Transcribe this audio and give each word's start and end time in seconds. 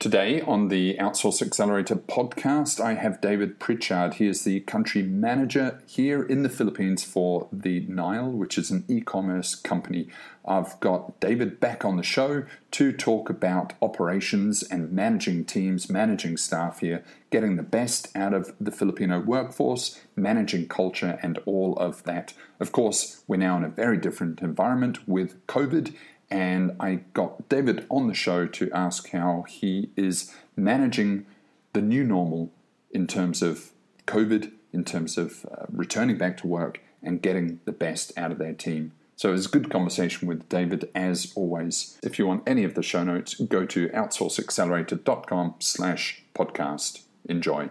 Today 0.00 0.40
on 0.42 0.68
the 0.68 0.96
Outsource 1.00 1.42
Accelerator 1.42 1.96
podcast, 1.96 2.78
I 2.78 2.94
have 2.94 3.20
David 3.20 3.58
Pritchard. 3.58 4.14
He 4.14 4.28
is 4.28 4.44
the 4.44 4.60
country 4.60 5.02
manager 5.02 5.82
here 5.88 6.22
in 6.22 6.44
the 6.44 6.48
Philippines 6.48 7.02
for 7.02 7.48
the 7.52 7.80
Nile, 7.80 8.30
which 8.30 8.56
is 8.58 8.70
an 8.70 8.84
e 8.86 9.00
commerce 9.00 9.56
company. 9.56 10.06
I've 10.46 10.78
got 10.78 11.18
David 11.18 11.58
back 11.58 11.84
on 11.84 11.96
the 11.96 12.04
show 12.04 12.44
to 12.70 12.92
talk 12.92 13.28
about 13.28 13.72
operations 13.82 14.62
and 14.62 14.92
managing 14.92 15.44
teams, 15.44 15.90
managing 15.90 16.36
staff 16.36 16.78
here, 16.78 17.02
getting 17.30 17.56
the 17.56 17.64
best 17.64 18.16
out 18.16 18.34
of 18.34 18.54
the 18.60 18.70
Filipino 18.70 19.18
workforce, 19.18 20.00
managing 20.14 20.68
culture, 20.68 21.18
and 21.24 21.40
all 21.44 21.76
of 21.76 22.04
that. 22.04 22.34
Of 22.60 22.70
course, 22.70 23.24
we're 23.26 23.38
now 23.38 23.56
in 23.56 23.64
a 23.64 23.68
very 23.68 23.96
different 23.96 24.42
environment 24.42 25.08
with 25.08 25.44
COVID 25.48 25.92
and 26.30 26.76
I 26.78 27.00
got 27.14 27.48
David 27.48 27.86
on 27.88 28.06
the 28.06 28.14
show 28.14 28.46
to 28.46 28.70
ask 28.72 29.10
how 29.10 29.44
he 29.48 29.90
is 29.96 30.34
managing 30.56 31.26
the 31.72 31.80
new 31.80 32.04
normal 32.04 32.50
in 32.90 33.06
terms 33.06 33.42
of 33.42 33.70
COVID, 34.06 34.52
in 34.72 34.84
terms 34.84 35.16
of 35.16 35.46
uh, 35.50 35.66
returning 35.70 36.18
back 36.18 36.36
to 36.38 36.46
work 36.46 36.80
and 37.02 37.22
getting 37.22 37.60
the 37.64 37.72
best 37.72 38.12
out 38.16 38.32
of 38.32 38.38
their 38.38 38.52
team. 38.52 38.92
So 39.16 39.30
it 39.30 39.32
was 39.32 39.46
a 39.46 39.50
good 39.50 39.70
conversation 39.70 40.28
with 40.28 40.48
David 40.48 40.88
as 40.94 41.32
always. 41.34 41.98
If 42.02 42.18
you 42.18 42.26
want 42.26 42.44
any 42.46 42.64
of 42.64 42.74
the 42.74 42.82
show 42.82 43.02
notes, 43.02 43.34
go 43.34 43.64
to 43.66 43.88
outsourceaccelerator.com 43.88 45.54
slash 45.58 46.22
podcast. 46.34 47.02
Enjoy. 47.28 47.70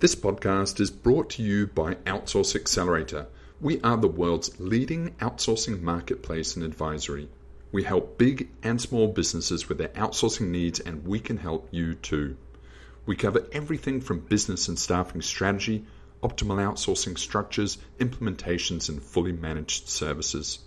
This 0.00 0.14
podcast 0.14 0.80
is 0.80 0.90
brought 0.90 1.30
to 1.30 1.42
you 1.42 1.66
by 1.66 1.94
Outsource 1.94 2.54
Accelerator– 2.54 3.26
we 3.64 3.80
are 3.80 3.96
the 3.96 4.06
world's 4.06 4.60
leading 4.60 5.08
outsourcing 5.20 5.80
marketplace 5.80 6.54
and 6.54 6.62
advisory. 6.62 7.26
We 7.72 7.82
help 7.82 8.18
big 8.18 8.50
and 8.62 8.78
small 8.78 9.08
businesses 9.08 9.70
with 9.70 9.78
their 9.78 9.88
outsourcing 9.88 10.48
needs, 10.48 10.80
and 10.80 11.06
we 11.06 11.18
can 11.18 11.38
help 11.38 11.68
you 11.70 11.94
too. 11.94 12.36
We 13.06 13.16
cover 13.16 13.46
everything 13.52 14.02
from 14.02 14.20
business 14.20 14.68
and 14.68 14.78
staffing 14.78 15.22
strategy, 15.22 15.86
optimal 16.22 16.58
outsourcing 16.58 17.18
structures, 17.18 17.78
implementations, 17.98 18.90
and 18.90 19.02
fully 19.02 19.32
managed 19.32 19.88
services. 19.88 20.58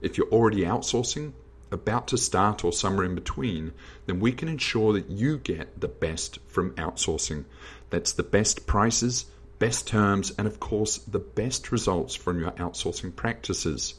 If 0.00 0.18
you're 0.18 0.26
already 0.26 0.62
outsourcing, 0.62 1.34
about 1.70 2.08
to 2.08 2.18
start, 2.18 2.64
or 2.64 2.72
somewhere 2.72 3.06
in 3.06 3.14
between, 3.14 3.74
then 4.06 4.18
we 4.18 4.32
can 4.32 4.48
ensure 4.48 4.92
that 4.94 5.08
you 5.08 5.38
get 5.38 5.80
the 5.80 5.86
best 5.86 6.40
from 6.48 6.72
outsourcing. 6.72 7.44
That's 7.90 8.12
the 8.12 8.24
best 8.24 8.66
prices 8.66 9.26
best 9.60 9.86
terms, 9.86 10.32
and 10.36 10.48
of 10.48 10.58
course, 10.58 10.98
the 10.98 11.20
best 11.20 11.70
results 11.70 12.16
from 12.16 12.40
your 12.40 12.50
outsourcing 12.52 13.14
practices. 13.14 13.94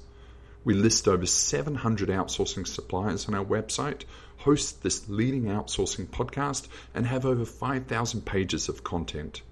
We 0.65 0.73
list 0.73 1.07
over 1.07 1.25
700 1.25 2.09
outsourcing 2.09 2.67
suppliers 2.67 3.27
on 3.27 3.35
our 3.35 3.45
website, 3.45 4.03
host 4.37 4.81
this 4.81 5.07
leading 5.07 5.43
outsourcing 5.43 6.07
podcast, 6.07 6.67
and 6.93 7.05
have 7.05 7.25
over 7.25 7.45
5,000 7.45 8.25
pages 8.25 8.69
of 8.69 8.83
content. 8.83 9.43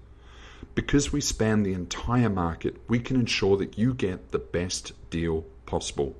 Because 0.74 1.12
we 1.12 1.20
span 1.20 1.62
the 1.62 1.74
entire 1.74 2.28
market, 2.28 2.76
we 2.88 2.98
can 2.98 3.16
ensure 3.16 3.56
that 3.58 3.78
you 3.78 3.94
get 3.94 4.32
the 4.32 4.38
best 4.38 4.92
deal 5.10 5.46
possible. 5.64 6.16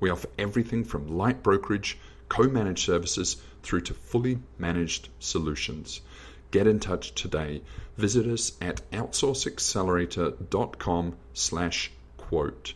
We 0.00 0.10
offer 0.10 0.28
everything 0.36 0.84
from 0.84 1.16
light 1.16 1.44
brokerage, 1.44 1.96
co 2.28 2.48
managed 2.48 2.84
services, 2.84 3.36
through 3.62 3.82
to 3.82 3.94
fully 3.94 4.40
managed 4.58 5.08
solutions. 5.20 6.00
Get 6.50 6.66
in 6.66 6.80
touch 6.80 7.14
today. 7.14 7.62
Visit 7.96 8.26
us 8.26 8.52
at 8.60 8.82
outsourceaccelerator.com 8.90 11.16
slash 11.32 11.92
quote. 12.16 12.74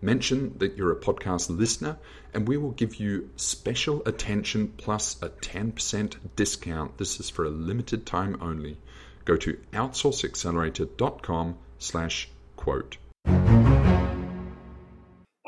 Mention 0.00 0.58
that 0.58 0.76
you're 0.76 0.92
a 0.92 0.96
podcast 0.96 1.56
listener 1.56 1.98
and 2.34 2.48
we 2.48 2.56
will 2.56 2.72
give 2.72 2.96
you 2.96 3.30
special 3.36 4.02
attention 4.06 4.72
plus 4.76 5.22
a 5.22 5.28
10% 5.28 6.16
discount. 6.34 6.98
This 6.98 7.20
is 7.20 7.30
for 7.30 7.44
a 7.44 7.50
limited 7.50 8.04
time 8.06 8.36
only. 8.40 8.78
Go 9.24 9.36
to 9.36 9.56
outsourceaccelerator.com 9.72 11.58
slash 11.78 12.28
quote. 12.56 12.96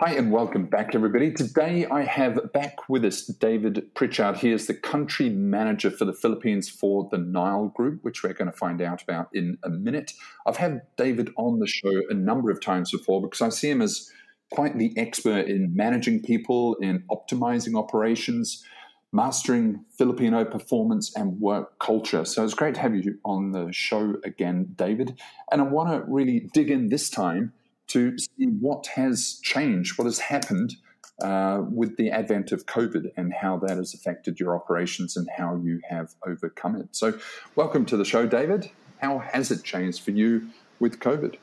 Hi, 0.06 0.12
and 0.12 0.30
welcome 0.30 0.66
back, 0.66 0.94
everybody. 0.94 1.32
Today 1.32 1.86
I 1.86 2.02
have 2.02 2.52
back 2.52 2.90
with 2.90 3.06
us 3.06 3.24
David 3.24 3.94
Pritchard. 3.94 4.36
He 4.36 4.52
is 4.52 4.66
the 4.66 4.74
country 4.74 5.30
manager 5.30 5.90
for 5.90 6.04
the 6.04 6.12
Philippines 6.12 6.68
for 6.68 7.08
the 7.10 7.16
Nile 7.16 7.68
Group, 7.68 8.04
which 8.04 8.22
we're 8.22 8.34
going 8.34 8.50
to 8.50 8.56
find 8.56 8.82
out 8.82 9.02
about 9.02 9.30
in 9.32 9.56
a 9.62 9.70
minute. 9.70 10.12
I've 10.46 10.58
had 10.58 10.82
David 10.98 11.30
on 11.38 11.58
the 11.58 11.66
show 11.66 12.02
a 12.10 12.12
number 12.12 12.50
of 12.50 12.60
times 12.60 12.90
before 12.90 13.22
because 13.22 13.40
I 13.40 13.48
see 13.48 13.70
him 13.70 13.80
as 13.80 14.12
quite 14.50 14.76
the 14.76 14.92
expert 14.98 15.46
in 15.46 15.74
managing 15.74 16.20
people, 16.20 16.74
in 16.82 17.04
optimizing 17.10 17.74
operations, 17.74 18.62
mastering 19.10 19.86
Filipino 19.96 20.44
performance 20.44 21.16
and 21.16 21.40
work 21.40 21.78
culture. 21.78 22.26
So 22.26 22.44
it's 22.44 22.52
great 22.52 22.74
to 22.74 22.82
have 22.82 22.94
you 22.94 23.18
on 23.24 23.52
the 23.52 23.72
show 23.72 24.16
again, 24.22 24.74
David. 24.76 25.18
And 25.50 25.62
I 25.62 25.64
want 25.64 25.88
to 25.88 26.04
really 26.06 26.50
dig 26.52 26.70
in 26.70 26.90
this 26.90 27.08
time 27.08 27.54
to 27.94 28.18
see 28.18 28.46
what 28.46 28.88
has 28.88 29.38
changed, 29.40 29.96
what 29.96 30.06
has 30.06 30.18
happened 30.18 30.74
uh, 31.22 31.62
with 31.70 31.96
the 31.96 32.10
advent 32.10 32.50
of 32.50 32.66
COVID 32.66 33.12
and 33.16 33.32
how 33.32 33.56
that 33.58 33.76
has 33.76 33.94
affected 33.94 34.40
your 34.40 34.56
operations 34.56 35.16
and 35.16 35.28
how 35.36 35.54
you 35.62 35.80
have 35.88 36.12
overcome 36.26 36.74
it. 36.74 36.88
So, 36.90 37.16
welcome 37.54 37.86
to 37.86 37.96
the 37.96 38.04
show, 38.04 38.26
David. 38.26 38.68
How 38.98 39.20
has 39.20 39.52
it 39.52 39.62
changed 39.62 40.02
for 40.02 40.10
you 40.10 40.48
with 40.80 40.98
COVID? 40.98 41.36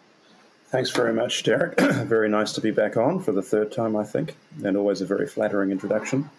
Thanks 0.66 0.89
very 0.89 1.13
much, 1.13 1.41
Derek. 1.44 1.79
very 1.79 2.28
nice 2.28 2.51
to 2.53 2.62
be 2.62 2.72
back 2.72 2.97
on 2.97 3.22
for 3.22 3.31
the 3.31 3.41
third 3.41 3.72
time, 3.72 3.95
I 3.95 4.03
think, 4.03 4.35
and 4.62 4.75
always 4.75 5.00
a 5.00 5.06
very 5.06 5.28
flattering 5.28 5.72
introduction. 5.72 6.29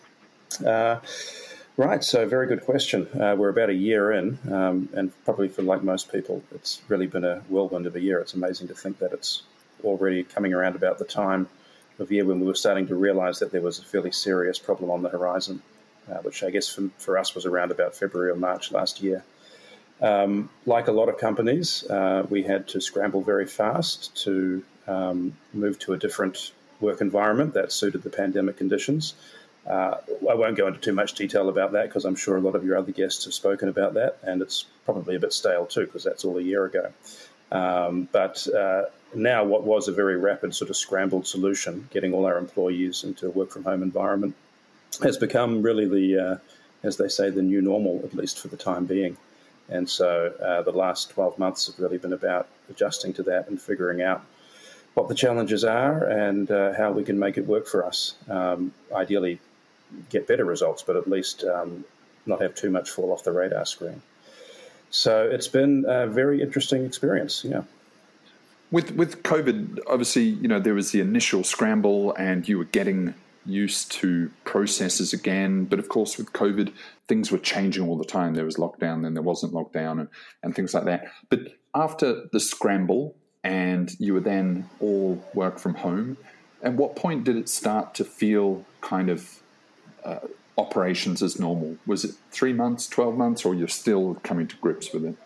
Uh, 0.63 0.99
right, 1.79 2.05
so 2.05 2.29
very 2.29 2.47
good 2.47 2.67
question. 2.67 3.09
Uh, 3.19 3.35
we're 3.35 3.49
about 3.49 3.71
a 3.71 3.75
year 3.75 4.13
in, 4.13 4.39
um, 4.53 4.91
and 4.93 5.11
probably 5.25 5.49
for 5.49 5.63
like 5.63 5.83
most 5.83 6.13
people, 6.13 6.43
it's 6.55 6.83
really 6.89 7.07
been 7.07 7.25
a 7.25 7.37
whirlwind 7.49 7.87
of 7.87 7.97
a 7.97 8.01
year. 8.01 8.21
It's 8.21 8.35
amazing 8.35 8.69
to 8.69 8.75
think 8.75 8.99
that 8.99 9.15
it's 9.15 9.45
already 9.85 10.25
coming 10.25 10.53
around 10.53 10.77
about 10.77 10.99
the 10.99 11.05
time 11.05 11.49
of 11.99 12.11
year 12.11 12.25
when 12.25 12.41
we 12.41 12.47
were 12.47 12.55
starting 12.55 12.87
to 12.89 12.95
realize 12.95 13.39
that 13.39 13.53
there 13.53 13.61
was 13.61 13.79
a 13.79 13.85
fairly 13.85 14.13
serious 14.13 14.59
problem 14.59 14.91
on 14.91 15.03
the 15.03 15.09
horizon, 15.09 15.63
uh, 16.11 16.17
which 16.19 16.43
I 16.43 16.51
guess 16.51 16.69
for, 16.69 16.89
for, 16.99 17.19
us 17.19 17.35
was 17.35 17.47
around 17.47 17.71
about 17.71 17.95
February 17.95 18.31
or 18.31 18.37
March 18.37 18.73
last 18.73 19.03
year. 19.03 19.25
Um, 20.01 20.51
like 20.67 20.89
a 20.89 20.93
lot 20.93 21.09
of 21.09 21.19
companies, 21.19 21.85
uh, 21.89 22.27
we 22.29 22.43
had 22.43 22.69
to 22.69 22.81
scramble 22.81 23.23
very 23.23 23.47
fast 23.47 24.15
to 24.25 24.65
um, 24.89 25.37
move 25.53 25.79
to 25.81 25.93
a 25.93 25.99
different 25.99 26.53
work 26.81 27.01
environment 27.01 27.55
that 27.55 27.71
suited 27.73 28.03
the 28.03 28.11
pandemic 28.11 28.57
conditions. 28.57 29.15
Uh, 29.65 29.97
I 30.29 30.35
won't 30.35 30.57
go 30.57 30.67
into 30.67 30.81
too 30.81 30.93
much 30.93 31.15
detail 31.15 31.49
about 31.49 31.73
that 31.73 31.85
because 31.85 32.05
I'm 32.05 32.17
sure 32.17 32.37
a 32.37 32.41
lot 32.41 32.57
of 32.57 32.65
your 32.65 32.77
other 32.77 32.91
guests 32.91 33.25
have 33.27 33.35
spoken 33.35 33.69
about 33.69 33.95
that, 33.95 34.19
and 34.25 34.43
it's 34.43 34.65
probably 34.85 35.15
a 35.15 35.21
bit 35.21 35.33
stale 35.33 35.67
too 35.67 35.87
because 35.87 36.03
that's 36.03 36.25
all 36.25 36.37
a 36.37 36.43
year 36.43 36.65
ago. 36.65 36.93
Um, 37.53 38.09
but 38.11 38.49
uh, 38.49 38.85
now, 39.15 39.45
what 39.45 39.65
was 39.65 39.87
a 39.87 39.93
very 39.93 40.17
rapid 40.17 40.55
sort 40.55 40.71
of 40.71 40.77
scrambled 40.77 41.27
solution, 41.27 41.89
getting 41.93 42.15
all 42.15 42.25
our 42.25 42.39
employees 42.39 43.05
into 43.05 43.27
a 43.27 43.31
work 43.31 43.51
from 43.51 43.65
home 43.65 43.83
environment, 43.83 44.35
has 45.03 45.19
become 45.19 45.63
really 45.63 45.87
the, 45.87 46.19
uh, 46.19 46.37
as 46.83 46.97
they 46.97 47.09
say, 47.09 47.29
the 47.29 47.43
new 47.43 47.61
normal, 47.61 48.01
at 48.05 48.15
least 48.15 48.39
for 48.41 48.49
the 48.49 48.57
time 48.57 48.87
being. 48.87 49.19
And 49.69 49.89
so 49.89 50.33
uh, 50.43 50.63
the 50.63 50.73
last 50.73 51.11
12 51.11 51.39
months 51.39 51.67
have 51.67 51.79
really 51.79 51.99
been 51.99 52.15
about 52.15 52.49
adjusting 52.71 53.13
to 53.15 53.23
that 53.25 53.49
and 53.49 53.61
figuring 53.61 54.03
out 54.03 54.25
what 54.95 55.09
the 55.09 55.15
challenges 55.15 55.65
are 55.65 56.05
and 56.05 56.51
uh, 56.51 56.73
how 56.75 56.93
we 56.93 57.05
can 57.05 57.19
make 57.19 57.37
it 57.37 57.47
work 57.47 57.67
for 57.67 57.85
us. 57.85 58.15
Um, 58.29 58.73
ideally, 58.95 59.41
get 60.09 60.27
better 60.27 60.45
results, 60.45 60.83
but 60.83 60.97
at 60.97 61.09
least 61.09 61.45
um, 61.45 61.85
not 62.27 62.41
have 62.41 62.55
too 62.55 62.71
much 62.71 62.91
fall 62.91 63.13
off 63.13 63.25
the 63.25 63.33
radar 63.33 63.67
screen. 63.67 64.03
So 64.93 65.27
it's 65.27 65.49
been 65.49 65.87
a 65.89 66.07
very 66.07 66.43
interesting 66.43 66.85
experience. 66.85 67.45
Yeah. 67.45 67.63
With 68.71 68.93
with 68.93 69.23
COVID, 69.23 69.81
obviously, 69.89 70.25
you 70.25 70.47
know 70.47 70.61
there 70.61 70.75
was 70.75 70.93
the 70.93 71.01
initial 71.01 71.43
scramble, 71.45 72.15
and 72.15 72.47
you 72.47 72.59
were 72.59 72.67
getting 72.67 73.15
used 73.45 73.91
to 73.93 74.31
processes 74.45 75.13
again. 75.13 75.65
But 75.65 75.79
of 75.79 75.89
course, 75.89 76.19
with 76.19 76.33
COVID, 76.35 76.73
things 77.09 77.33
were 77.33 77.39
changing 77.39 77.89
all 77.89 77.97
the 77.97 78.05
time. 78.05 78.35
There 78.35 78.45
was 78.45 78.57
lockdown, 78.57 79.03
then 79.03 79.15
there 79.15 79.23
wasn't 79.23 79.55
lockdown, 79.55 79.99
and, 79.99 80.09
and 80.43 80.55
things 80.55 80.75
like 80.75 80.85
that. 80.85 81.07
But 81.31 81.41
after 81.75 82.29
the 82.31 82.39
scramble, 82.39 83.17
and 83.43 83.91
you 83.99 84.13
were 84.13 84.21
then 84.21 84.69
all 84.79 85.25
work 85.33 85.59
from 85.59 85.75
home, 85.75 86.19
at 86.63 86.75
what 86.75 86.97
point 86.97 87.25
did 87.25 87.37
it 87.37 87.49
start 87.49 87.95
to 87.95 88.05
feel 88.05 88.65
kind 88.83 89.09
of 89.09 89.41
uh, 90.05 90.19
operations 90.59 91.23
as 91.23 91.39
normal? 91.39 91.77
Was 91.87 92.05
it 92.05 92.13
three 92.31 92.53
months, 92.53 92.87
12 92.87 93.17
months, 93.17 93.45
or 93.45 93.55
you're 93.55 93.69
still 93.69 94.15
coming 94.23 94.47
to 94.49 94.57
grips 94.57 94.93
with 94.93 95.05
it? 95.05 95.17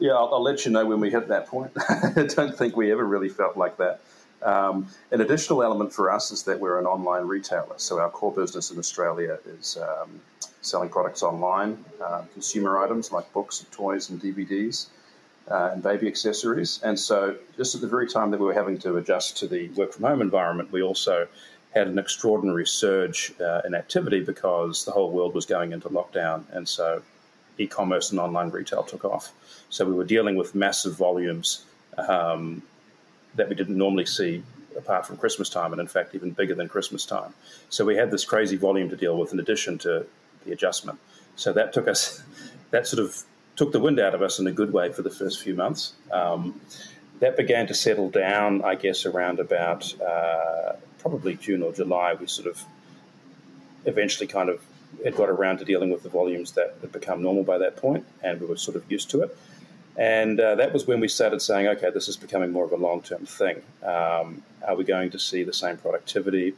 Yeah, 0.00 0.12
I'll, 0.12 0.34
I'll 0.34 0.42
let 0.42 0.64
you 0.64 0.72
know 0.72 0.86
when 0.86 1.00
we 1.00 1.10
hit 1.10 1.28
that 1.28 1.46
point. 1.46 1.72
I 1.88 2.26
don't 2.28 2.56
think 2.56 2.76
we 2.76 2.90
ever 2.90 3.04
really 3.04 3.28
felt 3.28 3.56
like 3.56 3.76
that. 3.78 4.00
Um, 4.42 4.88
an 5.10 5.20
additional 5.20 5.62
element 5.62 5.92
for 5.92 6.10
us 6.10 6.30
is 6.30 6.42
that 6.44 6.60
we're 6.60 6.78
an 6.78 6.86
online 6.86 7.26
retailer. 7.26 7.74
So 7.78 7.98
our 7.98 8.10
core 8.10 8.32
business 8.32 8.70
in 8.70 8.78
Australia 8.78 9.38
is 9.46 9.78
um, 9.78 10.20
selling 10.60 10.90
products 10.90 11.22
online, 11.22 11.82
uh, 12.02 12.22
consumer 12.32 12.78
items 12.78 13.10
like 13.12 13.32
books 13.32 13.60
and 13.60 13.70
toys 13.72 14.10
and 14.10 14.20
DVDs. 14.20 14.86
Uh, 15.46 15.72
and 15.74 15.82
baby 15.82 16.08
accessories. 16.08 16.80
And 16.82 16.98
so, 16.98 17.36
just 17.58 17.74
at 17.74 17.82
the 17.82 17.86
very 17.86 18.08
time 18.08 18.30
that 18.30 18.40
we 18.40 18.46
were 18.46 18.54
having 18.54 18.78
to 18.78 18.96
adjust 18.96 19.36
to 19.40 19.46
the 19.46 19.68
work 19.76 19.92
from 19.92 20.04
home 20.04 20.22
environment, 20.22 20.72
we 20.72 20.80
also 20.80 21.28
had 21.74 21.88
an 21.88 21.98
extraordinary 21.98 22.66
surge 22.66 23.32
uh, 23.40 23.62
in 23.64 23.74
activity 23.74 24.20
because 24.20 24.84
the 24.84 24.92
whole 24.92 25.10
world 25.10 25.34
was 25.34 25.46
going 25.46 25.72
into 25.72 25.88
lockdown, 25.88 26.44
and 26.52 26.68
so 26.68 27.02
e-commerce 27.58 28.10
and 28.10 28.20
online 28.20 28.50
retail 28.50 28.82
took 28.82 29.04
off. 29.04 29.32
So 29.70 29.84
we 29.84 29.92
were 29.92 30.04
dealing 30.04 30.36
with 30.36 30.54
massive 30.54 30.96
volumes 30.96 31.64
um, 31.98 32.62
that 33.34 33.48
we 33.48 33.54
didn't 33.54 33.76
normally 33.76 34.06
see 34.06 34.42
apart 34.76 35.06
from 35.06 35.16
Christmas 35.16 35.48
time, 35.48 35.72
and 35.72 35.80
in 35.80 35.86
fact 35.86 36.14
even 36.14 36.30
bigger 36.30 36.54
than 36.54 36.68
Christmas 36.68 37.04
time. 37.04 37.32
So 37.68 37.84
we 37.84 37.96
had 37.96 38.10
this 38.10 38.24
crazy 38.24 38.56
volume 38.56 38.88
to 38.90 38.96
deal 38.96 39.16
with 39.16 39.32
in 39.32 39.40
addition 39.40 39.78
to 39.78 40.06
the 40.44 40.52
adjustment. 40.52 40.98
So 41.36 41.52
that 41.52 41.72
took 41.72 41.88
us, 41.88 42.22
that 42.70 42.86
sort 42.86 43.04
of 43.04 43.22
took 43.56 43.72
the 43.72 43.80
wind 43.80 44.00
out 44.00 44.14
of 44.14 44.22
us 44.22 44.38
in 44.38 44.46
a 44.46 44.52
good 44.52 44.72
way 44.72 44.92
for 44.92 45.02
the 45.02 45.10
first 45.10 45.42
few 45.42 45.54
months. 45.54 45.94
Um, 46.12 46.60
that 47.24 47.38
began 47.38 47.66
to 47.66 47.72
settle 47.72 48.10
down, 48.10 48.62
I 48.62 48.74
guess, 48.74 49.06
around 49.06 49.40
about 49.40 49.98
uh, 49.98 50.74
probably 50.98 51.36
June 51.36 51.62
or 51.62 51.72
July. 51.72 52.12
We 52.12 52.26
sort 52.26 52.46
of 52.46 52.62
eventually 53.86 54.26
kind 54.26 54.50
of 54.50 54.62
had 55.02 55.16
got 55.16 55.30
around 55.30 55.56
to 55.58 55.64
dealing 55.64 55.90
with 55.90 56.02
the 56.02 56.10
volumes 56.10 56.52
that 56.52 56.76
had 56.82 56.92
become 56.92 57.22
normal 57.22 57.42
by 57.42 57.56
that 57.56 57.76
point, 57.76 58.04
and 58.22 58.38
we 58.42 58.46
were 58.46 58.58
sort 58.58 58.76
of 58.76 58.84
used 58.92 59.08
to 59.12 59.22
it. 59.22 59.34
And 59.96 60.38
uh, 60.38 60.56
that 60.56 60.74
was 60.74 60.86
when 60.86 61.00
we 61.00 61.08
started 61.08 61.40
saying, 61.40 61.66
okay, 61.68 61.88
this 61.88 62.08
is 62.08 62.18
becoming 62.18 62.52
more 62.52 62.66
of 62.66 62.72
a 62.72 62.76
long 62.76 63.00
term 63.00 63.24
thing. 63.24 63.62
Um, 63.82 64.42
are 64.66 64.76
we 64.76 64.84
going 64.84 65.10
to 65.12 65.18
see 65.18 65.44
the 65.44 65.54
same 65.54 65.78
productivity? 65.78 66.52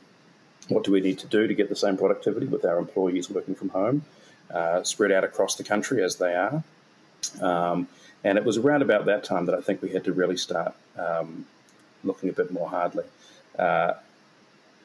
What 0.67 0.83
do 0.83 0.91
we 0.91 1.01
need 1.01 1.21
to 1.21 1.29
do 1.29 1.47
to 1.47 1.55
get 1.55 1.69
the 1.69 1.77
same 1.77 1.97
productivity 1.97 2.47
with 2.47 2.65
our 2.65 2.79
employees 2.79 3.31
working 3.31 3.55
from 3.55 3.69
home, 3.69 4.05
uh, 4.53 4.83
spread 4.83 5.13
out 5.13 5.23
across 5.23 5.55
the 5.55 5.63
country 5.63 6.03
as 6.03 6.17
they 6.17 6.35
are? 6.35 6.65
Um, 7.41 7.89
and 8.25 8.39
it 8.39 8.45
was 8.45 8.57
around 8.57 8.83
about 8.83 9.05
that 9.07 9.25
time 9.25 9.47
that 9.47 9.55
I 9.55 9.61
think 9.61 9.83
we 9.83 9.91
had 9.91 10.05
to 10.05 10.13
really 10.13 10.37
start 10.37 10.75
um, 10.99 11.47
looking 12.03 12.29
a 12.29 12.33
bit 12.33 12.53
more 12.53 12.69
hardly. 12.69 13.05
Uh, 13.59 13.95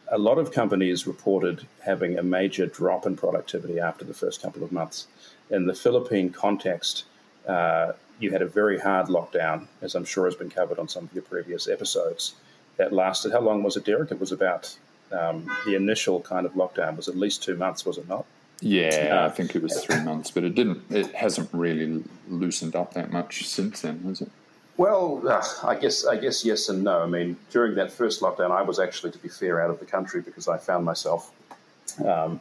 a 0.09 0.17
lot 0.17 0.37
of 0.37 0.51
companies 0.51 1.07
reported 1.07 1.65
having 1.83 2.19
a 2.19 2.23
major 2.23 2.65
drop 2.65 3.05
in 3.05 3.15
productivity 3.15 3.79
after 3.79 4.03
the 4.03 4.13
first 4.13 4.41
couple 4.41 4.63
of 4.63 4.71
months. 4.71 5.07
In 5.49 5.65
the 5.65 5.73
Philippine 5.73 6.29
context, 6.31 7.05
uh, 7.47 7.93
you 8.19 8.31
had 8.31 8.41
a 8.41 8.45
very 8.45 8.79
hard 8.79 9.07
lockdown, 9.07 9.67
as 9.81 9.95
I'm 9.95 10.05
sure 10.05 10.25
has 10.25 10.35
been 10.35 10.49
covered 10.49 10.79
on 10.79 10.87
some 10.87 11.05
of 11.05 11.13
your 11.13 11.23
previous 11.23 11.67
episodes. 11.67 12.35
That 12.77 12.93
lasted, 12.93 13.31
how 13.31 13.41
long 13.41 13.63
was 13.63 13.77
it, 13.77 13.85
Derek? 13.85 14.11
It 14.11 14.19
was 14.19 14.31
about 14.31 14.77
um, 15.11 15.49
the 15.65 15.75
initial 15.75 16.21
kind 16.21 16.45
of 16.45 16.53
lockdown 16.53 16.97
was 16.97 17.07
at 17.07 17.15
least 17.15 17.43
two 17.43 17.55
months, 17.55 17.85
was 17.85 17.97
it 17.97 18.07
not? 18.07 18.25
Yeah, 18.61 19.25
I 19.25 19.29
think 19.29 19.55
it 19.55 19.63
was 19.63 19.83
three 19.83 20.01
months, 20.03 20.29
but 20.29 20.43
it 20.43 20.53
didn't. 20.53 20.83
It 20.91 21.13
hasn't 21.15 21.49
really 21.51 22.03
loosened 22.29 22.75
up 22.75 22.93
that 22.93 23.11
much 23.11 23.47
since 23.47 23.81
then, 23.81 23.99
has 24.03 24.21
it? 24.21 24.31
Well, 24.77 25.21
uh, 25.27 25.43
I 25.63 25.75
guess 25.75 26.05
I 26.05 26.15
guess 26.17 26.45
yes 26.45 26.69
and 26.69 26.83
no. 26.83 27.01
I 27.01 27.07
mean, 27.07 27.37
during 27.49 27.75
that 27.75 27.91
first 27.91 28.21
lockdown, 28.21 28.51
I 28.51 28.61
was 28.61 28.79
actually, 28.79 29.11
to 29.11 29.17
be 29.17 29.29
fair, 29.29 29.59
out 29.61 29.71
of 29.71 29.79
the 29.79 29.85
country 29.85 30.21
because 30.21 30.47
I 30.47 30.57
found 30.57 30.85
myself 30.85 31.31
um, 32.05 32.39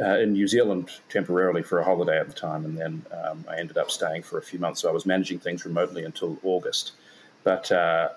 uh, 0.00 0.18
in 0.18 0.34
New 0.34 0.46
Zealand 0.46 0.90
temporarily 1.08 1.62
for 1.62 1.78
a 1.78 1.84
holiday 1.84 2.18
at 2.18 2.28
the 2.28 2.34
time, 2.34 2.64
and 2.66 2.78
then 2.78 3.02
um, 3.24 3.44
I 3.48 3.58
ended 3.58 3.78
up 3.78 3.90
staying 3.90 4.22
for 4.22 4.38
a 4.38 4.42
few 4.42 4.58
months. 4.58 4.82
So 4.82 4.88
I 4.88 4.92
was 4.92 5.06
managing 5.06 5.38
things 5.38 5.64
remotely 5.64 6.04
until 6.04 6.38
August. 6.42 6.92
But 7.42 7.72
uh, 7.72 8.10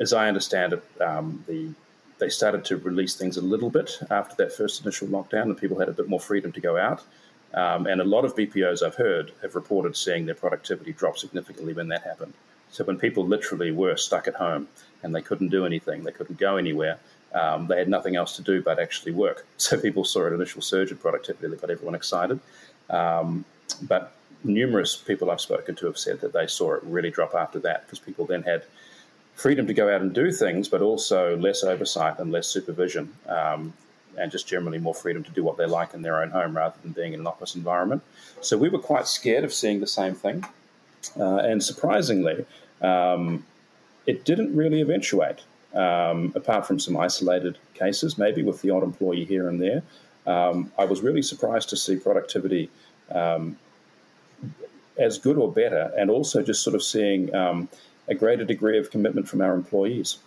as 0.00 0.14
I 0.14 0.28
understand 0.28 0.72
it, 0.72 0.82
um, 1.00 1.44
the 1.46 1.70
they 2.18 2.28
started 2.28 2.64
to 2.66 2.76
release 2.76 3.14
things 3.14 3.36
a 3.36 3.42
little 3.42 3.70
bit 3.70 3.98
after 4.10 4.34
that 4.36 4.52
first 4.52 4.82
initial 4.82 5.08
lockdown, 5.08 5.44
and 5.44 5.58
people 5.58 5.78
had 5.78 5.88
a 5.88 5.92
bit 5.92 6.08
more 6.08 6.20
freedom 6.20 6.52
to 6.52 6.60
go 6.60 6.76
out. 6.76 7.02
Um, 7.54 7.86
and 7.86 8.00
a 8.00 8.04
lot 8.04 8.24
of 8.24 8.34
BPOs 8.34 8.82
I've 8.82 8.96
heard 8.96 9.32
have 9.42 9.54
reported 9.54 9.96
seeing 9.96 10.26
their 10.26 10.34
productivity 10.34 10.92
drop 10.92 11.18
significantly 11.18 11.72
when 11.72 11.88
that 11.88 12.02
happened. 12.02 12.34
So 12.70 12.82
when 12.84 12.98
people 12.98 13.24
literally 13.24 13.70
were 13.70 13.96
stuck 13.96 14.26
at 14.26 14.34
home 14.34 14.66
and 15.02 15.14
they 15.14 15.22
couldn't 15.22 15.48
do 15.48 15.64
anything, 15.64 16.02
they 16.02 16.10
couldn't 16.10 16.38
go 16.38 16.56
anywhere, 16.56 16.98
um, 17.32 17.68
they 17.68 17.78
had 17.78 17.88
nothing 17.88 18.16
else 18.16 18.34
to 18.36 18.42
do 18.42 18.62
but 18.62 18.78
actually 18.78 19.12
work. 19.12 19.46
So 19.56 19.78
people 19.80 20.04
saw 20.04 20.26
an 20.26 20.34
initial 20.34 20.62
surge 20.62 20.90
in 20.90 20.96
productivity 20.96 21.48
that 21.48 21.60
got 21.60 21.70
everyone 21.70 21.94
excited. 21.94 22.40
Um, 22.90 23.44
but 23.82 24.14
numerous 24.42 24.96
people 24.96 25.30
I've 25.30 25.40
spoken 25.40 25.74
to 25.76 25.86
have 25.86 25.98
said 25.98 26.20
that 26.20 26.32
they 26.32 26.46
saw 26.46 26.74
it 26.74 26.82
really 26.84 27.10
drop 27.10 27.34
after 27.34 27.58
that 27.60 27.86
because 27.86 27.98
people 27.98 28.26
then 28.26 28.42
had 28.42 28.64
freedom 29.34 29.66
to 29.66 29.74
go 29.74 29.92
out 29.92 30.00
and 30.00 30.12
do 30.14 30.30
things, 30.32 30.68
but 30.68 30.80
also 30.80 31.36
less 31.36 31.62
oversight 31.64 32.18
and 32.18 32.30
less 32.32 32.46
supervision, 32.46 33.12
um, 33.28 33.72
and 34.16 34.30
just 34.30 34.46
generally 34.46 34.78
more 34.78 34.94
freedom 34.94 35.24
to 35.24 35.30
do 35.32 35.42
what 35.42 35.56
they 35.56 35.66
like 35.66 35.92
in 35.92 36.02
their 36.02 36.22
own 36.22 36.30
home 36.30 36.56
rather 36.56 36.76
than 36.82 36.92
being 36.92 37.12
in 37.14 37.20
an 37.20 37.26
office 37.26 37.54
environment. 37.54 38.02
So 38.40 38.56
we 38.56 38.68
were 38.68 38.78
quite 38.78 39.06
scared 39.06 39.44
of 39.44 39.52
seeing 39.52 39.80
the 39.80 39.86
same 39.86 40.14
thing. 40.14 40.44
Uh, 41.18 41.36
and 41.36 41.62
surprisingly, 41.62 42.46
um, 42.80 43.44
it 44.06 44.24
didn't 44.24 44.54
really 44.56 44.80
eventuate, 44.80 45.40
um, 45.74 46.32
apart 46.34 46.66
from 46.66 46.78
some 46.78 46.96
isolated 46.96 47.58
cases, 47.74 48.16
maybe 48.16 48.42
with 48.42 48.62
the 48.62 48.70
odd 48.70 48.82
employee 48.82 49.24
here 49.24 49.48
and 49.48 49.60
there. 49.60 49.82
Um, 50.26 50.72
I 50.78 50.84
was 50.84 51.02
really 51.02 51.22
surprised 51.22 51.68
to 51.70 51.76
see 51.76 51.96
productivity 51.96 52.70
um, 53.10 53.58
as 54.96 55.18
good 55.18 55.36
or 55.36 55.50
better, 55.50 55.92
and 55.98 56.08
also 56.10 56.42
just 56.42 56.62
sort 56.62 56.74
of 56.74 56.82
seeing 56.82 57.34
um, 57.34 57.68
a 58.08 58.14
greater 58.14 58.44
degree 58.44 58.78
of 58.78 58.90
commitment 58.90 59.28
from 59.28 59.40
our 59.40 59.54
employees, 59.54 60.18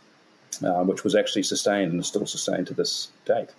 uh, 0.63 0.83
which 0.83 1.03
was 1.03 1.15
actually 1.15 1.43
sustained 1.43 1.91
and 1.93 2.05
still 2.05 2.25
sustained 2.25 2.67
to 2.67 2.73
this 2.73 3.09
date. 3.25 3.49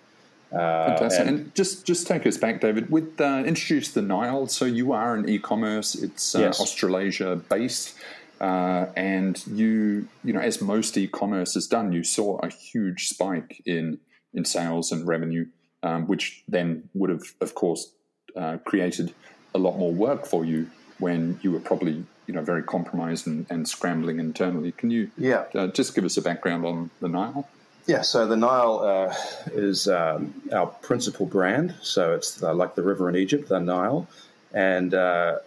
Uh, 0.52 0.88
Fantastic. 0.88 1.20
And, 1.20 1.28
and, 1.28 1.54
just 1.54 1.84
just 1.84 2.06
take 2.06 2.26
us 2.26 2.38
back, 2.38 2.60
David. 2.60 2.90
With 2.90 3.20
uh, 3.20 3.42
introduce 3.46 3.90
the 3.90 4.02
Nile. 4.02 4.46
So 4.46 4.64
you 4.64 4.92
are 4.92 5.14
an 5.14 5.28
e-commerce. 5.28 5.94
It's 5.94 6.34
uh, 6.34 6.40
yes. 6.40 6.60
Australasia 6.60 7.36
based. 7.36 7.94
Uh, 8.40 8.86
and 8.96 9.44
you, 9.48 10.06
you 10.22 10.32
know, 10.32 10.40
as 10.40 10.62
most 10.62 10.96
e-commerce 10.96 11.54
has 11.54 11.66
done, 11.66 11.92
you 11.92 12.04
saw 12.04 12.38
a 12.38 12.48
huge 12.48 13.08
spike 13.08 13.60
in 13.66 13.98
in 14.32 14.44
sales 14.44 14.92
and 14.92 15.06
revenue, 15.06 15.46
um, 15.82 16.06
which 16.06 16.42
then 16.48 16.88
would 16.94 17.10
have, 17.10 17.22
of 17.40 17.54
course, 17.54 17.92
uh, 18.36 18.58
created 18.64 19.12
a 19.54 19.58
lot 19.58 19.76
more 19.78 19.92
work 19.92 20.26
for 20.26 20.44
you 20.44 20.70
when 20.98 21.38
you 21.42 21.50
were 21.52 21.60
probably, 21.60 22.04
you 22.28 22.34
know, 22.34 22.42
very 22.42 22.62
compromised 22.62 23.26
and, 23.26 23.46
and 23.50 23.66
scrambling 23.66 24.20
internally. 24.20 24.70
Can 24.72 24.90
you, 24.90 25.10
yeah, 25.16 25.46
uh, 25.54 25.66
just 25.68 25.94
give 25.94 26.04
us 26.04 26.16
a 26.18 26.22
background 26.22 26.64
on 26.64 26.90
the 27.00 27.08
Nile? 27.08 27.48
Yeah, 27.86 28.02
so 28.02 28.26
the 28.26 28.36
Nile 28.36 28.80
uh, 28.80 29.14
is 29.52 29.88
um, 29.88 30.34
our 30.52 30.66
principal 30.66 31.24
brand. 31.24 31.74
So 31.80 32.14
it's 32.14 32.42
like 32.42 32.74
the 32.74 32.82
river 32.82 33.08
in 33.08 33.16
Egypt, 33.16 33.48
the 33.48 33.58
Nile, 33.58 34.06
and 34.52 34.92
uh, 34.92 35.38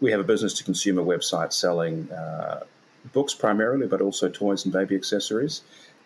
we 0.00 0.12
have 0.12 0.20
a 0.20 0.24
business 0.24 0.54
to 0.54 0.64
consumer 0.64 1.02
website 1.02 1.52
selling 1.52 2.10
uh, 2.12 2.60
books 3.12 3.34
primarily, 3.34 3.88
but 3.88 4.00
also 4.00 4.28
toys 4.28 4.64
and 4.64 4.72
baby 4.72 4.94
accessories. 4.94 5.62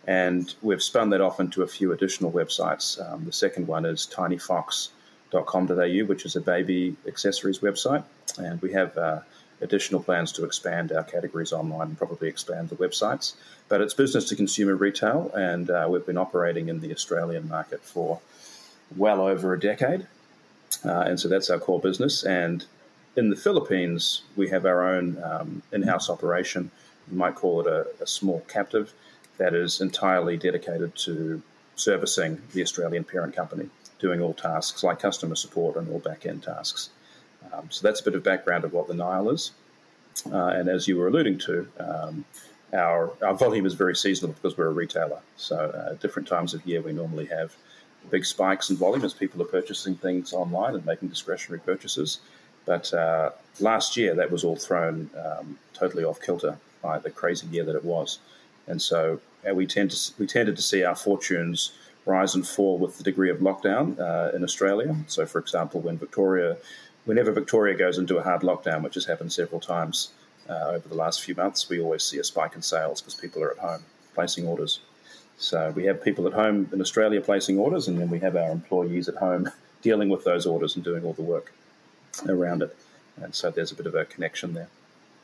And 0.07 0.55
we've 0.63 0.83
spun 0.83 1.11
that 1.11 1.21
off 1.21 1.41
into 1.41 1.63
a 1.63 1.67
few 1.67 1.93
additional 1.93 2.33
websites. 2.33 2.99
Um, 3.13 3.27
the 3.27 3.33
second 3.33 3.67
one 3.67 3.85
is 3.85 4.09
tinyfox.com.au, 4.11 6.07
which 6.07 6.25
is 6.25 6.37
a 6.37 6.41
baby 6.41 6.97
accessories 7.07 7.59
website. 7.59 8.03
And 8.39 8.63
we 8.63 8.73
have 8.73 8.97
uh, 8.97 9.21
additional 9.61 10.03
plans 10.03 10.33
to 10.33 10.45
expand 10.45 10.93
our 10.93 11.05
categories 11.05 11.53
online 11.53 11.89
and 11.89 11.99
probably 11.99 12.29
expand 12.29 12.69
the 12.69 12.77
websites. 12.77 13.35
But 13.69 13.81
it's 13.81 13.95
business 13.95 14.25
to 14.27 14.37
consumer 14.37 14.75
retail, 14.75 15.31
and 15.35 15.71
uh, 15.71 15.87
we've 15.91 16.07
been 16.07 16.17
operating 16.17 16.69
in 16.69 16.81
the 16.81 16.93
Australian 16.93 17.49
market 17.49 17.83
for 17.83 18.21
well 18.97 19.21
over 19.21 19.53
a 19.53 19.61
decade. 19.61 20.07
Uh, 20.85 21.01
and 21.01 21.21
so 21.21 21.29
that's 21.29 21.51
our 21.51 21.59
core 21.59 21.81
business. 21.81 22.25
And 22.25 22.65
in 23.17 23.31
the 23.31 23.37
Philippines, 23.37 24.23
we 24.37 24.49
have 24.49 24.65
our 24.65 24.83
own 24.83 25.23
um, 25.23 25.63
in 25.73 25.83
house 25.83 26.09
operation. 26.09 26.71
You 27.11 27.19
might 27.19 27.35
call 27.35 27.61
it 27.61 27.67
a, 27.67 27.87
a, 28.01 28.07
small 28.07 28.41
captive 28.49 28.93
that 29.37 29.55
is 29.55 29.81
entirely 29.81 30.37
dedicated 30.37 30.95
to 30.95 31.43
servicing 31.75 32.41
the 32.53 32.63
Australian 32.63 33.05
parent 33.05 33.35
company, 33.35 33.69
doing 33.99 34.21
all 34.23 34.35
tasks 34.35 34.85
like 34.85 35.01
customer 35.01 35.35
support 35.35 35.77
and 35.77 35.89
all 35.91 35.99
back 35.99 36.25
end 36.25 36.43
tasks. 36.43 36.91
Um, 37.53 37.67
so 37.71 37.87
that's 37.87 38.01
a 38.01 38.05
bit 38.05 38.15
of 38.15 38.23
background 38.23 38.65
of 38.65 38.73
what 38.73 38.89
the 38.89 38.95
Nile 38.95 39.31
is. 39.31 39.53
Uh, 40.31 40.49
and 40.49 40.69
as 40.69 40.87
you 40.87 40.97
were 40.99 41.09
alluding 41.09 41.39
to, 41.39 41.69
um, 41.79 42.25
our, 42.73 43.13
our 43.23 43.35
volume 43.35 43.67
is 43.67 43.75
very 43.75 43.97
seasonal 43.97 44.33
because 44.33 44.57
we're 44.57 44.67
a 44.67 44.73
retailer. 44.73 45.21
So 45.37 45.57
uh, 45.57 45.93
at 45.93 46.01
different 46.01 46.29
times 46.29 46.55
of 46.55 46.65
year, 46.67 46.81
we 46.81 46.93
normally 46.93 47.27
have 47.27 47.55
big 48.11 48.25
spikes 48.25 48.71
in 48.71 48.77
volume 48.77 49.05
as 49.05 49.13
people 49.13 49.43
are 49.43 49.47
purchasing 49.47 49.95
things 49.97 50.33
online 50.33 50.75
and 50.75 50.85
making 50.87 51.09
discretionary 51.09 51.61
purchases. 51.61 52.21
But 52.67 52.93
uh, 52.95 53.31
last 53.59 53.97
year, 53.97 54.15
that 54.15 54.31
was 54.31 54.45
all 54.45 54.57
thrown 54.57 55.11
um, 55.25 55.59
totally 55.75 56.05
off 56.05 56.21
kilter 56.21 56.59
by 56.83 56.99
the 56.99 57.11
crazy 57.11 57.47
year 57.49 57.65
that 57.65 57.75
it 57.75 57.85
was, 57.85 58.19
and 58.67 58.81
so 58.81 59.21
uh, 59.49 59.55
we 59.55 59.67
tend 59.67 59.91
to 59.91 60.13
we 60.19 60.27
tended 60.27 60.57
to 60.57 60.63
see 60.63 60.85
our 60.85 60.95
fortunes 60.95 61.73
rise 62.07 62.35
and 62.35 62.47
fall 62.47 62.79
with 62.79 62.97
the 62.99 63.05
degree 63.05 63.31
of 63.31 63.39
lockdown 63.39 63.99
uh, 63.99 64.35
in 64.35 64.43
Australia. 64.43 64.95
So, 65.07 65.27
for 65.27 65.39
example, 65.39 65.81
when 65.81 65.99
Victoria, 65.99 66.57
whenever 67.05 67.33
Victoria 67.33 67.77
goes 67.77 67.99
into 67.99 68.19
a 68.19 68.23
hard 68.23 68.43
lockdown, 68.43 68.83
which 68.83 68.95
has 68.95 69.07
happened 69.07 69.33
several 69.33 69.61
times 69.61 70.11
uh, 70.49 70.71
over 70.71 70.89
the 70.89 70.95
last 70.95 71.23
few 71.23 71.35
months, 71.35 71.69
we 71.69 71.81
always 71.81 72.05
see 72.05 72.19
a 72.19 72.25
spike 72.25 72.55
in 72.55 72.63
sales 72.63 73.01
because 73.01 73.15
people 73.15 73.43
are 73.43 73.53
at 73.53 73.59
home 73.59 73.85
placing 74.15 74.47
orders. 74.47 74.81
So 75.39 75.73
we 75.75 75.87
have 75.87 76.05
people 76.05 76.27
at 76.27 76.35
home 76.35 76.69
in 76.73 76.81
Australia 76.81 77.21
placing 77.21 77.59
orders, 77.59 77.89
and 77.89 77.99
then 77.99 78.11
we 78.11 78.21
have 78.21 78.37
our 78.37 78.51
employees 78.51 79.09
at 79.09 79.17
home 79.17 79.51
dealing 79.83 80.09
with 80.09 80.25
those 80.25 80.47
orders 80.47 80.77
and 80.77 80.85
doing 80.85 81.05
all 81.05 81.15
the 81.15 81.23
work 81.23 81.53
around 82.29 82.63
it. 82.63 82.77
And 83.21 83.35
so 83.35 83.51
there's 83.51 83.73
a 83.73 83.75
bit 83.75 83.87
of 83.87 83.95
a 83.95 84.05
connection 84.05 84.55
there. 84.55 84.69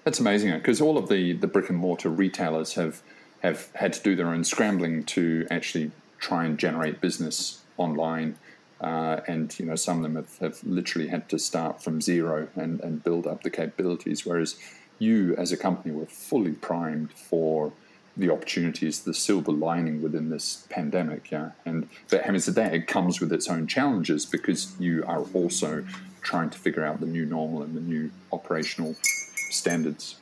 That's 0.04 0.20
amazing 0.20 0.52
because 0.52 0.80
all 0.80 0.96
of 0.96 1.08
the, 1.08 1.32
the 1.32 1.46
brick 1.46 1.68
and 1.68 1.78
mortar 1.78 2.08
retailers 2.08 2.74
have 2.74 3.02
have 3.40 3.68
had 3.74 3.92
to 3.92 4.02
do 4.02 4.16
their 4.16 4.28
own 4.28 4.44
scrambling 4.44 5.04
to 5.04 5.46
actually 5.50 5.90
try 6.18 6.44
and 6.44 6.58
generate 6.58 7.00
business 7.00 7.62
online. 7.76 8.36
Uh, 8.80 9.20
and 9.26 9.58
you 9.58 9.64
know 9.64 9.74
some 9.74 9.96
of 9.98 10.02
them 10.02 10.16
have, 10.16 10.38
have 10.38 10.62
literally 10.64 11.08
had 11.08 11.28
to 11.30 11.38
start 11.38 11.82
from 11.82 12.00
zero 12.00 12.48
and, 12.54 12.80
and 12.80 13.02
build 13.02 13.26
up 13.26 13.42
the 13.42 13.50
capabilities, 13.50 14.26
whereas 14.26 14.56
you 14.98 15.34
as 15.36 15.50
a 15.52 15.56
company 15.56 15.94
were 15.94 16.06
fully 16.06 16.52
primed 16.52 17.10
for 17.12 17.72
the 18.18 18.30
opportunities, 18.30 19.00
the 19.00 19.14
silver 19.14 19.52
lining 19.52 20.02
within 20.02 20.30
this 20.30 20.66
pandemic. 20.68 21.30
Yeah, 21.30 21.50
and 21.64 21.88
but 22.10 22.22
having 22.22 22.40
said 22.40 22.54
that, 22.56 22.74
it 22.74 22.86
comes 22.86 23.20
with 23.20 23.32
its 23.32 23.48
own 23.48 23.66
challenges 23.66 24.26
because 24.26 24.78
you 24.78 25.04
are 25.06 25.24
also 25.32 25.84
trying 26.20 26.50
to 26.50 26.58
figure 26.58 26.84
out 26.84 27.00
the 27.00 27.06
new 27.06 27.24
normal 27.24 27.62
and 27.62 27.74
the 27.76 27.80
new 27.80 28.10
operational 28.32 28.94
standards. 29.50 30.16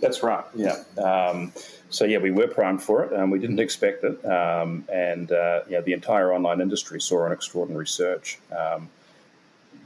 That's 0.00 0.22
right. 0.22 0.44
Yeah. 0.54 0.82
Um, 0.98 1.52
so 1.94 2.04
yeah, 2.04 2.18
we 2.18 2.32
were 2.32 2.48
primed 2.48 2.82
for 2.82 3.04
it, 3.04 3.12
and 3.12 3.30
we 3.30 3.38
didn't 3.38 3.60
expect 3.60 4.02
it. 4.02 4.24
Um, 4.26 4.84
and 4.92 5.30
uh, 5.30 5.60
yeah, 5.68 5.80
the 5.80 5.92
entire 5.92 6.32
online 6.32 6.60
industry 6.60 7.00
saw 7.00 7.24
an 7.26 7.32
extraordinary 7.32 7.86
surge. 7.86 8.40
Um, 8.56 8.88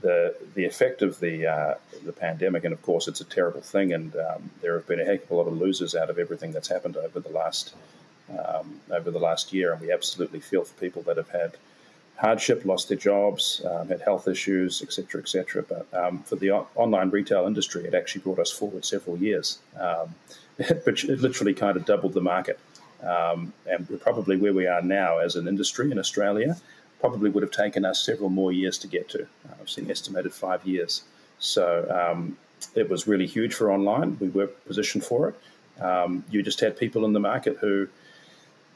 the 0.00 0.35
the 0.55 0.65
effect 0.65 1.03
of 1.03 1.21
the 1.21 1.47
uh, 1.47 1.75
the 2.05 2.12
pandemic, 2.12 2.65
and 2.65 2.73
of 2.73 2.81
course, 2.83 3.09
it's 3.09 3.21
a 3.21 3.25
terrible 3.25 3.61
thing, 3.61 3.93
and 3.93 4.15
um, 4.17 4.50
there 4.62 4.75
have 4.75 4.87
been 4.87 5.00
a 5.00 5.05
heck 5.05 5.25
of 5.25 5.31
a 5.31 5.35
lot 5.35 5.49
of 5.49 5.59
losers 5.59 5.95
out 5.95 6.09
of 6.09 6.19
everything 6.19 6.53
that's 6.53 6.69
happened 6.69 6.97
over 6.97 7.21
the 7.21 7.31
last 7.31 7.75
um, 8.31 8.81
over 8.91 9.11
the 9.11 9.19
last 9.19 9.53
year, 9.53 9.73
and 9.73 9.81
we 9.83 9.93
absolutely 9.93 10.41
feel 10.41 10.65
for 10.65 10.75
people 10.81 11.03
that 11.03 11.19
have 11.19 11.29
had 11.29 11.57
hardship, 12.17 12.65
lost 12.65 12.88
their 12.88 12.99
jobs, 12.99 13.62
um, 13.71 13.88
had 13.88 14.00
health 14.00 14.27
issues, 14.29 14.83
etc., 14.83 15.21
etc. 15.21 15.62
But 15.62 15.87
um, 15.93 16.23
for 16.23 16.37
the 16.37 16.53
o- 16.53 16.69
online 16.75 17.11
retail 17.11 17.47
industry, 17.47 17.85
it 17.85 17.95
actually 17.95 18.23
brought 18.23 18.38
us 18.38 18.50
forward 18.50 18.85
several 18.85 19.19
years, 19.19 19.59
um, 19.79 20.15
which 20.85 21.05
it 21.05 21.21
literally 21.21 21.55
kind 21.55 21.77
of 21.77 21.85
doubled 21.85 22.15
the 22.15 22.21
market. 22.21 22.59
Um, 23.03 23.53
and 23.67 24.00
probably 24.00 24.37
where 24.37 24.53
we 24.53 24.67
are 24.67 24.83
now 24.83 25.19
as 25.19 25.37
an 25.37 25.47
industry 25.47 25.91
in 25.93 25.99
Australia 25.99 26.57
probably 27.00 27.31
would 27.31 27.45
have 27.45 27.53
taken 27.53 27.85
us 27.85 28.05
several 28.05 28.29
more 28.29 28.50
years 28.50 28.77
to 28.79 28.88
get 28.88 29.09
to. 29.11 29.23
Uh, 29.23 29.55
I've 29.61 29.71
seen 29.71 29.88
estimated 29.88 30.35
five 30.35 30.67
years. 30.67 31.05
So 31.38 31.87
um, 31.88 32.37
it 32.75 32.91
was 32.91 33.07
really 33.07 33.27
huge 33.27 33.55
for 33.55 33.71
online. 33.71 34.19
We 34.19 34.29
were 34.29 34.49
positioned 34.49 35.05
for 35.05 35.29
it. 35.29 35.83
Um, 35.83 36.25
you 36.29 36.43
just 36.43 36.59
had 36.59 36.77
people 36.77 37.05
in 37.05 37.12
the 37.12 37.21
market 37.21 37.59
who 37.61 37.88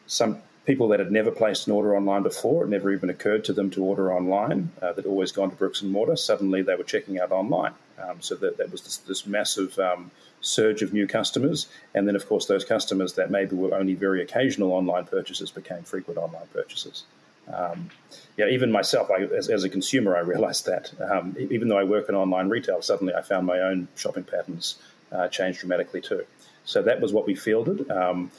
some 0.07 0.39
people 0.67 0.87
that 0.89 1.01
had 1.01 1.11
never 1.11 1.33
placed 1.33 1.67
an 1.67 1.73
order 1.73 1.97
online 1.97 2.23
before, 2.23 2.65
it 2.65 2.69
never 2.69 2.93
even 2.93 3.11
occurred 3.11 3.45
to 3.45 3.53
them 3.53 3.71
to 3.71 3.83
order 3.83 4.13
online, 4.13 4.71
uh, 4.81 4.93
that 4.93 5.07
always 5.07 5.33
gone 5.33 5.51
to 5.51 5.57
bricks 5.57 5.83
and 5.83 5.91
mortar, 5.91 6.15
suddenly 6.15 6.63
they 6.63 6.77
were 6.77 6.85
checking 6.85 7.19
out 7.19 7.33
online. 7.33 7.73
Um, 8.01 8.21
so 8.21 8.37
that, 8.37 8.59
that 8.59 8.71
was 8.71 8.83
this, 8.83 8.99
this 8.99 9.27
massive 9.27 9.77
um, 9.81 10.13
surge 10.43 10.83
of 10.83 10.93
new 10.93 11.07
customers. 11.07 11.69
And 11.95 12.07
then, 12.07 12.15
of 12.15 12.29
course, 12.29 12.47
those 12.47 12.65
customers 12.65 13.15
that 13.15 13.31
maybe 13.31 13.57
were 13.57 13.75
only 13.75 13.95
very 13.95 14.21
occasional 14.21 14.73
online 14.73 15.07
purchases 15.07 15.51
became 15.51 15.83
frequent 15.85 16.19
online 16.19 16.47
purchases. 16.53 17.05
Um, 17.53 17.91
yeah, 18.37 18.49
even 18.49 18.71
myself, 18.71 19.11
I, 19.11 19.23
as, 19.23 19.49
as, 19.49 19.65
a 19.65 19.69
consumer, 19.69 20.17
I 20.17 20.21
realized 20.21 20.67
that. 20.67 20.93
Um, 21.01 21.37
even 21.39 21.69
though 21.69 21.79
I 21.79 21.85
work 21.85 22.09
in 22.09 22.15
online 22.15 22.49
retail, 22.49 22.83
suddenly 22.83 23.15
I 23.15 23.23
found 23.23 23.47
my 23.47 23.61
own 23.61 23.89
shopping 23.97 24.25
patterns 24.25 24.77
uh, 25.11 25.29
dramatically 25.29 26.01
too. 26.01 26.25
So 26.65 26.83
that 26.83 27.01
was 27.01 27.13
what 27.13 27.27
we 27.27 27.35
fielded. 27.35 27.91
Um, 27.91 28.31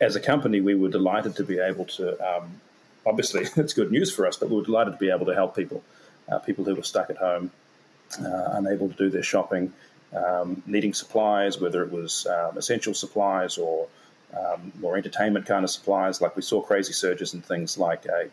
as 0.00 0.16
a 0.16 0.20
company, 0.20 0.60
we 0.60 0.74
were 0.74 0.88
delighted 0.88 1.36
to 1.36 1.44
be 1.44 1.58
able 1.58 1.84
to. 1.86 2.36
Um, 2.36 2.60
obviously, 3.04 3.42
it's 3.56 3.72
good 3.72 3.90
news 3.90 4.12
for 4.12 4.26
us, 4.26 4.36
but 4.36 4.48
we 4.48 4.56
were 4.56 4.64
delighted 4.64 4.94
to 4.94 4.98
be 4.98 5.10
able 5.10 5.26
to 5.26 5.34
help 5.34 5.54
people, 5.56 5.82
uh, 6.30 6.38
people 6.38 6.64
who 6.64 6.74
were 6.74 6.82
stuck 6.82 7.10
at 7.10 7.16
home, 7.18 7.50
uh, 8.20 8.50
unable 8.52 8.88
to 8.88 8.94
do 8.94 9.10
their 9.10 9.22
shopping, 9.22 9.72
um, 10.16 10.62
needing 10.66 10.94
supplies, 10.94 11.60
whether 11.60 11.82
it 11.82 11.92
was 11.92 12.26
um, 12.26 12.56
essential 12.56 12.94
supplies 12.94 13.58
or 13.58 13.86
um, 14.36 14.72
more 14.80 14.96
entertainment 14.96 15.46
kind 15.46 15.64
of 15.64 15.70
supplies. 15.70 16.20
Like 16.20 16.36
we 16.36 16.42
saw 16.42 16.60
crazy 16.60 16.92
surges 16.92 17.34
in 17.34 17.42
things 17.42 17.78
like 17.78 18.06
uh, 18.08 18.24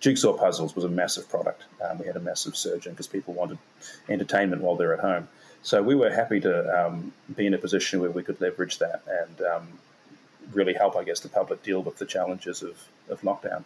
jigsaw 0.00 0.34
puzzles 0.34 0.74
was 0.74 0.84
a 0.84 0.88
massive 0.88 1.28
product. 1.28 1.64
Um, 1.84 1.98
we 1.98 2.06
had 2.06 2.16
a 2.16 2.20
massive 2.20 2.56
surge 2.56 2.86
in 2.86 2.92
because 2.92 3.06
people 3.06 3.34
wanted 3.34 3.58
entertainment 4.08 4.62
while 4.62 4.76
they're 4.76 4.94
at 4.94 5.00
home. 5.00 5.28
So 5.62 5.82
we 5.82 5.94
were 5.94 6.10
happy 6.10 6.40
to 6.40 6.86
um, 6.86 7.12
be 7.34 7.46
in 7.46 7.54
a 7.54 7.58
position 7.58 8.00
where 8.00 8.10
we 8.10 8.22
could 8.22 8.40
leverage 8.40 8.78
that 8.78 9.02
and 9.08 9.40
really 10.52 10.74
help, 10.74 10.96
I 10.96 11.04
guess, 11.04 11.20
the 11.20 11.28
public 11.28 11.62
deal 11.62 11.82
with 11.82 11.98
the 11.98 12.06
challenges 12.06 12.62
of, 12.62 12.76
of 13.08 13.20
lockdown. 13.22 13.64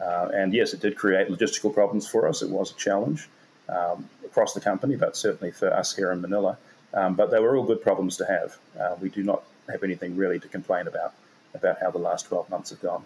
Uh, 0.00 0.30
and 0.32 0.54
yes, 0.54 0.72
it 0.72 0.80
did 0.80 0.96
create 0.96 1.28
logistical 1.28 1.72
problems 1.72 2.08
for 2.08 2.28
us. 2.28 2.42
It 2.42 2.50
was 2.50 2.70
a 2.70 2.74
challenge 2.74 3.28
um, 3.68 4.08
across 4.24 4.54
the 4.54 4.60
company, 4.60 4.96
but 4.96 5.16
certainly 5.16 5.50
for 5.50 5.72
us 5.72 5.94
here 5.94 6.10
in 6.12 6.20
Manila. 6.20 6.56
Um, 6.92 7.14
but 7.14 7.30
they 7.30 7.38
were 7.38 7.56
all 7.56 7.64
good 7.64 7.82
problems 7.82 8.16
to 8.18 8.26
have. 8.26 8.58
Uh, 8.78 8.96
we 9.00 9.08
do 9.08 9.22
not 9.22 9.42
have 9.70 9.84
anything 9.84 10.16
really 10.16 10.40
to 10.40 10.48
complain 10.48 10.86
about 10.86 11.14
about 11.54 11.80
how 11.80 11.90
the 11.90 11.98
last 11.98 12.26
12 12.26 12.48
months 12.48 12.70
have 12.70 12.80
gone. 12.80 13.04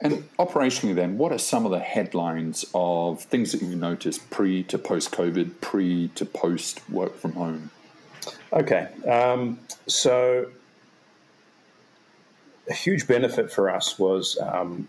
And 0.00 0.28
operationally, 0.38 0.94
then, 0.94 1.18
what 1.18 1.32
are 1.32 1.38
some 1.38 1.64
of 1.64 1.72
the 1.72 1.80
headlines 1.80 2.64
of 2.72 3.22
things 3.22 3.52
that 3.52 3.60
you've 3.60 3.78
noticed 3.78 4.30
pre 4.30 4.62
to 4.64 4.78
post 4.78 5.10
COVID, 5.10 5.60
pre 5.60 6.08
to 6.08 6.24
post 6.24 6.88
work 6.88 7.16
from 7.16 7.32
home? 7.32 7.70
Okay. 8.52 8.88
Um, 9.06 9.58
so 9.88 10.46
a 12.68 12.74
huge 12.74 13.08
benefit 13.08 13.50
for 13.50 13.70
us 13.70 13.98
was, 13.98 14.38
um, 14.40 14.88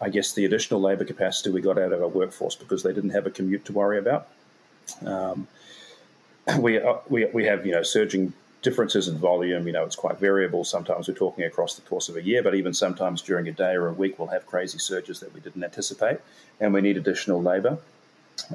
I 0.00 0.08
guess, 0.08 0.32
the 0.32 0.44
additional 0.44 0.80
labour 0.80 1.04
capacity 1.04 1.50
we 1.50 1.60
got 1.60 1.78
out 1.78 1.92
of 1.92 2.02
our 2.02 2.08
workforce 2.08 2.56
because 2.56 2.82
they 2.82 2.92
didn't 2.92 3.10
have 3.10 3.26
a 3.26 3.30
commute 3.30 3.64
to 3.66 3.72
worry 3.72 3.98
about. 3.98 4.28
Um, 5.06 5.46
we, 6.58 6.78
uh, 6.78 6.96
we, 7.08 7.26
we 7.26 7.44
have 7.44 7.66
you 7.66 7.72
know 7.72 7.82
surging 7.82 8.32
differences 8.62 9.08
in 9.08 9.16
volume. 9.18 9.66
You 9.66 9.72
know, 9.72 9.84
it's 9.84 9.96
quite 9.96 10.18
variable. 10.18 10.64
Sometimes 10.64 11.08
we're 11.08 11.14
talking 11.14 11.44
across 11.44 11.74
the 11.74 11.82
course 11.82 12.08
of 12.08 12.16
a 12.16 12.22
year, 12.22 12.42
but 12.42 12.54
even 12.54 12.74
sometimes 12.74 13.22
during 13.22 13.48
a 13.48 13.52
day 13.52 13.72
or 13.74 13.88
a 13.88 13.92
week, 13.92 14.18
we'll 14.18 14.28
have 14.28 14.46
crazy 14.46 14.78
surges 14.78 15.20
that 15.20 15.32
we 15.34 15.40
didn't 15.40 15.64
anticipate, 15.64 16.18
and 16.60 16.72
we 16.74 16.80
need 16.80 16.96
additional 16.96 17.42
labour. 17.42 17.78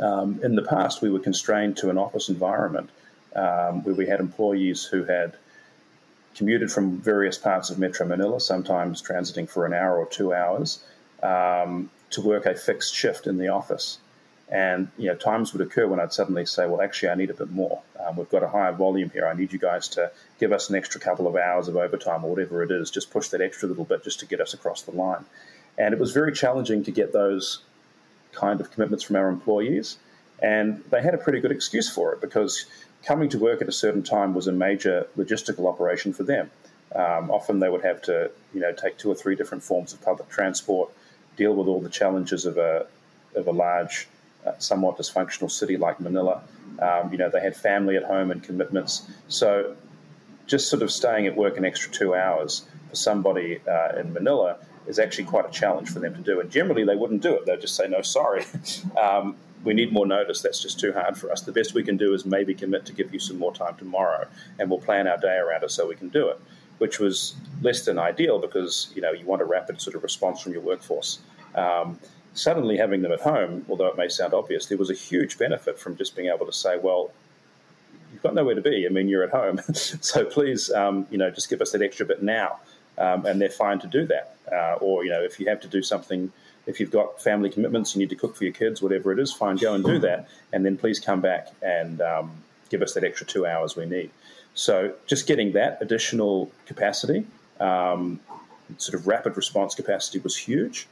Um, 0.01 0.39
in 0.43 0.55
the 0.55 0.63
past, 0.63 1.01
we 1.01 1.09
were 1.09 1.19
constrained 1.19 1.77
to 1.77 1.89
an 1.89 1.97
office 1.97 2.29
environment 2.29 2.89
um, 3.35 3.83
where 3.83 3.95
we 3.95 4.07
had 4.07 4.19
employees 4.19 4.83
who 4.83 5.03
had 5.03 5.35
commuted 6.35 6.71
from 6.71 6.97
various 6.97 7.37
parts 7.37 7.69
of 7.69 7.79
Metro 7.79 8.05
Manila, 8.05 8.39
sometimes 8.41 9.01
transiting 9.01 9.47
for 9.47 9.65
an 9.65 9.73
hour 9.73 9.97
or 9.97 10.05
two 10.05 10.33
hours, 10.33 10.83
um, 11.23 11.89
to 12.09 12.21
work 12.21 12.45
a 12.45 12.55
fixed 12.55 12.93
shift 12.93 13.25
in 13.25 13.37
the 13.37 13.47
office. 13.47 13.99
And 14.49 14.89
you 14.97 15.07
know, 15.07 15.15
times 15.15 15.53
would 15.53 15.61
occur 15.65 15.87
when 15.87 15.99
I'd 15.99 16.13
suddenly 16.13 16.45
say, 16.45 16.67
"Well, 16.67 16.81
actually, 16.81 17.09
I 17.09 17.15
need 17.15 17.31
a 17.31 17.33
bit 17.33 17.49
more. 17.49 17.81
Um, 17.99 18.17
we've 18.17 18.29
got 18.29 18.43
a 18.43 18.47
higher 18.47 18.71
volume 18.71 19.09
here. 19.09 19.27
I 19.27 19.33
need 19.33 19.51
you 19.51 19.59
guys 19.59 19.87
to 19.89 20.11
give 20.39 20.51
us 20.51 20.69
an 20.69 20.75
extra 20.75 21.01
couple 21.01 21.27
of 21.27 21.35
hours 21.35 21.67
of 21.67 21.75
overtime 21.75 22.23
or 22.23 22.29
whatever 22.29 22.61
it 22.61 22.69
is. 22.69 22.91
Just 22.91 23.09
push 23.09 23.29
that 23.29 23.41
extra 23.41 23.67
little 23.67 23.85
bit 23.85 24.03
just 24.03 24.19
to 24.19 24.25
get 24.27 24.39
us 24.39 24.53
across 24.53 24.83
the 24.83 24.91
line." 24.91 25.25
And 25.77 25.93
it 25.93 25.99
was 25.99 26.11
very 26.11 26.31
challenging 26.31 26.83
to 26.83 26.91
get 26.91 27.11
those 27.11 27.59
kind 28.33 28.61
of 28.61 28.71
commitments 28.71 29.03
from 29.03 29.15
our 29.15 29.29
employees. 29.29 29.97
And 30.41 30.83
they 30.91 31.01
had 31.01 31.13
a 31.13 31.17
pretty 31.17 31.39
good 31.39 31.51
excuse 31.51 31.89
for 31.89 32.13
it 32.13 32.21
because 32.21 32.65
coming 33.03 33.29
to 33.29 33.39
work 33.39 33.61
at 33.61 33.67
a 33.67 33.71
certain 33.71 34.03
time 34.03 34.33
was 34.33 34.47
a 34.47 34.51
major 34.51 35.07
logistical 35.17 35.67
operation 35.67 36.13
for 36.13 36.23
them. 36.23 36.51
Um, 36.93 37.31
often 37.31 37.59
they 37.59 37.69
would 37.69 37.83
have 37.83 38.01
to, 38.03 38.31
you 38.53 38.61
know, 38.61 38.73
take 38.73 38.97
two 38.97 39.09
or 39.09 39.15
three 39.15 39.35
different 39.35 39.63
forms 39.63 39.93
of 39.93 40.01
public 40.01 40.29
transport, 40.29 40.89
deal 41.35 41.53
with 41.53 41.67
all 41.67 41.81
the 41.81 41.89
challenges 41.89 42.45
of 42.45 42.57
a 42.57 42.85
of 43.35 43.47
a 43.47 43.51
large, 43.51 44.07
somewhat 44.57 44.97
dysfunctional 44.97 45.49
city 45.49 45.77
like 45.77 45.99
Manila. 45.99 46.41
Um, 46.79 47.11
you 47.11 47.17
know, 47.17 47.29
they 47.29 47.41
had 47.41 47.55
family 47.55 47.95
at 47.95 48.03
home 48.03 48.31
and 48.31 48.43
commitments. 48.43 49.09
So, 49.27 49.75
just 50.47 50.69
sort 50.69 50.83
of 50.83 50.91
staying 50.91 51.25
at 51.25 51.35
work 51.35 51.57
an 51.57 51.65
extra 51.65 51.91
two 51.91 52.13
hours 52.13 52.67
for 52.89 52.95
somebody 52.95 53.59
uh, 53.67 53.99
in 53.99 54.13
Manila 54.13 54.57
is 54.87 54.99
actually 54.99 55.23
quite 55.23 55.45
a 55.45 55.51
challenge 55.51 55.89
for 55.89 55.99
them 55.99 56.13
to 56.13 56.21
do. 56.21 56.39
And 56.39 56.51
generally, 56.51 56.83
they 56.83 56.95
wouldn't 56.95 57.21
do 57.21 57.33
it. 57.33 57.45
They'd 57.45 57.61
just 57.61 57.75
say, 57.75 57.87
"No, 57.87 58.01
sorry." 58.01 58.45
um, 59.01 59.35
we 59.63 59.73
need 59.73 59.91
more 59.91 60.05
notice. 60.05 60.41
That's 60.41 60.61
just 60.61 60.79
too 60.79 60.93
hard 60.93 61.17
for 61.17 61.31
us. 61.31 61.41
The 61.41 61.51
best 61.51 61.73
we 61.73 61.83
can 61.83 61.97
do 61.97 62.13
is 62.13 62.25
maybe 62.25 62.53
commit 62.53 62.85
to 62.85 62.93
give 62.93 63.11
you 63.13 63.19
some 63.19 63.39
more 63.39 63.53
time 63.53 63.75
tomorrow, 63.75 64.27
and 64.59 64.69
we'll 64.69 64.79
plan 64.79 65.07
our 65.07 65.17
day 65.17 65.35
around 65.37 65.63
it 65.63 65.71
so 65.71 65.87
we 65.87 65.95
can 65.95 66.09
do 66.09 66.29
it. 66.29 66.39
Which 66.77 66.99
was 66.99 67.35
less 67.61 67.85
than 67.85 67.97
ideal 67.97 68.37
because 68.37 68.91
you 68.95 69.01
know 69.01 69.11
you 69.11 69.25
want 69.25 69.41
a 69.41 69.45
rapid 69.45 69.81
sort 69.81 69.95
of 69.95 70.03
response 70.03 70.41
from 70.41 70.53
your 70.53 70.61
workforce. 70.61 71.19
Um, 71.55 71.99
suddenly 72.35 72.77
having 72.77 73.01
them 73.01 73.11
at 73.11 73.21
home, 73.21 73.65
although 73.69 73.87
it 73.87 73.97
may 73.97 74.07
sound 74.07 74.33
obvious, 74.33 74.67
there 74.67 74.77
was 74.77 74.89
a 74.89 74.93
huge 74.93 75.37
benefit 75.37 75.79
from 75.79 75.97
just 75.97 76.15
being 76.15 76.29
able 76.29 76.45
to 76.45 76.53
say, 76.53 76.77
well, 76.77 77.11
you've 78.13 78.21
got 78.21 78.35
nowhere 78.35 78.55
to 78.55 78.61
be. 78.61 78.85
I 78.85 78.89
mean, 78.89 79.07
you're 79.07 79.23
at 79.23 79.31
home, 79.31 79.59
so 79.73 80.25
please, 80.25 80.71
um, 80.71 81.07
you 81.09 81.17
know, 81.17 81.31
just 81.31 81.49
give 81.49 81.61
us 81.61 81.71
that 81.71 81.81
extra 81.81 82.05
bit 82.05 82.21
now, 82.21 82.59
um, 82.97 83.25
and 83.25 83.41
they're 83.41 83.49
fine 83.49 83.79
to 83.79 83.87
do 83.87 84.05
that. 84.07 84.35
Uh, 84.51 84.77
or 84.79 85.03
you 85.03 85.09
know, 85.09 85.23
if 85.23 85.39
you 85.39 85.49
have 85.49 85.59
to 85.61 85.67
do 85.67 85.81
something 85.81 86.31
if 86.67 86.79
you've 86.79 86.91
got 86.91 87.21
family 87.21 87.49
commitments, 87.49 87.95
you 87.95 87.99
need 87.99 88.09
to 88.09 88.15
cook 88.15 88.35
for 88.35 88.43
your 88.43 88.53
kids, 88.53 88.81
whatever 88.81 89.11
it 89.11 89.19
is, 89.19 89.31
fine, 89.31 89.57
go 89.57 89.73
and 89.73 89.83
do 89.83 89.99
that. 89.99 90.27
And 90.51 90.65
then 90.65 90.77
please 90.77 90.99
come 90.99 91.21
back 91.21 91.49
and 91.61 92.01
um, 92.01 92.31
give 92.69 92.81
us 92.81 92.93
that 92.93 93.03
extra 93.03 93.27
two 93.27 93.45
hours 93.45 93.75
we 93.75 93.85
need. 93.85 94.09
So 94.55 94.93
just 95.05 95.27
getting 95.27 95.51
that 95.53 95.77
additional 95.81 96.51
capacity, 96.65 97.25
um, 97.59 98.19
sort 98.77 98.99
of 98.99 99.07
rapid 99.07 99.37
response 99.37 99.75
capacity, 99.75 100.19
was 100.19 100.35
huge. 100.35 100.87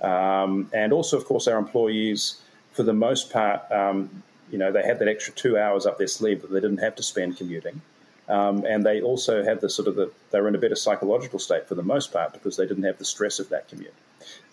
Um, 0.00 0.70
and 0.72 0.92
also, 0.92 1.16
of 1.16 1.24
course, 1.24 1.48
our 1.48 1.58
employees, 1.58 2.40
for 2.72 2.82
the 2.82 2.92
most 2.92 3.32
part, 3.32 3.70
um, 3.72 4.22
you 4.50 4.58
know, 4.58 4.70
they 4.70 4.82
had 4.82 4.98
that 4.98 5.08
extra 5.08 5.32
two 5.34 5.58
hours 5.58 5.86
up 5.86 5.98
their 5.98 6.06
sleeve 6.06 6.42
that 6.42 6.50
they 6.50 6.60
didn't 6.60 6.78
have 6.78 6.96
to 6.96 7.02
spend 7.02 7.36
commuting. 7.36 7.80
Um, 8.28 8.64
and 8.64 8.84
they 8.84 9.00
also 9.00 9.44
had 9.44 9.60
the 9.60 9.70
sort 9.70 9.88
of 9.88 9.94
the, 9.94 10.10
they 10.30 10.40
were 10.40 10.48
in 10.48 10.54
a 10.54 10.58
better 10.58 10.74
psychological 10.74 11.38
state 11.38 11.68
for 11.68 11.74
the 11.74 11.82
most 11.82 12.12
part 12.12 12.32
because 12.32 12.56
they 12.56 12.66
didn't 12.66 12.82
have 12.84 12.98
the 12.98 13.04
stress 13.04 13.38
of 13.38 13.48
that 13.50 13.68
commute. 13.68 13.94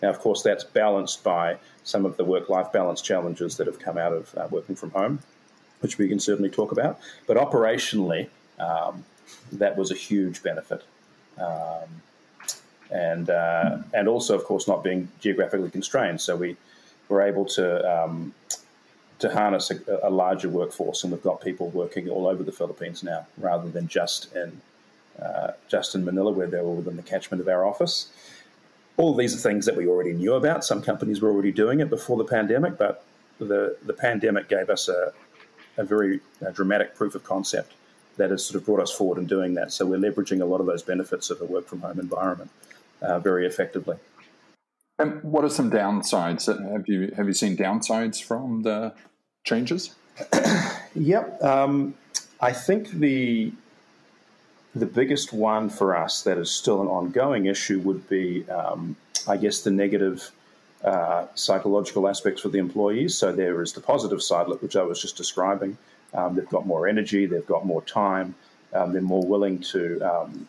Now, 0.00 0.10
of 0.10 0.20
course, 0.20 0.42
that's 0.42 0.64
balanced 0.64 1.24
by 1.24 1.58
some 1.82 2.06
of 2.06 2.16
the 2.16 2.24
work 2.24 2.48
life 2.48 2.72
balance 2.72 3.02
challenges 3.02 3.56
that 3.56 3.66
have 3.66 3.80
come 3.80 3.98
out 3.98 4.12
of 4.12 4.34
uh, 4.36 4.46
working 4.50 4.76
from 4.76 4.90
home, 4.92 5.18
which 5.80 5.98
we 5.98 6.08
can 6.08 6.20
certainly 6.20 6.50
talk 6.50 6.70
about. 6.70 7.00
But 7.26 7.36
operationally, 7.36 8.28
um, 8.60 9.04
that 9.52 9.76
was 9.76 9.90
a 9.90 9.96
huge 9.96 10.42
benefit. 10.42 10.84
Um, 11.38 12.02
and, 12.94 13.28
uh, 13.28 13.78
and 13.92 14.06
also, 14.06 14.36
of 14.36 14.44
course, 14.44 14.68
not 14.68 14.84
being 14.84 15.08
geographically 15.20 15.68
constrained. 15.68 16.20
So 16.20 16.36
we 16.36 16.56
were 17.08 17.22
able 17.22 17.44
to, 17.46 17.66
um, 17.92 18.32
to 19.18 19.32
harness 19.32 19.70
a, 19.72 19.78
a 20.04 20.10
larger 20.10 20.48
workforce, 20.48 21.02
and 21.02 21.12
we've 21.12 21.22
got 21.22 21.40
people 21.40 21.70
working 21.70 22.08
all 22.08 22.26
over 22.26 22.44
the 22.44 22.52
Philippines 22.52 23.02
now 23.02 23.26
rather 23.36 23.68
than 23.68 23.88
just 23.88 24.34
in 24.34 24.60
uh, 25.20 25.52
just 25.68 25.94
in 25.94 26.04
Manila, 26.04 26.32
where 26.32 26.48
they 26.48 26.60
were 26.60 26.74
within 26.74 26.96
the 26.96 27.02
catchment 27.02 27.40
of 27.40 27.48
our 27.48 27.64
office. 27.64 28.08
All 28.96 29.12
of 29.12 29.16
these 29.16 29.32
are 29.34 29.38
things 29.38 29.64
that 29.66 29.76
we 29.76 29.86
already 29.86 30.12
knew 30.12 30.34
about. 30.34 30.64
Some 30.64 30.82
companies 30.82 31.20
were 31.20 31.30
already 31.30 31.52
doing 31.52 31.78
it 31.78 31.88
before 31.88 32.16
the 32.16 32.24
pandemic, 32.24 32.76
but 32.76 33.04
the, 33.38 33.76
the 33.84 33.92
pandemic 33.92 34.48
gave 34.48 34.70
us 34.70 34.88
a, 34.88 35.12
a 35.76 35.84
very 35.84 36.18
uh, 36.44 36.50
dramatic 36.50 36.96
proof 36.96 37.14
of 37.14 37.22
concept 37.22 37.74
that 38.16 38.30
has 38.30 38.44
sort 38.44 38.56
of 38.56 38.66
brought 38.66 38.80
us 38.80 38.90
forward 38.90 39.18
in 39.18 39.26
doing 39.26 39.54
that. 39.54 39.72
So 39.72 39.86
we're 39.86 39.98
leveraging 39.98 40.40
a 40.40 40.44
lot 40.44 40.60
of 40.60 40.66
those 40.66 40.82
benefits 40.82 41.30
of 41.30 41.40
a 41.40 41.44
work 41.44 41.68
from 41.68 41.80
home 41.80 42.00
environment 42.00 42.50
uh, 43.04 43.18
very 43.18 43.46
effectively. 43.46 43.96
And 44.98 45.22
what 45.22 45.44
are 45.44 45.48
some 45.48 45.70
downsides? 45.70 46.46
Have 46.46 46.88
you 46.88 47.12
have 47.16 47.26
you 47.26 47.32
seen 47.32 47.56
downsides 47.56 48.22
from 48.22 48.62
the 48.62 48.94
changes? 49.44 49.94
yep, 50.94 51.42
um, 51.42 51.94
I 52.40 52.52
think 52.52 52.90
the 52.90 53.52
the 54.74 54.86
biggest 54.86 55.32
one 55.32 55.68
for 55.68 55.96
us 55.96 56.22
that 56.22 56.38
is 56.38 56.50
still 56.50 56.80
an 56.80 56.88
ongoing 56.88 57.46
issue 57.46 57.80
would 57.80 58.08
be, 58.08 58.48
um, 58.50 58.96
I 59.28 59.36
guess, 59.36 59.60
the 59.60 59.70
negative 59.70 60.30
uh, 60.84 61.26
psychological 61.34 62.08
aspects 62.08 62.42
for 62.42 62.48
the 62.48 62.58
employees. 62.58 63.16
So 63.16 63.32
there 63.32 63.62
is 63.62 63.72
the 63.72 63.80
positive 63.80 64.22
side, 64.22 64.46
which 64.60 64.76
I 64.76 64.82
was 64.82 65.00
just 65.00 65.16
describing. 65.16 65.78
Um, 66.12 66.34
they've 66.34 66.48
got 66.48 66.66
more 66.66 66.86
energy, 66.86 67.26
they've 67.26 67.46
got 67.46 67.66
more 67.66 67.82
time, 67.82 68.34
um, 68.72 68.92
they're 68.92 69.02
more 69.02 69.24
willing 69.24 69.60
to 69.60 70.00
um, 70.02 70.48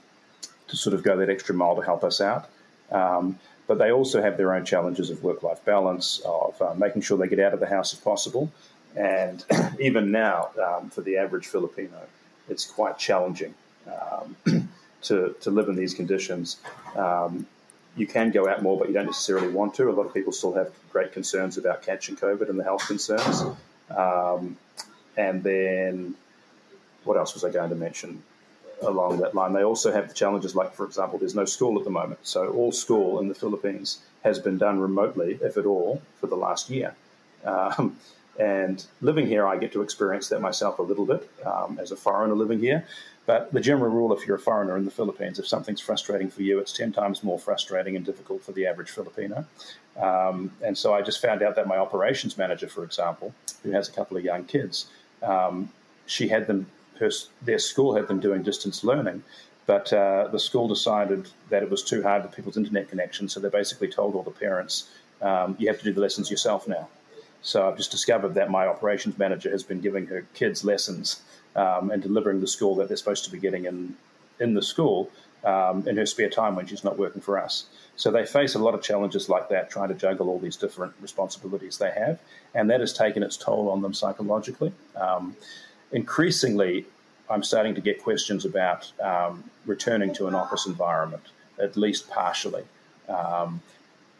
to 0.67 0.77
sort 0.77 0.93
of 0.93 1.03
go 1.03 1.17
that 1.17 1.29
extra 1.29 1.55
mile 1.55 1.75
to 1.75 1.81
help 1.81 2.03
us 2.03 2.21
out. 2.21 2.49
Um, 2.91 3.39
but 3.67 3.77
they 3.77 3.91
also 3.91 4.21
have 4.21 4.37
their 4.37 4.53
own 4.53 4.65
challenges 4.65 5.09
of 5.09 5.23
work-life 5.23 5.63
balance, 5.65 6.21
of 6.25 6.61
uh, 6.61 6.73
making 6.75 7.01
sure 7.01 7.17
they 7.17 7.27
get 7.27 7.39
out 7.39 7.53
of 7.53 7.59
the 7.59 7.67
house 7.67 7.93
if 7.93 8.03
possible. 8.03 8.51
And 8.95 9.43
even 9.79 10.11
now, 10.11 10.49
um, 10.63 10.89
for 10.89 11.01
the 11.01 11.17
average 11.17 11.47
Filipino, 11.47 12.01
it's 12.47 12.65
quite 12.65 12.97
challenging 12.97 13.53
um, 13.87 14.35
to, 15.03 15.35
to 15.41 15.49
live 15.49 15.67
in 15.67 15.75
these 15.75 15.93
conditions. 15.93 16.57
Um, 16.95 17.47
you 17.95 18.05
can 18.05 18.31
go 18.31 18.47
out 18.47 18.61
more, 18.61 18.77
but 18.77 18.87
you 18.87 18.93
don't 18.93 19.05
necessarily 19.05 19.47
want 19.47 19.73
to. 19.75 19.89
A 19.89 19.91
lot 19.91 20.05
of 20.05 20.13
people 20.13 20.33
still 20.33 20.53
have 20.53 20.71
great 20.91 21.13
concerns 21.13 21.57
about 21.57 21.81
catching 21.81 22.15
COVID 22.15 22.49
and 22.49 22.59
the 22.59 22.63
health 22.63 22.85
concerns. 22.87 23.41
Um, 23.95 24.57
and 25.17 25.43
then, 25.43 26.15
what 27.05 27.17
else 27.17 27.33
was 27.33 27.43
I 27.43 27.51
going 27.51 27.69
to 27.69 27.75
mention 27.75 28.21
along 28.85 29.17
that 29.19 29.35
line? 29.35 29.53
They 29.53 29.63
also 29.63 29.91
have 29.91 30.07
the 30.07 30.13
challenges, 30.13 30.55
like, 30.55 30.73
for 30.73 30.85
example, 30.85 31.19
there's 31.19 31.35
no 31.35 31.45
school 31.45 31.77
at 31.77 31.83
the 31.83 31.89
moment. 31.89 32.19
So, 32.23 32.49
all 32.49 32.71
school 32.71 33.19
in 33.19 33.27
the 33.27 33.35
Philippines 33.35 33.99
has 34.23 34.39
been 34.39 34.57
done 34.57 34.79
remotely, 34.79 35.39
if 35.41 35.57
at 35.57 35.65
all, 35.65 36.01
for 36.19 36.27
the 36.27 36.35
last 36.35 36.69
year. 36.69 36.95
Um, 37.43 37.97
and 38.39 38.85
living 39.01 39.27
here, 39.27 39.47
I 39.47 39.57
get 39.57 39.71
to 39.73 39.81
experience 39.81 40.27
that 40.29 40.41
myself 40.41 40.79
a 40.79 40.81
little 40.81 41.05
bit 41.05 41.29
um, 41.45 41.79
as 41.81 41.91
a 41.91 41.95
foreigner 41.95 42.35
living 42.35 42.59
here. 42.59 42.85
But 43.25 43.51
the 43.51 43.61
general 43.61 43.91
rule, 43.91 44.15
if 44.15 44.27
you're 44.27 44.35
a 44.35 44.39
foreigner 44.39 44.77
in 44.77 44.85
the 44.85 44.91
Philippines, 44.91 45.39
if 45.39 45.47
something's 45.47 45.81
frustrating 45.81 46.29
for 46.29 46.43
you, 46.43 46.59
it's 46.59 46.71
10 46.73 46.91
times 46.91 47.23
more 47.23 47.39
frustrating 47.39 47.95
and 47.95 48.05
difficult 48.05 48.43
for 48.43 48.51
the 48.51 48.67
average 48.67 48.91
Filipino. 48.91 49.45
Um, 49.97 50.51
and 50.61 50.77
so 50.77 50.93
I 50.93 51.01
just 51.01 51.21
found 51.21 51.41
out 51.41 51.55
that 51.55 51.67
my 51.67 51.77
operations 51.77 52.37
manager, 52.37 52.67
for 52.67 52.83
example, 52.83 53.33
who 53.63 53.71
has 53.71 53.89
a 53.89 53.91
couple 53.91 54.17
of 54.17 54.23
young 54.23 54.45
kids, 54.45 54.87
um, 55.23 55.69
she 56.05 56.27
had 56.27 56.45
them, 56.45 56.67
their 57.41 57.59
school 57.59 57.95
had 57.95 58.07
them 58.07 58.19
doing 58.19 58.43
distance 58.43 58.83
learning. 58.83 59.23
But 59.65 59.91
uh, 59.91 60.27
the 60.31 60.39
school 60.39 60.67
decided 60.67 61.27
that 61.49 61.63
it 61.63 61.69
was 61.69 61.83
too 61.83 62.03
hard 62.03 62.21
for 62.21 62.29
people's 62.29 62.57
internet 62.57 62.89
connection, 62.89 63.27
so 63.27 63.39
they 63.39 63.49
basically 63.49 63.87
told 63.87 64.13
all 64.13 64.21
the 64.21 64.29
parents, 64.29 64.89
um, 65.21 65.55
you 65.57 65.67
have 65.67 65.79
to 65.79 65.83
do 65.83 65.93
the 65.93 66.01
lessons 66.01 66.29
yourself 66.29 66.67
now. 66.67 66.87
So 67.41 67.67
I've 67.67 67.77
just 67.77 67.91
discovered 67.91 68.35
that 68.35 68.49
my 68.51 68.67
operations 68.67 69.17
manager 69.17 69.49
has 69.49 69.63
been 69.63 69.79
giving 69.79 70.07
her 70.07 70.25
kids 70.33 70.63
lessons 70.63 71.21
um, 71.55 71.91
and 71.91 72.01
delivering 72.01 72.41
the 72.41 72.47
school 72.47 72.75
that 72.75 72.87
they're 72.87 72.97
supposed 72.97 73.25
to 73.25 73.31
be 73.31 73.39
getting 73.39 73.65
in 73.65 73.95
in 74.39 74.53
the 74.53 74.61
school 74.61 75.09
um, 75.45 75.87
in 75.87 75.95
her 75.95 76.05
spare 76.05 76.29
time 76.29 76.55
when 76.55 76.65
she's 76.65 76.83
not 76.83 76.97
working 76.97 77.21
for 77.21 77.39
us. 77.39 77.65
So 77.95 78.11
they 78.11 78.25
face 78.25 78.55
a 78.55 78.59
lot 78.59 78.73
of 78.73 78.81
challenges 78.81 79.29
like 79.29 79.47
that, 79.49 79.69
trying 79.69 79.89
to 79.89 79.93
juggle 79.93 80.27
all 80.27 80.39
these 80.39 80.57
different 80.57 80.93
responsibilities 81.01 81.77
they 81.77 81.91
have, 81.91 82.19
and 82.53 82.69
that 82.69 82.81
has 82.81 82.91
taken 82.91 83.23
its 83.23 83.37
toll 83.37 83.69
on 83.69 83.81
them 83.81 83.93
psychologically. 83.93 84.73
Um, 84.95 85.37
increasingly, 85.91 86.85
I'm 87.29 87.43
starting 87.43 87.75
to 87.75 87.81
get 87.81 88.01
questions 88.03 88.45
about 88.45 88.91
um, 89.01 89.43
returning 89.65 90.13
to 90.15 90.27
an 90.27 90.35
office 90.35 90.65
environment, 90.65 91.23
at 91.59 91.75
least 91.75 92.09
partially. 92.09 92.63
Um, 93.09 93.61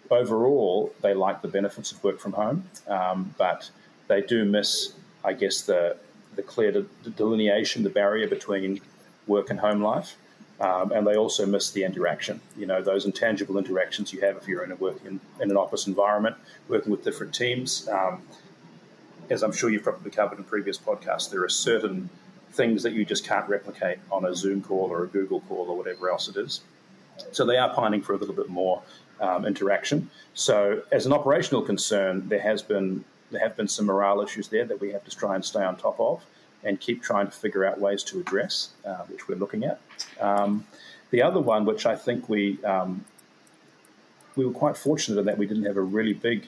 overall, 0.10 0.94
they 1.02 1.14
like 1.14 1.42
the 1.42 1.48
benefits 1.48 1.92
of 1.92 2.04
work 2.04 2.20
from 2.20 2.34
home, 2.34 2.70
um, 2.88 3.34
but 3.38 3.70
they 4.08 4.22
do 4.22 4.46
miss, 4.46 4.94
I 5.24 5.34
guess, 5.34 5.62
the 5.62 5.98
the 6.36 6.44
clear 6.44 6.70
de- 6.72 7.10
delineation, 7.16 7.84
the 7.84 7.90
barrier 7.90 8.28
between 8.28 8.82
work 9.26 9.50
and 9.50 9.60
home 9.60 9.82
life. 9.82 10.18
Um, 10.60 10.92
and 10.94 11.06
they 11.06 11.16
also 11.16 11.46
miss 11.46 11.72
the 11.72 11.84
interaction. 11.84 12.40
You 12.58 12.66
know, 12.66 12.82
those 12.82 13.06
intangible 13.06 13.58
interactions 13.58 14.14
you 14.14 14.22
have 14.22 14.38
if 14.38 14.48
you're 14.48 14.64
in 14.64 14.72
a 14.72 14.76
work 14.76 14.98
in, 15.06 15.20
in 15.42 15.52
an 15.52 15.58
office 15.58 15.86
environment, 15.88 16.38
working 16.70 16.92
with 16.92 17.04
different 17.04 17.34
teams. 17.34 17.90
As 19.30 19.44
I'm 19.44 19.52
sure 19.52 19.70
you've 19.70 19.84
probably 19.84 20.12
covered 20.12 20.38
in 20.38 20.44
previous 20.44 20.78
podcasts, 20.78 21.30
there 21.30 21.44
are 21.44 21.50
certain 21.50 22.10
things 22.52 22.84
that 22.84 22.94
you 22.94 23.06
just 23.06 23.26
can't 23.26 23.48
replicate 23.50 23.98
on 24.12 24.26
a 24.26 24.36
Zoom 24.36 24.62
call 24.62 24.92
or 24.92 25.04
a 25.04 25.08
Google 25.08 25.42
call 25.42 25.70
or 25.70 25.78
whatever 25.78 26.10
else 26.10 26.28
it 26.28 26.38
is. 26.38 26.62
So 27.32 27.46
they 27.46 27.58
are 27.58 27.74
pining 27.74 28.02
for 28.02 28.14
a 28.14 28.18
little 28.18 28.36
bit 28.36 28.50
more 28.50 28.82
um, 29.20 29.46
interaction. 29.46 30.10
So, 30.34 30.82
as 30.92 31.06
an 31.06 31.14
operational 31.14 31.62
concern, 31.62 32.28
there 32.28 32.42
has 32.42 32.62
been 32.62 33.06
there 33.32 33.42
have 33.42 33.56
been 33.56 33.68
some 33.68 33.86
morale 33.86 34.22
issues 34.22 34.50
there 34.50 34.66
that 34.66 34.80
we 34.80 34.92
have 34.92 35.04
to 35.06 35.12
try 35.16 35.36
and 35.36 35.44
stay 35.44 35.64
on 35.64 35.76
top 35.78 36.00
of 36.00 36.24
and 36.64 36.80
keep 36.80 37.02
trying 37.02 37.26
to 37.26 37.32
figure 37.32 37.66
out 37.66 37.80
ways 37.80 38.04
to 38.04 38.20
address, 38.20 38.70
uh, 38.86 39.04
which 39.06 39.28
we're 39.28 39.36
looking 39.36 39.64
at. 39.64 39.80
Um, 40.20 40.66
the 41.12 41.22
other 41.22 41.40
one, 41.40 41.66
which 41.66 41.86
I 41.86 41.96
think 41.96 42.30
we 42.30 42.64
um, 42.64 43.06
we 44.36 44.46
were 44.46 44.52
quite 44.52 44.78
fortunate 44.78 45.20
in 45.20 45.26
that 45.26 45.38
we 45.38 45.48
didn't 45.48 45.66
have 45.66 45.78
a 45.78 45.82
really 45.82 46.14
big 46.14 46.48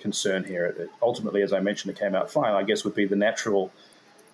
concern 0.00 0.44
here. 0.44 0.88
Ultimately, 1.02 1.42
as 1.42 1.52
I 1.52 1.60
mentioned, 1.60 1.94
it 1.94 2.00
came 2.00 2.14
out 2.14 2.30
fine. 2.30 2.54
I 2.54 2.62
guess 2.62 2.84
would 2.84 2.94
be 2.94 3.06
the 3.06 3.16
natural 3.16 3.70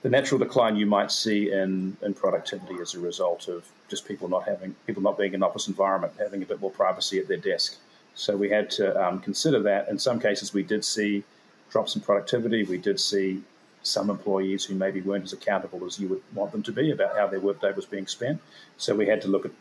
the 0.02 0.10
natural 0.10 0.38
decline 0.38 0.76
you 0.76 0.86
might 0.86 1.10
see 1.10 1.50
in, 1.50 1.96
in 2.02 2.14
productivity 2.14 2.76
as 2.80 2.94
a 2.94 3.00
result 3.00 3.48
of 3.48 3.66
just 3.88 4.06
people 4.06 4.28
not 4.28 4.44
having 4.44 4.74
people 4.86 5.02
not 5.02 5.18
being 5.18 5.32
in 5.32 5.36
an 5.36 5.42
office 5.42 5.68
environment, 5.68 6.12
having 6.18 6.42
a 6.42 6.46
bit 6.46 6.60
more 6.60 6.70
privacy 6.70 7.18
at 7.18 7.26
their 7.28 7.38
desk. 7.38 7.76
So 8.14 8.36
we 8.36 8.48
had 8.48 8.70
to 8.72 8.84
um, 9.04 9.20
consider 9.20 9.60
that. 9.64 9.88
In 9.88 9.98
some 9.98 10.20
cases, 10.20 10.54
we 10.54 10.62
did 10.62 10.84
see 10.84 11.24
drops 11.70 11.96
in 11.96 12.02
productivity. 12.02 12.64
We 12.64 12.78
did 12.78 12.98
see 13.00 13.42
some 13.82 14.10
employees 14.10 14.64
who 14.64 14.74
maybe 14.74 15.00
weren't 15.00 15.24
as 15.24 15.32
accountable 15.32 15.84
as 15.84 15.98
you 15.98 16.08
would 16.08 16.22
want 16.34 16.52
them 16.52 16.62
to 16.62 16.72
be 16.72 16.90
about 16.90 17.16
how 17.16 17.26
their 17.26 17.40
workday 17.40 17.72
was 17.72 17.86
being 17.86 18.06
spent. 18.06 18.40
So 18.78 18.94
we 18.94 19.06
had 19.06 19.20
to 19.22 19.28
look 19.28 19.44
at, 19.44 19.52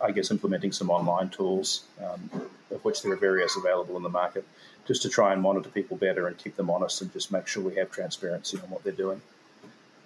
I 0.00 0.10
guess, 0.10 0.30
implementing 0.30 0.72
some 0.72 0.90
online 0.90 1.30
tools, 1.30 1.84
um, 2.04 2.30
of 2.72 2.84
which 2.84 3.02
there 3.02 3.12
are 3.12 3.16
various 3.16 3.56
available 3.56 3.96
in 3.96 4.02
the 4.02 4.08
market, 4.08 4.44
just 4.86 5.02
to 5.02 5.08
try 5.08 5.32
and 5.32 5.42
monitor 5.42 5.68
people 5.70 5.96
better 5.96 6.26
and 6.26 6.36
keep 6.38 6.56
them 6.56 6.70
honest 6.70 7.02
and 7.02 7.12
just 7.12 7.30
make 7.30 7.46
sure 7.46 7.62
we 7.62 7.76
have 7.76 7.90
transparency 7.90 8.58
on 8.58 8.70
what 8.70 8.82
they're 8.84 8.92
doing. 8.92 9.20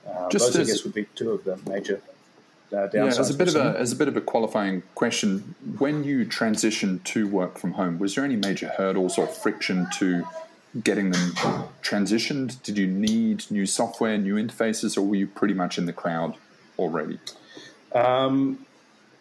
Um, 0.07 0.29
those, 0.31 0.57
I 0.57 0.65
guess, 0.65 0.85
would 0.85 0.95
be 0.95 1.07
two 1.15 1.33
of 1.33 1.45
the 1.45 1.59
major 1.69 2.01
uh, 2.73 2.89
yeah, 2.93 3.05
as 3.05 3.31
a 3.31 3.35
bit 3.35 3.49
of 3.49 3.55
a 3.55 3.79
as 3.79 3.93
a 3.93 3.97
bit 3.97 4.09
of 4.09 4.17
a 4.17 4.21
qualifying 4.21 4.83
question, 4.97 5.55
when 5.79 6.03
you 6.03 6.25
transitioned 6.25 7.03
to 7.05 7.29
work 7.29 7.59
from 7.59 7.73
home, 7.73 7.99
was 7.99 8.17
there 8.17 8.25
any 8.25 8.35
major 8.35 8.69
hurdles 8.69 9.19
or 9.19 9.27
friction 9.27 9.87
to 9.99 10.27
getting 10.83 11.11
them 11.11 11.33
transitioned? 11.83 12.61
Did 12.65 12.77
you 12.77 12.89
need 12.89 13.49
new 13.51 13.67
software, 13.67 14.19
new 14.19 14.35
interfaces, 14.35 14.97
or 14.97 15.03
were 15.03 15.15
you 15.15 15.29
pretty 15.29 15.55
much 15.55 15.79
in 15.79 15.87
the 15.87 15.93
cloud 15.93 16.35
already? 16.77 17.21
Um, 17.95 18.66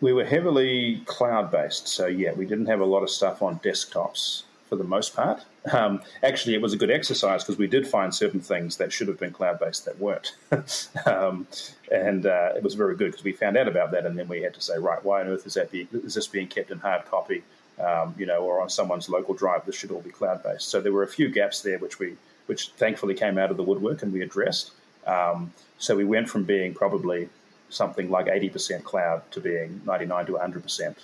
we 0.06 0.14
were 0.14 0.24
heavily 0.24 1.02
cloud 1.06 1.50
based. 1.50 1.88
So, 1.88 2.06
yeah, 2.06 2.32
we 2.34 2.46
didn't 2.46 2.68
have 2.68 2.80
a 2.80 2.86
lot 2.86 3.02
of 3.02 3.10
stuff 3.10 3.42
on 3.42 3.58
desktops 3.60 4.44
for 4.70 4.76
the 4.76 4.84
most 4.84 5.16
part. 5.16 5.44
Um, 5.72 6.00
actually, 6.22 6.54
it 6.54 6.62
was 6.62 6.74
a 6.74 6.78
good 6.78 6.92
exercise 6.92 7.44
because 7.44 7.58
we 7.58 7.66
did 7.66 7.88
find 7.88 8.14
certain 8.14 8.40
things 8.40 8.78
that 8.78 8.94
should 8.94 9.08
have 9.08 9.20
been 9.20 9.34
cloud 9.34 9.60
based 9.60 9.84
that 9.86 10.00
weren't. 10.00 10.36
um, 11.08 11.48
and 11.92 12.28
uh, 12.28 12.52
it 12.56 12.62
was 12.62 12.76
very 12.76 12.96
good 12.96 13.12
because 13.12 13.24
we 13.24 13.32
found 13.32 13.58
out 13.58 13.68
about 13.68 13.90
that 13.94 14.06
and 14.06 14.16
then 14.18 14.28
we 14.28 14.44
had 14.44 14.54
to 14.54 14.62
say, 14.62 14.78
right, 14.78 15.04
why 15.04 15.22
on 15.22 15.28
earth 15.28 15.48
is, 15.48 15.56
that 15.56 15.72
be, 15.72 15.88
is 15.92 16.14
this 16.14 16.28
being 16.28 16.48
kept 16.48 16.70
in 16.70 16.78
hard 16.78 17.06
copy? 17.06 17.42
um, 17.80 18.16
you 18.18 18.26
know, 18.26 18.40
or 18.40 18.62
on 18.62 18.70
someone's 18.70 19.10
local 19.10 19.34
drive. 19.34 19.66
This 19.66 19.76
should 19.76 19.92
all 19.92 20.02
be 20.02 20.12
cloud 20.12 20.44
based. 20.44 20.70
So 20.70 20.80
there 20.82 20.94
were 20.94 21.04
a 21.04 21.08
few 21.08 21.30
gaps 21.30 21.62
there, 21.62 21.78
which 21.80 22.00
we, 22.00 22.16
which 22.46 22.70
thankfully 22.70 23.16
came 23.16 23.38
out 23.38 23.52
of 23.52 23.58
the 23.58 23.64
woodwork 23.64 24.04
and 24.04 24.14
we 24.14 24.22
addressed. 24.22 24.72
Um, 25.06 25.52
so 25.78 25.96
we 25.96 26.06
went 26.06 26.30
from 26.30 26.44
being 26.46 26.74
probably 26.74 27.30
something 27.70 28.10
like 28.10 28.28
80% 28.28 28.84
cloud 28.84 29.30
to 29.32 29.40
being 29.40 29.82
99 29.86 30.26
to 30.28 30.32
100% 30.34 30.96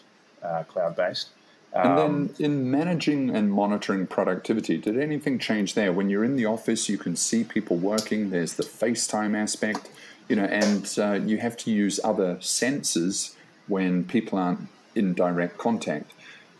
uh, 0.43 0.63
cloud 0.63 0.95
based. 0.95 1.29
and 1.73 1.97
then 1.97 2.05
um, 2.05 2.29
in 2.39 2.69
managing 2.69 3.29
and 3.35 3.51
monitoring 3.51 4.07
productivity, 4.07 4.77
did 4.77 4.99
anything 4.99 5.39
change 5.39 5.73
there? 5.73 5.91
When 5.93 6.09
you're 6.09 6.25
in 6.25 6.35
the 6.35 6.45
office, 6.45 6.89
you 6.89 6.97
can 6.97 7.15
see 7.15 7.43
people 7.43 7.77
working. 7.77 8.29
There's 8.29 8.53
the 8.53 8.63
FaceTime 8.63 9.35
aspect, 9.35 9.89
you 10.27 10.35
know, 10.35 10.45
and 10.45 10.93
uh, 10.97 11.13
you 11.13 11.37
have 11.37 11.55
to 11.57 11.71
use 11.71 11.99
other 12.03 12.37
senses 12.41 13.35
when 13.67 14.03
people 14.03 14.37
aren't 14.37 14.67
in 14.95 15.13
direct 15.13 15.57
contact. 15.57 16.11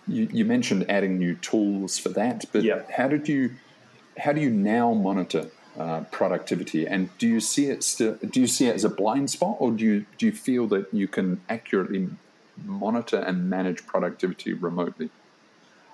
You, 0.07 0.27
you 0.31 0.45
mentioned 0.45 0.85
adding 0.89 1.19
new 1.19 1.35
tools 1.35 1.97
for 1.97 2.09
that, 2.09 2.45
but 2.51 2.63
how 2.89 3.07
did 3.07 3.27
you 3.27 3.51
how 4.17 4.33
do 4.33 4.41
you 4.41 4.49
now 4.49 4.93
monitor 4.93 5.47
uh, 5.77 6.01
productivity? 6.12 6.88
And 6.88 7.15
do 7.17 7.27
you 7.27 7.39
see 7.39 7.67
it 7.67 7.84
still? 7.84 8.15
Do 8.15 8.39
you 8.41 8.47
see 8.47 8.67
it 8.67 8.75
as 8.75 8.84
a 8.84 8.89
blind 8.89 9.29
spot, 9.29 9.57
or 9.60 9.71
do 9.71 9.84
you 9.86 10.05
do 10.17 10.25
you 10.25 10.31
feel 10.31 10.67
that 10.67 10.93
you 10.93 11.07
can 11.07 11.41
accurately 11.49 12.10
monitor 12.65 13.17
and 13.17 13.49
manage 13.49 13.86
productivity 13.86 14.53
remotely? 14.53 15.10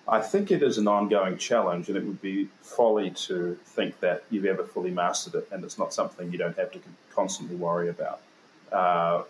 I 0.09 0.21
think 0.21 0.51
it 0.51 0.63
is 0.63 0.77
an 0.77 0.87
ongoing 0.87 1.37
challenge, 1.37 1.89
and 1.89 1.97
it 1.97 2.05
would 2.05 2.21
be 2.21 2.47
folly 2.61 3.09
to 3.27 3.57
think 3.65 3.99
that 3.99 4.23
you've 4.29 4.45
ever 4.45 4.63
fully 4.63 4.91
mastered 4.91 5.35
it, 5.35 5.47
and 5.51 5.63
it's 5.65 5.77
not 5.77 5.93
something 5.93 6.31
you 6.31 6.37
don't 6.37 6.57
have 6.57 6.71
to 6.71 6.79
constantly 7.13 7.57
worry 7.57 7.89
about. 7.89 8.21
Uh, 8.71 9.23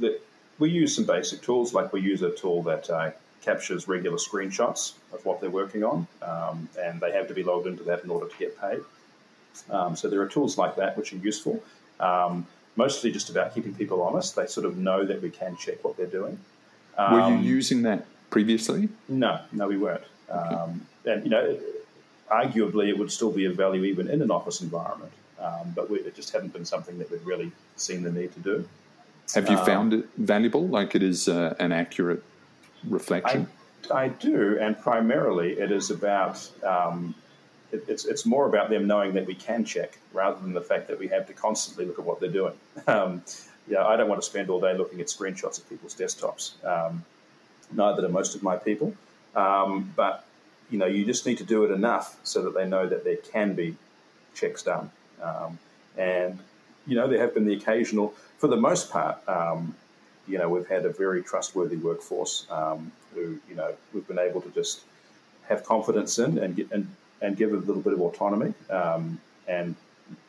the, 0.00 0.18
we 0.58 0.70
use 0.70 0.94
some 0.94 1.04
basic 1.04 1.40
tools, 1.40 1.72
like 1.72 1.92
we 1.92 2.00
use 2.00 2.22
a 2.22 2.30
tool 2.32 2.62
that 2.64 2.90
uh, 2.90 3.12
captures 3.42 3.86
regular 3.86 4.16
screenshots 4.16 4.94
of 5.12 5.24
what 5.24 5.40
they're 5.40 5.50
working 5.50 5.84
on, 5.84 6.06
um, 6.22 6.68
and 6.80 7.00
they 7.00 7.12
have 7.12 7.28
to 7.28 7.34
be 7.34 7.44
logged 7.44 7.68
into 7.68 7.84
that 7.84 8.02
in 8.02 8.10
order 8.10 8.26
to 8.26 8.36
get 8.38 8.60
paid. 8.60 8.80
Um, 9.70 9.96
so 9.96 10.08
there 10.08 10.20
are 10.20 10.28
tools 10.28 10.58
like 10.58 10.76
that 10.76 10.96
which 10.96 11.12
are 11.12 11.16
useful. 11.16 11.62
Um, 12.00 12.46
mostly 12.76 13.10
just 13.10 13.30
about 13.30 13.54
keeping 13.54 13.74
people 13.74 14.02
honest. 14.02 14.36
They 14.36 14.46
sort 14.46 14.66
of 14.66 14.76
know 14.76 15.04
that 15.04 15.22
we 15.22 15.30
can 15.30 15.56
check 15.56 15.84
what 15.84 15.96
they're 15.96 16.06
doing. 16.06 16.38
Were 16.98 17.18
you 17.18 17.36
um, 17.36 17.42
using 17.42 17.82
that 17.82 18.06
previously? 18.30 18.88
No, 19.08 19.40
no, 19.52 19.66
we 19.66 19.78
weren't. 19.78 20.04
Okay. 20.28 20.54
Um, 20.54 20.86
and 21.04 21.24
you 21.24 21.30
know, 21.30 21.58
arguably, 22.30 22.88
it 22.88 22.98
would 22.98 23.10
still 23.10 23.30
be 23.30 23.44
of 23.46 23.56
value 23.56 23.84
even 23.84 24.08
in 24.08 24.22
an 24.22 24.30
office 24.30 24.60
environment, 24.60 25.12
um, 25.38 25.72
but 25.74 25.90
we, 25.90 25.98
it 25.98 26.14
just 26.14 26.32
hadn't 26.32 26.52
been 26.52 26.64
something 26.64 26.98
that 26.98 27.10
we'd 27.10 27.22
really 27.22 27.50
seen 27.76 28.02
the 28.02 28.10
need 28.10 28.32
to 28.34 28.40
do. 28.40 28.68
Have 29.34 29.48
you 29.48 29.56
um, 29.56 29.66
found 29.66 29.94
it 29.94 30.06
valuable? 30.16 30.66
Like 30.66 30.94
it 30.94 31.02
is 31.02 31.28
uh, 31.28 31.54
an 31.58 31.72
accurate 31.72 32.22
reflection? 32.88 33.48
I, 33.90 34.04
I, 34.04 34.08
do, 34.08 34.58
and 34.60 34.78
primarily 34.78 35.52
it 35.52 35.70
is 35.70 35.90
about 35.90 36.48
um, 36.62 37.14
it, 37.72 37.84
it's 37.88 38.04
it's 38.04 38.24
more 38.26 38.46
about 38.46 38.70
them 38.70 38.86
knowing 38.86 39.14
that 39.14 39.26
we 39.26 39.34
can 39.34 39.64
check 39.64 39.98
rather 40.12 40.40
than 40.40 40.52
the 40.52 40.60
fact 40.60 40.88
that 40.88 40.98
we 40.98 41.08
have 41.08 41.26
to 41.26 41.32
constantly 41.32 41.86
look 41.86 41.98
at 41.98 42.04
what 42.04 42.20
they're 42.20 42.30
doing. 42.30 42.54
Um, 42.86 43.22
yeah, 43.68 43.86
I 43.86 43.96
don't 43.96 44.08
want 44.08 44.20
to 44.20 44.26
spend 44.26 44.50
all 44.50 44.60
day 44.60 44.76
looking 44.76 45.00
at 45.00 45.06
screenshots 45.06 45.58
of 45.58 45.68
people's 45.68 45.94
desktops. 45.94 46.64
Um, 46.66 47.04
neither 47.70 48.02
do 48.02 48.08
most 48.08 48.34
of 48.34 48.42
my 48.42 48.56
people. 48.56 48.92
Um, 49.36 49.92
but 49.94 50.24
you 50.70 50.78
know, 50.78 50.86
you 50.86 51.04
just 51.04 51.26
need 51.26 51.38
to 51.38 51.44
do 51.44 51.64
it 51.64 51.70
enough 51.70 52.18
so 52.24 52.42
that 52.42 52.54
they 52.54 52.66
know 52.66 52.88
that 52.88 53.04
there 53.04 53.16
can 53.16 53.54
be 53.54 53.76
checks 54.34 54.62
done. 54.62 54.90
Um, 55.22 55.58
and 55.96 56.38
you 56.86 56.96
know, 56.96 57.06
there 57.06 57.20
have 57.20 57.34
been 57.34 57.44
the 57.44 57.54
occasional, 57.54 58.14
for 58.38 58.48
the 58.48 58.56
most 58.56 58.90
part, 58.90 59.16
um, 59.28 59.74
you 60.26 60.38
know, 60.38 60.48
we've 60.48 60.66
had 60.66 60.84
a 60.84 60.90
very 60.90 61.22
trustworthy 61.22 61.76
workforce 61.76 62.46
um, 62.50 62.90
who, 63.14 63.38
you 63.48 63.54
know, 63.54 63.72
we've 63.92 64.06
been 64.08 64.18
able 64.18 64.40
to 64.40 64.50
just 64.50 64.82
have 65.48 65.64
confidence 65.64 66.18
in 66.18 66.38
and 66.38 66.56
get, 66.56 66.70
and, 66.72 66.88
and 67.22 67.36
give 67.36 67.52
a 67.52 67.56
little 67.56 67.80
bit 67.80 67.94
of 67.94 68.00
autonomy 68.00 68.52
um, 68.68 69.20
and 69.48 69.74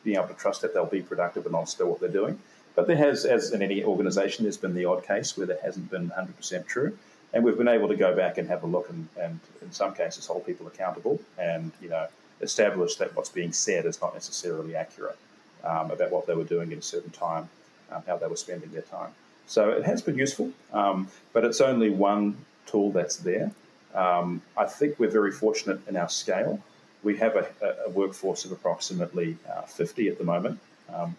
being 0.02 0.16
able 0.16 0.28
to 0.28 0.34
trust 0.34 0.62
that 0.62 0.72
they'll 0.72 0.86
be 0.86 1.02
productive 1.02 1.44
and 1.44 1.54
honest 1.54 1.78
about 1.78 1.90
what 1.90 2.00
they're 2.00 2.08
doing. 2.08 2.38
But 2.74 2.86
there 2.86 2.96
has, 2.96 3.24
as 3.24 3.52
in 3.52 3.62
any 3.62 3.84
organisation, 3.84 4.44
there's 4.44 4.56
been 4.56 4.74
the 4.74 4.86
odd 4.86 5.04
case 5.04 5.36
where 5.36 5.46
that 5.46 5.60
hasn't 5.60 5.90
been 5.90 6.10
100% 6.10 6.66
true. 6.66 6.96
And 7.32 7.44
we've 7.44 7.58
been 7.58 7.68
able 7.68 7.88
to 7.88 7.96
go 7.96 8.14
back 8.14 8.38
and 8.38 8.48
have 8.48 8.62
a 8.62 8.66
look 8.66 8.88
and, 8.88 9.08
and 9.20 9.40
in 9.60 9.72
some 9.72 9.94
cases 9.94 10.26
hold 10.26 10.46
people 10.46 10.66
accountable 10.66 11.20
and, 11.36 11.72
you 11.82 11.88
know, 11.88 12.06
establish 12.40 12.96
that 12.96 13.14
what's 13.16 13.28
being 13.28 13.52
said 13.52 13.86
is 13.86 14.00
not 14.00 14.14
necessarily 14.14 14.76
accurate 14.76 15.18
um, 15.64 15.90
about 15.90 16.10
what 16.10 16.26
they 16.26 16.34
were 16.34 16.44
doing 16.44 16.72
at 16.72 16.78
a 16.78 16.82
certain 16.82 17.10
time, 17.10 17.48
um, 17.90 18.02
how 18.06 18.16
they 18.16 18.26
were 18.26 18.36
spending 18.36 18.70
their 18.70 18.82
time. 18.82 19.10
So 19.46 19.70
it 19.70 19.84
has 19.84 20.00
been 20.00 20.16
useful, 20.16 20.52
um, 20.72 21.08
but 21.32 21.44
it's 21.44 21.60
only 21.60 21.90
one 21.90 22.36
tool 22.66 22.92
that's 22.92 23.16
there. 23.16 23.50
Um, 23.94 24.42
I 24.56 24.64
think 24.64 24.98
we're 24.98 25.10
very 25.10 25.32
fortunate 25.32 25.80
in 25.88 25.96
our 25.96 26.08
scale. 26.08 26.60
We 27.04 27.16
have 27.18 27.36
a, 27.36 27.46
a 27.86 27.90
workforce 27.90 28.44
of 28.44 28.52
approximately 28.52 29.36
uh, 29.48 29.62
50 29.62 30.08
at 30.08 30.18
the 30.18 30.24
moment. 30.24 30.58
Um, 30.92 31.16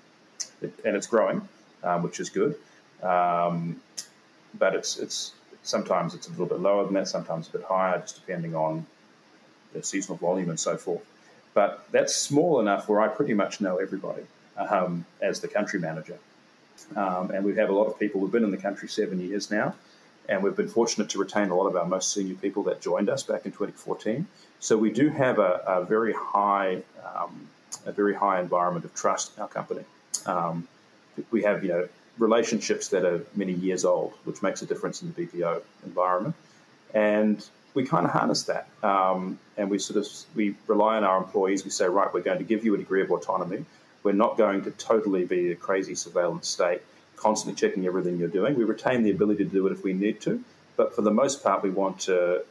it, 0.62 0.74
and 0.84 0.96
it's 0.96 1.08
growing, 1.08 1.48
um, 1.84 2.04
which 2.04 2.20
is 2.20 2.30
good. 2.30 2.56
Um, 3.02 3.80
but 4.58 4.76
it's 4.76 4.98
it's 4.98 5.34
sometimes 5.64 6.14
it's 6.14 6.28
a 6.28 6.32
little 6.32 6.46
bit 6.46 6.60
lower 6.60 6.86
than 6.86 6.94
that, 6.96 7.08
sometimes 7.08 7.48
a 7.48 7.52
bit 7.52 7.64
higher, 7.64 8.00
just 8.00 8.16
depending 8.16 8.56
on 8.56 8.86
the 9.74 9.84
seasonal 9.84 10.18
volume 10.18 10.50
and 10.50 10.60
so 10.60 10.78
forth. 10.78 11.04
But 11.54 11.86
that's 11.92 12.16
small 12.16 12.60
enough 12.60 12.88
where 12.90 13.02
I 13.02 13.08
pretty 13.08 13.34
much 13.34 13.62
know 13.62 13.78
everybody 13.78 14.24
um, 14.58 15.06
as 15.22 15.42
the 15.42 15.48
country 15.48 15.80
manager. 15.80 16.18
Um, 16.96 17.32
and 17.32 17.44
we 17.46 17.56
have 17.56 17.70
a 17.70 17.74
lot 17.74 17.88
of 17.88 17.98
people. 18.00 18.22
We've 18.22 18.32
been 18.32 18.44
in 18.44 18.52
the 18.52 18.58
country 18.58 18.90
seven 18.90 19.20
years 19.20 19.50
now, 19.50 19.76
and 20.30 20.44
we've 20.44 20.56
been 20.56 20.68
fortunate 20.68 21.10
to 21.10 21.20
retain 21.20 21.50
a 21.50 21.56
lot 21.56 21.68
of 21.68 21.76
our 21.76 21.86
most 21.86 22.14
senior 22.14 22.36
people 22.36 22.64
that 22.64 22.82
joined 22.82 23.10
us 23.10 23.24
back 23.24 23.46
in 23.46 23.52
2014. 23.52 24.28
So 24.60 24.78
we 24.78 24.92
do 24.92 25.10
have 25.10 25.40
a, 25.40 25.62
a 25.68 25.86
very 25.86 26.14
high, 26.14 26.82
um, 27.16 27.48
a 27.86 27.92
very 27.92 28.14
high 28.14 28.40
environment 28.40 28.86
of 28.86 28.94
trust 28.94 29.36
in 29.36 29.44
our 29.44 29.48
company. 29.48 29.84
Um, 30.26 30.68
we 31.32 31.44
have, 31.44 31.64
you 31.64 31.70
know, 31.70 31.88
relationships 32.18 32.88
that 32.90 33.06
are 33.06 33.26
many 33.36 33.54
years 33.54 33.86
old, 33.86 34.14
which 34.24 34.42
makes 34.42 34.62
a 34.62 34.66
difference 34.66 35.02
in 35.02 35.14
the 35.14 35.26
BPO 35.26 35.62
environment. 35.86 36.36
And 36.94 37.46
we 37.74 37.86
kind 37.86 38.06
of 38.06 38.12
harness 38.12 38.44
that, 38.44 38.70
um, 38.84 39.38
and 39.58 39.70
we 39.70 39.80
sort 39.80 39.98
of 39.98 40.08
we 40.34 40.56
rely 40.68 40.96
on 40.96 41.04
our 41.04 41.18
employees. 41.18 41.66
We 41.66 41.72
say, 41.72 41.88
right, 41.88 42.12
we're 42.14 42.22
going 42.22 42.38
to 42.38 42.46
give 42.46 42.64
you 42.64 42.74
a 42.74 42.78
degree 42.78 43.02
of 43.02 43.12
autonomy. 43.12 43.66
We're 44.04 44.14
not 44.14 44.38
going 44.38 44.64
to 44.64 44.72
totally 44.72 45.26
be 45.26 45.52
a 45.52 45.56
crazy 45.56 45.96
surveillance 45.96 46.48
state, 46.48 46.82
constantly 47.18 47.60
checking 47.60 47.86
everything 47.86 48.18
you're 48.18 48.28
doing. 48.28 48.56
We 48.56 48.64
retain 48.64 49.04
the 49.04 49.12
ability 49.12 49.46
to 49.46 49.50
do 49.50 49.66
it 49.68 49.72
if 49.72 49.84
we 49.84 49.94
need 49.94 50.22
to, 50.22 50.44
but 50.76 50.96
for 50.96 51.02
the 51.02 51.12
most 51.12 51.44
part, 51.44 51.64
we 51.64 51.70
want 51.70 52.00
to 52.02 52.44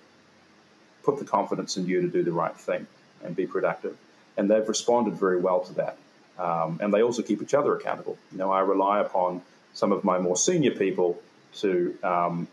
put 1.02 1.18
the 1.18 1.24
confidence 1.24 1.76
in 1.76 1.86
you 1.86 2.00
to 2.00 2.08
do 2.08 2.22
the 2.22 2.32
right 2.32 2.56
thing 2.56 2.86
and 3.22 3.36
be 3.36 3.46
productive. 3.46 3.96
And 4.36 4.50
they've 4.50 4.66
responded 4.66 5.14
very 5.14 5.38
well 5.38 5.60
to 5.60 5.74
that. 5.74 5.96
Um, 6.38 6.78
and 6.82 6.92
they 6.92 7.02
also 7.02 7.22
keep 7.22 7.42
each 7.42 7.54
other 7.54 7.76
accountable. 7.76 8.18
You 8.32 8.38
know, 8.38 8.50
I 8.50 8.60
rely 8.60 9.00
upon 9.00 9.42
some 9.72 9.92
of 9.92 10.02
my 10.02 10.18
more 10.18 10.36
senior 10.36 10.72
people 10.72 11.20
to 11.56 11.96
um, 12.02 12.48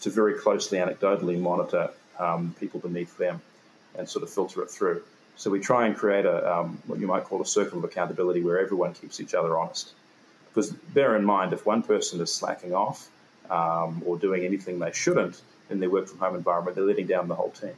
to 0.00 0.10
very 0.10 0.34
closely, 0.34 0.78
anecdotally 0.78 1.38
monitor 1.38 1.90
um, 2.18 2.54
people 2.60 2.78
beneath 2.78 3.16
them 3.18 3.40
and 3.96 4.08
sort 4.08 4.22
of 4.22 4.30
filter 4.30 4.62
it 4.62 4.70
through. 4.70 5.02
So 5.36 5.50
we 5.50 5.60
try 5.60 5.86
and 5.86 5.96
create 5.96 6.26
a 6.26 6.58
um, 6.58 6.80
what 6.86 7.00
you 7.00 7.06
might 7.06 7.24
call 7.24 7.40
a 7.42 7.46
circle 7.46 7.78
of 7.78 7.84
accountability 7.84 8.42
where 8.42 8.58
everyone 8.60 8.94
keeps 8.94 9.20
each 9.20 9.34
other 9.34 9.58
honest. 9.58 9.92
Because 10.58 10.72
bear 10.72 11.14
in 11.14 11.24
mind, 11.24 11.52
if 11.52 11.64
one 11.64 11.84
person 11.84 12.20
is 12.20 12.34
slacking 12.34 12.74
off 12.74 13.08
um, 13.48 14.02
or 14.04 14.18
doing 14.18 14.44
anything 14.44 14.80
they 14.80 14.90
shouldn't 14.90 15.40
in 15.70 15.78
their 15.78 15.88
work 15.88 16.08
from 16.08 16.18
home 16.18 16.34
environment, 16.34 16.74
they're 16.74 16.84
letting 16.84 17.06
down 17.06 17.28
the 17.28 17.36
whole 17.36 17.50
team. 17.50 17.76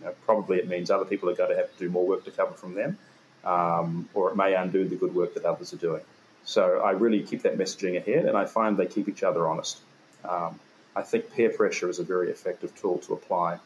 You 0.00 0.06
know, 0.06 0.14
probably 0.24 0.56
it 0.56 0.66
means 0.66 0.90
other 0.90 1.04
people 1.04 1.28
are 1.28 1.34
going 1.34 1.50
to 1.50 1.56
have 1.56 1.70
to 1.70 1.78
do 1.78 1.90
more 1.90 2.06
work 2.06 2.24
to 2.24 2.30
cover 2.30 2.54
from 2.54 2.72
them 2.72 2.96
um, 3.44 4.08
or 4.14 4.30
it 4.30 4.36
may 4.36 4.54
undo 4.54 4.88
the 4.88 4.96
good 4.96 5.14
work 5.14 5.34
that 5.34 5.44
others 5.44 5.74
are 5.74 5.76
doing. 5.76 6.00
So 6.46 6.80
I 6.80 6.92
really 6.92 7.22
keep 7.22 7.42
that 7.42 7.58
messaging 7.58 7.98
ahead, 7.98 8.24
and 8.24 8.34
I 8.34 8.46
find 8.46 8.78
they 8.78 8.86
keep 8.86 9.10
each 9.10 9.22
other 9.22 9.46
honest. 9.46 9.80
Um, 10.24 10.58
I 10.96 11.02
think 11.02 11.30
peer 11.34 11.50
pressure 11.50 11.90
is 11.90 11.98
a 11.98 12.02
very 12.02 12.30
effective 12.30 12.74
tool 12.80 12.96
to 13.00 13.12
apply 13.12 13.58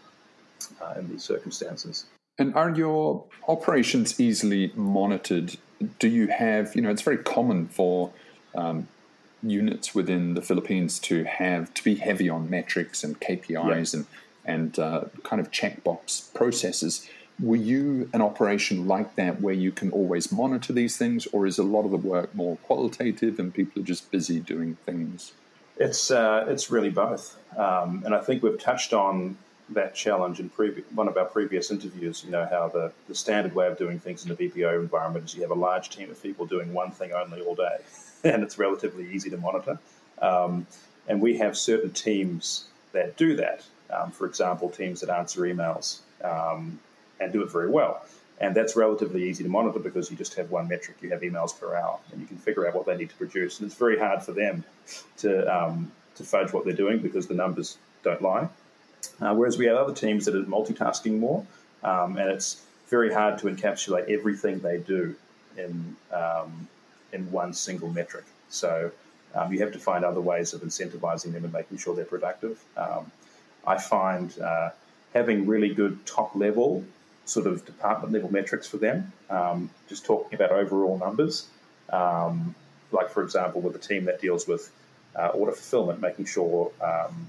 uh, 0.83 0.94
in 0.98 1.09
these 1.09 1.22
circumstances. 1.22 2.07
And 2.37 2.52
are 2.57 2.74
your 2.74 3.22
operations 3.46 4.18
easily 4.18 4.72
monitored? 4.74 5.57
Do 6.00 6.09
you 6.09 6.26
have, 6.26 6.74
you 6.74 6.83
know, 6.83 6.90
it's 6.90 7.02
very 7.02 7.18
common 7.18 7.68
for 7.68 8.11
um, 8.57 8.88
units 9.42 9.95
within 9.95 10.35
the 10.35 10.42
Philippines 10.42 10.99
to 11.01 11.25
have 11.25 11.73
to 11.75 11.85
be 11.85 11.97
heavy 11.97 12.29
on 12.29 12.51
metrics 12.51 13.05
and 13.05 13.21
KPIs 13.21 13.95
and 13.95 14.07
and 14.45 14.79
uh, 14.79 15.05
kind 15.25 15.40
of 15.40 15.51
checkbox 15.51 16.33
processes. 16.33 17.09
Were 17.40 17.57
you 17.57 18.09
an 18.14 18.23
operation 18.23 18.87
like 18.87 19.16
that 19.16 19.40
where 19.40 19.55
you 19.55 19.73
can 19.73 19.90
always 19.90 20.33
monitor 20.33 20.73
these 20.73 20.97
things, 20.97 21.27
or 21.33 21.47
is 21.47 21.59
a 21.59 21.62
lot 21.62 21.85
of 21.85 21.90
the 21.90 21.97
work 21.97 22.35
more 22.35 22.57
qualitative 22.59 23.38
and 23.38 23.53
people 23.53 23.83
are 23.83 23.85
just 23.85 24.11
busy 24.11 24.40
doing 24.40 24.77
things? 24.87 25.33
It's 25.77 26.11
uh, 26.11 26.47
it's 26.49 26.71
really 26.71 26.88
both, 26.88 27.37
um, 27.59 28.03
and 28.07 28.14
I 28.14 28.21
think 28.21 28.42
we've 28.42 28.59
touched 28.59 28.95
on 28.95 29.37
that 29.71 29.95
challenge 29.95 30.38
in 30.38 30.49
previ- 30.49 30.85
one 30.95 31.09
of 31.09 31.16
our 31.16 31.25
previous 31.25 31.71
interviews. 31.71 32.23
You 32.25 32.31
know 32.31 32.47
how 32.47 32.69
the, 32.69 32.92
the 33.09 33.14
standard 33.14 33.55
way 33.55 33.66
of 33.66 33.77
doing 33.77 33.99
things 33.99 34.25
in 34.25 34.35
the 34.35 34.37
BPO 34.37 34.81
environment 34.81 35.27
is 35.27 35.35
you 35.35 35.42
have 35.42 35.51
a 35.51 35.55
large 35.55 35.90
team 35.90 36.11
of 36.11 36.23
people 36.23 36.47
doing 36.47 36.73
one 36.73 36.92
thing 36.92 37.12
only 37.12 37.42
all 37.42 37.55
day, 37.55 37.79
and 38.24 38.42
it's 38.42 38.59
relatively 38.59 39.12
easy 39.12 39.31
to 39.31 39.37
monitor. 39.37 39.79
Um, 40.20 40.66
and 41.09 41.20
we 41.20 41.38
have 41.38 41.57
certain 41.57 41.90
teams 41.90 42.64
that 42.92 43.16
do 43.16 43.37
that. 43.37 43.62
Um, 43.90 44.11
for 44.11 44.26
example, 44.26 44.68
teams 44.68 45.00
that 45.00 45.11
answer 45.11 45.42
emails, 45.42 46.00
um, 46.24 46.81
and 47.20 47.33
do 47.33 47.42
it 47.42 47.50
very 47.50 47.70
well. 47.70 48.05
And 48.40 48.55
that's 48.55 48.76
relatively 48.76 49.29
easy 49.29 49.44
to 49.44 49.48
monitor 49.48 49.79
because 49.79 50.11
you 50.11 50.16
just 50.16 50.35
have 50.35 50.50
one 50.50 50.68
metric. 50.68 50.98
You 51.00 51.11
have 51.11 51.20
emails 51.20 51.59
per 51.59 51.74
hour, 51.74 51.98
and 52.12 52.20
you 52.20 52.26
can 52.26 52.37
figure 52.37 52.66
out 52.66 52.74
what 52.74 52.85
they 52.85 52.96
need 52.96 53.09
to 53.11 53.16
produce. 53.16 53.61
And 53.61 53.66
it's 53.66 53.79
very 53.79 53.98
hard 53.98 54.22
for 54.22 54.33
them 54.33 54.64
to 55.18 55.46
um, 55.55 55.90
to 56.16 56.24
fudge 56.24 56.52
what 56.52 56.64
they're 56.64 56.74
doing 56.74 56.98
because 56.98 57.26
the 57.26 57.35
numbers 57.35 57.79
don't 58.02 58.20
lie. 58.20 58.48
Uh, 59.20 59.35
whereas 59.35 59.57
we 59.57 59.66
have 59.66 59.76
other 59.76 59.94
teams 59.94 60.26
that 60.26 60.35
are 60.35 60.42
multitasking 60.42 61.18
more, 61.18 61.46
um, 61.83 62.18
and 62.18 62.29
it's 62.29 62.62
very 62.88 63.12
hard 63.12 63.38
to 63.38 63.46
encapsulate 63.46 64.11
everything 64.11 64.59
they 64.61 64.79
do 64.79 65.14
in 65.57 65.96
um, 66.12 66.68
in 67.12 67.31
one 67.31 67.53
single 67.53 67.88
metric. 67.88 68.25
So 68.49 68.90
um, 69.35 69.53
you 69.53 69.61
have 69.61 69.73
to 69.73 69.79
find 69.79 70.05
other 70.05 70.21
ways 70.21 70.55
of 70.55 70.62
incentivizing 70.62 71.33
them 71.33 71.45
and 71.45 71.53
making 71.53 71.79
sure 71.79 71.95
they're 71.95 72.05
productive. 72.05 72.62
Um, 72.77 73.11
I 73.66 73.79
find 73.79 74.38
uh, 74.38 74.71
having 75.12 75.47
really 75.47 75.75
good 75.75 76.05
top 76.07 76.35
level 76.35 76.85
sort 77.25 77.47
of 77.47 77.64
department 77.66 78.12
level 78.12 78.33
metrics 78.33 78.69
for 78.69 78.77
them, 78.77 79.12
um, 79.31 79.69
just 79.88 80.05
talking 80.05 80.35
about 80.35 80.53
overall 80.53 80.97
numbers. 80.99 81.49
Um, 81.90 82.55
like, 82.92 83.11
for 83.11 83.23
example, 83.23 83.61
with 83.61 83.75
a 83.75 83.81
team 83.81 84.05
that 84.05 84.21
deals 84.21 84.47
with 84.47 84.71
uh, 85.16 85.29
order 85.29 85.53
fulfillment, 85.53 86.01
making 86.01 86.27
sure 86.27 86.71
um, 86.81 87.27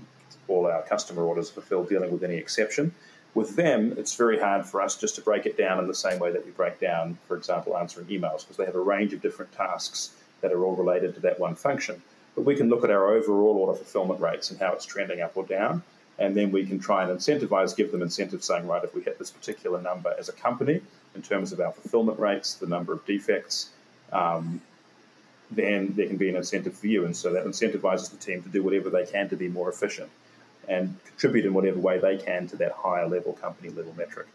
all 0.48 0.68
our 0.68 0.84
customer 0.84 1.24
orders 1.24 1.50
are 1.50 1.54
fulfilled, 1.54 1.90
dealing 1.90 2.12
with 2.12 2.24
any 2.24 2.36
exception. 2.36 2.94
With 3.38 3.56
them, 3.56 3.94
it's 4.00 4.16
very 4.16 4.40
hard 4.40 4.66
for 4.66 4.82
us 4.82 4.96
just 4.96 5.14
to 5.14 5.22
break 5.22 5.46
it 5.46 5.56
down 5.56 5.78
in 5.78 5.86
the 5.86 5.94
same 5.94 6.18
way 6.18 6.32
that 6.32 6.44
we 6.44 6.50
break 6.50 6.80
down, 6.80 7.20
for 7.28 7.38
example, 7.38 7.78
answering 7.78 8.08
emails, 8.08 8.40
because 8.40 8.58
they 8.58 8.66
have 8.66 8.74
a 8.74 8.80
range 8.80 9.14
of 9.14 9.22
different 9.22 9.52
tasks 9.52 10.10
that 10.42 10.52
are 10.52 10.64
all 10.64 10.76
related 10.76 11.14
to 11.14 11.20
that 11.20 11.40
one 11.40 11.54
function. 11.54 12.02
But 12.34 12.46
we 12.46 12.56
can 12.56 12.68
look 12.68 12.84
at 12.84 12.90
our 12.90 13.10
overall 13.10 13.58
order 13.58 13.78
fulfillment 13.78 14.22
rates 14.22 14.50
and 14.50 14.60
how 14.60 14.74
it's 14.74 14.86
trending 14.86 15.22
up 15.22 15.38
or 15.38 15.46
down, 15.46 15.84
and 16.18 16.36
then 16.36 16.52
we 16.52 16.66
can 16.66 16.80
try 16.80 17.04
and 17.04 17.16
incentivize, 17.16 17.78
give 17.78 17.92
them 17.92 18.02
incentives 18.02 18.48
saying, 18.48 18.66
right, 18.66 18.84
if 18.84 18.96
we 18.96 19.04
hit 19.04 19.20
this 19.20 19.30
particular 19.30 19.80
number 19.84 20.16
as 20.18 20.30
a 20.30 20.34
company 20.34 20.82
in 21.14 21.22
terms 21.22 21.52
of 21.52 21.60
our 21.60 21.74
fulfillment 21.74 22.18
rates, 22.18 22.56
the 22.56 22.66
number 22.66 22.92
of 22.92 23.06
defects, 23.06 23.70
um, 24.12 24.60
then 25.52 25.94
there 25.96 26.08
can 26.08 26.18
be 26.18 26.30
an 26.30 26.38
incentive 26.38 26.76
for 26.76 26.88
you. 26.88 27.06
And 27.06 27.16
so 27.16 27.34
that 27.34 27.46
incentivizes 27.46 28.10
the 28.10 28.18
team 28.18 28.42
to 28.42 28.50
do 28.50 28.64
whatever 28.64 28.90
they 28.90 29.06
can 29.06 29.30
to 29.30 29.36
be 29.36 29.48
more 29.48 29.70
efficient 29.70 30.10
and 30.68 30.96
contribute 31.06 31.46
in 31.46 31.54
whatever 31.54 31.80
way 31.80 31.98
they 31.98 32.18
can 32.18 32.48
to 32.48 32.56
that 32.58 32.72
higher 32.72 33.08
level 33.08 33.34
company 33.34 33.70
level 33.70 33.94
metric. 33.98 34.28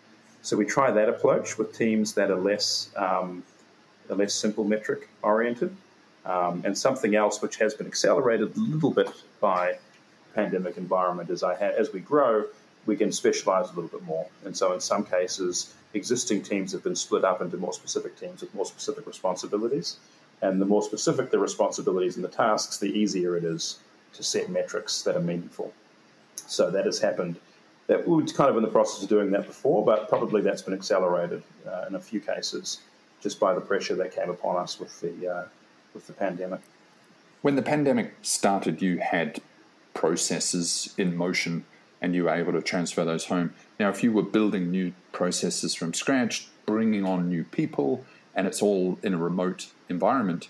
So 0.42 0.56
we 0.56 0.64
try 0.64 0.90
that 0.90 1.08
approach 1.08 1.58
with 1.58 1.76
teams 1.76 2.14
that 2.14 2.30
are 2.30 2.40
less, 2.40 2.90
um, 2.96 3.44
less 4.08 4.34
simple 4.34 4.64
metric 4.64 5.08
oriented. 5.22 5.76
Um, 6.24 6.62
and 6.64 6.76
something 6.76 7.16
else 7.16 7.42
which 7.42 7.56
has 7.56 7.74
been 7.74 7.86
accelerated 7.86 8.56
a 8.56 8.60
little 8.60 8.92
bit 8.92 9.10
by 9.40 9.78
pandemic 10.34 10.76
environment 10.76 11.30
is 11.30 11.42
I 11.42 11.54
ha- 11.54 11.74
as 11.76 11.92
we 11.92 12.00
grow, 12.00 12.44
we 12.86 12.96
can 12.96 13.12
specialize 13.12 13.70
a 13.70 13.74
little 13.74 13.90
bit 13.90 14.02
more. 14.02 14.26
And 14.44 14.56
so 14.56 14.72
in 14.72 14.80
some 14.80 15.04
cases, 15.04 15.74
existing 15.94 16.42
teams 16.42 16.72
have 16.72 16.82
been 16.82 16.96
split 16.96 17.24
up 17.24 17.40
into 17.40 17.56
more 17.56 17.72
specific 17.72 18.18
teams 18.18 18.40
with 18.40 18.54
more 18.54 18.64
specific 18.66 19.06
responsibilities. 19.06 19.96
And 20.42 20.60
the 20.60 20.66
more 20.66 20.82
specific 20.82 21.30
the 21.30 21.38
responsibilities 21.38 22.16
and 22.16 22.24
the 22.24 22.28
tasks, 22.28 22.78
the 22.78 22.86
easier 22.86 23.36
it 23.36 23.44
is 23.44 23.78
to 24.14 24.22
set 24.22 24.48
metrics 24.48 25.02
that 25.02 25.16
are 25.16 25.20
meaningful. 25.20 25.72
So 26.36 26.70
that 26.70 26.84
has 26.84 26.98
happened. 26.98 27.36
That 27.88 28.06
we 28.06 28.16
were 28.16 28.26
kind 28.28 28.48
of 28.48 28.56
in 28.56 28.62
the 28.62 28.70
process 28.70 29.02
of 29.02 29.08
doing 29.08 29.30
that 29.32 29.46
before, 29.46 29.84
but 29.84 30.08
probably 30.08 30.40
that's 30.40 30.62
been 30.62 30.74
accelerated 30.74 31.42
uh, 31.66 31.86
in 31.88 31.94
a 31.94 32.00
few 32.00 32.20
cases 32.20 32.80
just 33.20 33.38
by 33.38 33.54
the 33.54 33.60
pressure 33.60 33.94
that 33.96 34.14
came 34.14 34.30
upon 34.30 34.56
us 34.56 34.78
with 34.78 35.00
the 35.00 35.28
uh, 35.28 35.44
with 35.94 36.06
the 36.06 36.12
pandemic. 36.12 36.60
When 37.42 37.56
the 37.56 37.62
pandemic 37.62 38.14
started, 38.22 38.80
you 38.80 38.98
had 38.98 39.40
processes 39.94 40.94
in 40.96 41.16
motion 41.16 41.64
and 42.00 42.14
you 42.14 42.24
were 42.24 42.30
able 42.30 42.52
to 42.52 42.62
transfer 42.62 43.04
those 43.04 43.26
home. 43.26 43.54
Now, 43.78 43.88
if 43.88 44.02
you 44.02 44.12
were 44.12 44.22
building 44.22 44.70
new 44.70 44.92
processes 45.12 45.74
from 45.74 45.94
scratch, 45.94 46.48
bringing 46.66 47.04
on 47.04 47.28
new 47.28 47.44
people, 47.44 48.04
and 48.34 48.46
it's 48.46 48.60
all 48.60 48.98
in 49.02 49.14
a 49.14 49.18
remote 49.18 49.68
environment, 49.88 50.48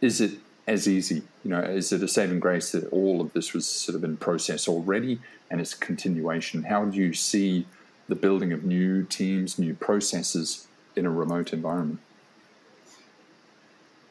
is 0.00 0.20
it 0.20 0.38
as 0.66 0.88
easy? 0.88 1.22
You 1.46 1.52
know, 1.52 1.60
is 1.60 1.92
it 1.92 2.02
a 2.02 2.08
saving 2.08 2.40
grace 2.40 2.72
that 2.72 2.92
all 2.92 3.20
of 3.20 3.32
this 3.32 3.52
was 3.52 3.68
sort 3.68 3.94
of 3.94 4.02
in 4.02 4.16
process 4.16 4.66
already 4.66 5.20
and 5.48 5.60
it's 5.60 5.74
continuation? 5.74 6.64
How 6.64 6.84
do 6.86 6.96
you 6.98 7.14
see 7.14 7.66
the 8.08 8.16
building 8.16 8.52
of 8.52 8.64
new 8.64 9.04
teams, 9.04 9.56
new 9.56 9.72
processes 9.72 10.66
in 10.96 11.06
a 11.06 11.10
remote 11.10 11.52
environment? 11.52 12.00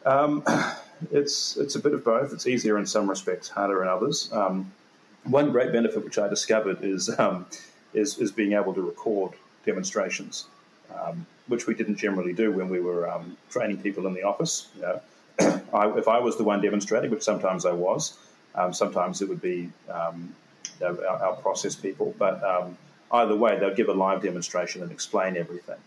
Um, 0.06 0.45
it's 1.12 1.58
it's 1.58 1.76
a 1.76 1.80
bit 1.80 1.93
of 1.93 2.06
both. 2.06 2.32
It's 2.32 2.48
easier 2.48 2.78
in 2.78 2.86
some 2.86 3.10
respects, 3.10 3.50
harder 3.50 3.82
in 3.82 3.89
others. 3.89 4.32
Um, 4.32 4.71
one 5.26 5.52
great 5.52 5.74
benefit 5.74 6.06
which 6.06 6.17
I 6.17 6.30
discovered 6.30 6.86
is 6.86 7.10
um, 7.19 7.48
is, 7.93 8.17
is 8.17 8.32
being 8.32 8.54
able 8.54 8.74
to 8.74 8.82
record 8.82 9.34
demonstrations, 9.65 10.45
um, 10.98 11.26
which 11.48 11.67
we 11.67 11.74
didn't 11.74 11.98
generally 11.98 12.32
do 12.32 12.54
when 12.54 12.69
we 12.69 12.80
were 12.80 13.12
um, 13.12 13.36
training 13.50 13.82
people 13.82 14.08
in 14.08 14.13
the 14.13 14.24
office. 14.24 14.69
You 14.78 14.84
know, 14.84 15.02
I, 15.39 15.91
if 15.98 16.08
I 16.08 16.19
was 16.19 16.38
the 16.38 16.43
one 16.43 16.62
demonstrating, 16.62 17.12
which 17.12 17.24
sometimes 17.24 17.65
I 17.65 17.71
was, 17.71 18.17
um, 18.56 18.74
sometimes 18.74 19.21
it 19.21 19.30
would 19.30 19.41
be 19.41 19.69
um, 19.89 20.34
our, 20.82 21.06
our, 21.06 21.36
process 21.36 21.76
people. 21.76 22.15
But 22.17 22.43
um, 22.43 22.78
either 23.12 23.36
way, 23.36 23.60
they'll 23.60 23.76
give 23.76 23.89
a 23.89 23.93
live 23.93 24.21
demonstration 24.21 24.82
and 24.82 24.91
explain 24.91 25.36
everything 25.38 25.78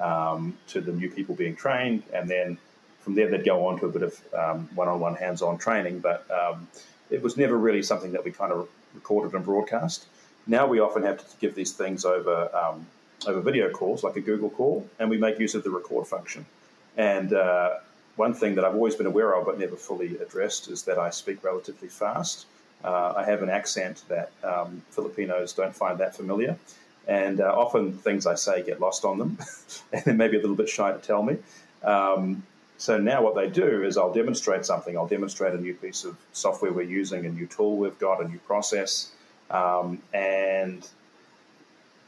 um, 0.00 0.56
to 0.68 0.80
the 0.80 0.92
new 0.92 1.10
people 1.10 1.34
being 1.34 1.56
trained, 1.56 2.02
and 2.12 2.28
then 2.28 2.58
from 3.00 3.14
there 3.14 3.30
they'd 3.30 3.44
go 3.44 3.66
on 3.66 3.78
to 3.80 3.86
a 3.86 3.88
bit 3.88 4.02
of 4.02 4.20
um, 4.34 4.68
one-on-one 4.74 5.14
hands-on 5.14 5.58
training. 5.58 6.00
But 6.00 6.26
um, 6.30 6.68
it 7.10 7.22
was 7.22 7.36
never 7.36 7.56
really 7.56 7.82
something 7.82 8.12
that 8.12 8.24
we 8.24 8.30
kind 8.30 8.52
of 8.52 8.68
recorded 8.94 9.34
and 9.34 9.44
broadcast. 9.44 10.06
Now 10.46 10.66
we 10.66 10.80
often 10.80 11.02
have 11.02 11.18
to 11.18 11.36
give 11.40 11.54
these 11.54 11.72
things 11.72 12.04
over 12.04 12.50
over 13.26 13.40
video 13.40 13.70
calls, 13.70 14.04
like 14.04 14.16
a 14.16 14.20
Google 14.20 14.50
call, 14.50 14.88
and 14.98 15.10
we 15.10 15.18
make 15.18 15.38
use 15.38 15.54
of 15.54 15.64
the 15.64 15.70
record 15.70 16.06
function. 16.06 16.46
And 16.96 17.32
uh, 17.32 17.76
one 18.18 18.34
thing 18.34 18.56
that 18.56 18.64
I've 18.64 18.74
always 18.74 18.96
been 18.96 19.06
aware 19.06 19.34
of 19.34 19.46
but 19.46 19.58
never 19.58 19.76
fully 19.76 20.18
addressed 20.18 20.68
is 20.68 20.82
that 20.82 20.98
I 20.98 21.10
speak 21.10 21.42
relatively 21.44 21.88
fast. 21.88 22.46
Uh, 22.84 23.14
I 23.16 23.24
have 23.24 23.42
an 23.42 23.48
accent 23.48 24.02
that 24.08 24.32
um, 24.42 24.82
Filipinos 24.90 25.52
don't 25.52 25.74
find 25.74 25.98
that 25.98 26.16
familiar, 26.16 26.56
and 27.06 27.40
uh, 27.40 27.44
often 27.56 27.92
things 27.92 28.26
I 28.26 28.34
say 28.34 28.62
get 28.62 28.80
lost 28.80 29.04
on 29.04 29.18
them, 29.18 29.38
and 29.92 30.04
they're 30.04 30.14
maybe 30.14 30.36
a 30.36 30.40
little 30.40 30.56
bit 30.56 30.68
shy 30.68 30.92
to 30.92 30.98
tell 30.98 31.22
me. 31.22 31.38
Um, 31.82 32.42
so 32.76 32.98
now 32.98 33.22
what 33.22 33.34
they 33.34 33.48
do 33.48 33.84
is 33.84 33.96
I'll 33.96 34.12
demonstrate 34.12 34.64
something. 34.66 34.96
I'll 34.96 35.08
demonstrate 35.08 35.54
a 35.54 35.58
new 35.58 35.74
piece 35.74 36.04
of 36.04 36.16
software 36.32 36.72
we're 36.72 36.82
using, 36.82 37.24
a 37.24 37.30
new 37.30 37.46
tool 37.46 37.76
we've 37.76 37.98
got, 37.98 38.24
a 38.24 38.28
new 38.28 38.38
process, 38.38 39.10
um, 39.50 40.00
and 40.12 40.86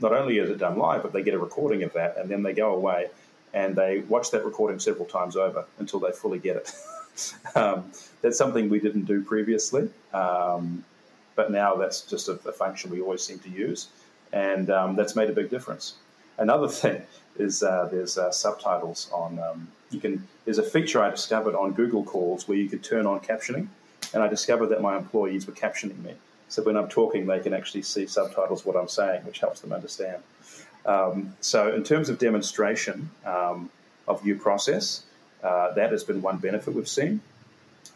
not 0.00 0.12
only 0.12 0.38
is 0.38 0.50
it 0.50 0.58
done 0.58 0.76
live, 0.76 1.02
but 1.02 1.12
they 1.12 1.22
get 1.22 1.34
a 1.34 1.38
recording 1.38 1.82
of 1.84 1.92
that, 1.92 2.16
and 2.16 2.28
then 2.28 2.42
they 2.42 2.52
go 2.52 2.74
away 2.74 3.10
and 3.54 3.74
they 3.74 4.00
watch 4.08 4.30
that 4.30 4.44
recording 4.44 4.78
several 4.78 5.06
times 5.06 5.36
over 5.36 5.64
until 5.78 6.00
they 6.00 6.12
fully 6.12 6.38
get 6.38 6.56
it. 6.56 6.72
um, 7.56 7.90
that's 8.22 8.38
something 8.38 8.68
we 8.68 8.80
didn't 8.80 9.04
do 9.04 9.22
previously, 9.22 9.88
um, 10.12 10.84
but 11.34 11.50
now 11.50 11.74
that's 11.74 12.02
just 12.02 12.28
a, 12.28 12.32
a, 12.46 12.52
function 12.52 12.90
we 12.90 13.00
always 13.00 13.22
seem 13.22 13.38
to 13.40 13.50
use, 13.50 13.88
and 14.32 14.70
um, 14.70 14.96
that's 14.96 15.16
made 15.16 15.30
a 15.30 15.32
big 15.32 15.50
difference. 15.50 15.94
Another 16.38 16.68
thing 16.82 17.02
is 17.38 17.62
uh, 17.62 17.88
there's 17.90 18.18
uh, 18.18 18.30
subtitles 18.30 19.10
on. 19.12 19.38
Um, 19.38 19.68
you 19.90 20.00
can 20.00 20.26
there's 20.44 20.58
a 20.58 20.62
feature 20.62 21.02
I 21.02 21.10
discovered 21.10 21.54
on 21.54 21.72
Google 21.72 22.04
Calls 22.04 22.46
where 22.46 22.56
you 22.56 22.68
could 22.68 22.84
turn 22.84 23.06
on 23.06 23.20
captioning, 23.20 23.66
and 24.14 24.22
I 24.22 24.28
discovered 24.28 24.68
that 24.68 24.80
my 24.80 24.96
employees 24.96 25.46
were 25.46 25.52
captioning 25.52 26.02
me. 26.02 26.14
So 26.48 26.62
when 26.64 26.76
I'm 26.76 26.88
talking, 26.88 27.26
they 27.26 27.38
can 27.38 27.54
actually 27.54 27.82
see 27.82 28.06
subtitles 28.06 28.64
what 28.64 28.76
I'm 28.76 28.88
saying, 28.88 29.24
which 29.24 29.38
helps 29.38 29.60
them 29.60 29.72
understand. 29.72 30.22
Um, 30.90 31.36
so, 31.40 31.72
in 31.72 31.84
terms 31.84 32.08
of 32.08 32.18
demonstration 32.18 33.08
um, 33.24 33.70
of 34.08 34.24
new 34.24 34.34
process, 34.34 35.04
uh, 35.44 35.72
that 35.74 35.92
has 35.92 36.02
been 36.02 36.20
one 36.20 36.38
benefit 36.38 36.74
we've 36.74 36.88
seen. 36.88 37.20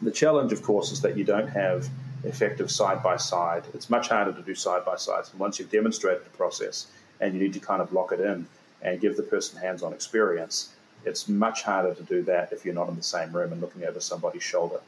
The 0.01 0.11
challenge, 0.11 0.53
of 0.53 0.61
course, 0.63 0.93
is 0.93 1.01
that 1.01 1.17
you 1.17 1.25
don't 1.25 1.47
have 1.49 1.89
effective 2.23 2.71
side 2.71 3.03
by 3.03 3.17
side. 3.17 3.63
It's 3.73 3.89
much 3.89 4.07
harder 4.07 4.31
to 4.31 4.41
do 4.41 4.55
side 4.55 4.85
by 4.85 4.95
sides. 4.95 5.29
And 5.31 5.39
once 5.39 5.59
you've 5.59 5.71
demonstrated 5.71 6.25
the 6.25 6.37
process 6.37 6.87
and 7.19 7.33
you 7.33 7.39
need 7.39 7.53
to 7.53 7.59
kind 7.59 7.81
of 7.81 7.91
lock 7.91 8.13
it 8.13 8.21
in 8.21 8.47
and 8.81 9.01
give 9.01 9.17
the 9.17 9.23
person 9.23 9.59
hands 9.59 9.83
on 9.83 9.91
experience, 9.91 10.73
it's 11.03 11.27
much 11.27 11.63
harder 11.63 11.93
to 11.93 12.03
do 12.03 12.23
that 12.23 12.53
if 12.53 12.63
you're 12.63 12.73
not 12.73 12.87
in 12.87 12.95
the 12.95 13.03
same 13.03 13.31
room 13.33 13.51
and 13.51 13.61
looking 13.61 13.83
over 13.83 13.99
somebody's 13.99 14.43
shoulder. 14.43 14.79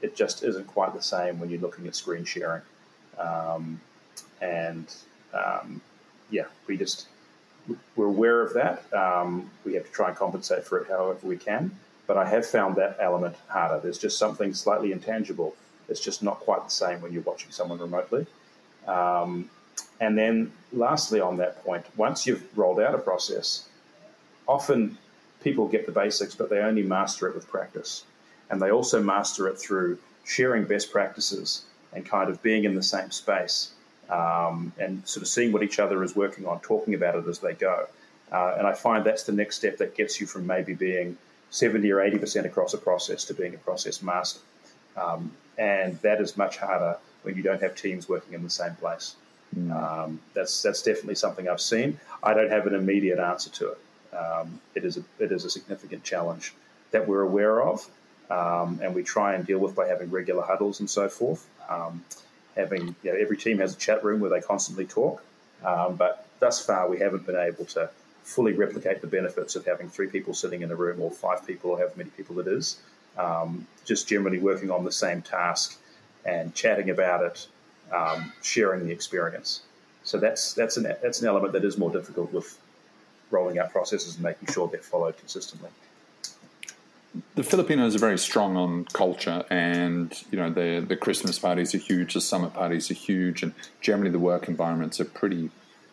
It 0.00 0.14
just 0.14 0.44
isn't 0.44 0.66
quite 0.68 0.94
the 0.94 1.02
same 1.02 1.40
when 1.40 1.50
you're 1.50 1.60
looking 1.60 1.86
at 1.88 1.96
screen 1.96 2.24
sharing. 2.24 2.62
Um, 3.18 3.80
and 4.40 4.86
um, 5.34 5.80
yeah, 6.30 6.46
we 6.66 6.76
just 6.76 7.06
we're 7.96 8.06
aware 8.06 8.42
of 8.42 8.54
that. 8.54 8.92
Um, 8.92 9.50
we 9.64 9.74
have 9.74 9.84
to 9.84 9.92
try 9.92 10.08
and 10.08 10.16
compensate 10.16 10.64
for 10.64 10.78
it 10.78 10.88
however 10.88 11.26
we 11.26 11.36
can. 11.36 11.70
But 12.06 12.16
I 12.16 12.26
have 12.26 12.44
found 12.44 12.76
that 12.76 12.96
element 13.00 13.36
harder. 13.48 13.80
There's 13.80 13.98
just 13.98 14.18
something 14.18 14.52
slightly 14.54 14.92
intangible. 14.92 15.54
It's 15.88 16.00
just 16.00 16.22
not 16.22 16.40
quite 16.40 16.64
the 16.64 16.70
same 16.70 17.00
when 17.00 17.12
you're 17.12 17.22
watching 17.22 17.50
someone 17.50 17.78
remotely. 17.78 18.26
Um, 18.86 19.48
and 20.00 20.18
then, 20.18 20.52
lastly, 20.72 21.20
on 21.20 21.36
that 21.36 21.64
point, 21.64 21.84
once 21.96 22.26
you've 22.26 22.42
rolled 22.58 22.80
out 22.80 22.94
a 22.94 22.98
process, 22.98 23.68
often 24.48 24.98
people 25.42 25.68
get 25.68 25.86
the 25.86 25.92
basics, 25.92 26.34
but 26.34 26.50
they 26.50 26.58
only 26.58 26.82
master 26.82 27.28
it 27.28 27.34
with 27.34 27.48
practice. 27.48 28.04
And 28.50 28.60
they 28.60 28.70
also 28.70 29.02
master 29.02 29.46
it 29.48 29.58
through 29.58 29.98
sharing 30.24 30.64
best 30.64 30.90
practices 30.90 31.64
and 31.92 32.04
kind 32.04 32.30
of 32.30 32.42
being 32.42 32.64
in 32.64 32.74
the 32.74 32.82
same 32.82 33.10
space 33.10 33.72
um, 34.12 34.72
and 34.78 35.06
sort 35.08 35.22
of 35.22 35.28
seeing 35.28 35.52
what 35.52 35.62
each 35.62 35.78
other 35.78 36.02
is 36.04 36.14
working 36.14 36.46
on, 36.46 36.60
talking 36.60 36.94
about 36.94 37.14
it 37.16 37.26
as 37.26 37.38
they 37.38 37.54
go. 37.54 37.86
Uh, 38.30 38.54
and 38.58 38.66
I 38.66 38.74
find 38.74 39.04
that's 39.04 39.24
the 39.24 39.32
next 39.32 39.56
step 39.56 39.78
that 39.78 39.94
gets 39.96 40.20
you 40.20 40.26
from 40.26 40.46
maybe 40.46 40.74
being 40.74 41.16
70 41.50 41.90
or 41.90 41.96
80% 41.96 42.44
across 42.44 42.74
a 42.74 42.78
process 42.78 43.24
to 43.24 43.34
being 43.34 43.54
a 43.54 43.58
process 43.58 44.02
master. 44.02 44.40
Um, 44.96 45.32
and 45.56 45.98
that 46.00 46.20
is 46.20 46.36
much 46.36 46.58
harder 46.58 46.98
when 47.22 47.36
you 47.36 47.42
don't 47.42 47.60
have 47.62 47.74
teams 47.74 48.08
working 48.08 48.34
in 48.34 48.42
the 48.42 48.50
same 48.50 48.74
place. 48.76 49.16
Mm. 49.56 49.70
Um, 49.70 50.20
that's 50.34 50.62
that's 50.62 50.82
definitely 50.82 51.14
something 51.14 51.48
I've 51.48 51.60
seen. 51.60 52.00
I 52.22 52.32
don't 52.32 52.50
have 52.50 52.66
an 52.66 52.74
immediate 52.74 53.18
answer 53.18 53.50
to 53.50 53.72
it. 53.72 54.16
Um, 54.16 54.60
it 54.74 54.84
is 54.84 54.96
a, 54.96 55.04
it 55.18 55.30
is 55.30 55.44
a 55.44 55.50
significant 55.50 56.04
challenge 56.04 56.54
that 56.90 57.06
we're 57.06 57.20
aware 57.20 57.62
of, 57.62 57.86
um, 58.30 58.80
and 58.82 58.94
we 58.94 59.02
try 59.02 59.34
and 59.34 59.46
deal 59.46 59.58
with 59.58 59.74
by 59.74 59.88
having 59.88 60.10
regular 60.10 60.42
huddles 60.42 60.80
and 60.80 60.88
so 60.88 61.08
forth. 61.08 61.46
Having 62.56 62.94
you 63.02 63.12
know, 63.12 63.18
every 63.18 63.36
team 63.36 63.58
has 63.58 63.74
a 63.74 63.78
chat 63.78 64.04
room 64.04 64.20
where 64.20 64.30
they 64.30 64.40
constantly 64.40 64.86
talk, 64.86 65.22
um, 65.64 65.96
but 65.96 66.26
thus 66.38 66.64
far 66.64 66.88
we 66.88 66.98
haven't 66.98 67.26
been 67.26 67.36
able 67.36 67.64
to 67.66 67.88
fully 68.24 68.52
replicate 68.52 69.00
the 69.00 69.06
benefits 69.06 69.56
of 69.56 69.64
having 69.64 69.88
three 69.88 70.06
people 70.06 70.34
sitting 70.34 70.62
in 70.62 70.70
a 70.70 70.76
room 70.76 71.00
or 71.00 71.10
five 71.10 71.46
people 71.46 71.70
or 71.70 71.78
however 71.78 71.94
many 71.96 72.10
people 72.10 72.38
it 72.38 72.46
is. 72.46 72.78
Um, 73.16 73.66
just 73.84 74.08
generally 74.08 74.38
working 74.38 74.70
on 74.70 74.84
the 74.84 74.92
same 74.92 75.20
task 75.22 75.78
and 76.24 76.54
chatting 76.54 76.88
about 76.90 77.24
it, 77.24 77.46
um, 77.92 78.32
sharing 78.42 78.86
the 78.86 78.92
experience. 78.92 79.62
So 80.04 80.18
that's 80.18 80.54
that's 80.54 80.76
an 80.76 80.84
that's 81.02 81.20
an 81.20 81.28
element 81.28 81.52
that 81.52 81.64
is 81.64 81.78
more 81.78 81.90
difficult 81.90 82.32
with 82.32 82.58
rolling 83.30 83.58
out 83.58 83.70
processes 83.70 84.14
and 84.14 84.22
making 84.22 84.52
sure 84.52 84.68
they're 84.68 84.80
followed 84.80 85.16
consistently. 85.18 85.70
The 87.34 87.42
Filipinos 87.42 87.94
are 87.94 87.98
very 87.98 88.18
strong 88.18 88.56
on 88.56 88.86
culture, 88.86 89.44
and 89.50 90.12
you 90.30 90.38
know 90.38 90.50
the 90.50 90.84
the 90.86 90.96
Christmas 90.96 91.38
parties 91.38 91.74
are 91.74 91.78
huge, 91.78 92.14
the 92.14 92.20
summer 92.20 92.48
parties 92.48 92.90
are 92.90 92.94
huge, 92.94 93.42
and 93.42 93.52
generally 93.80 94.10
the 94.10 94.18
work 94.18 94.48
environments 94.48 94.98
are 95.00 95.04
pretty 95.04 95.50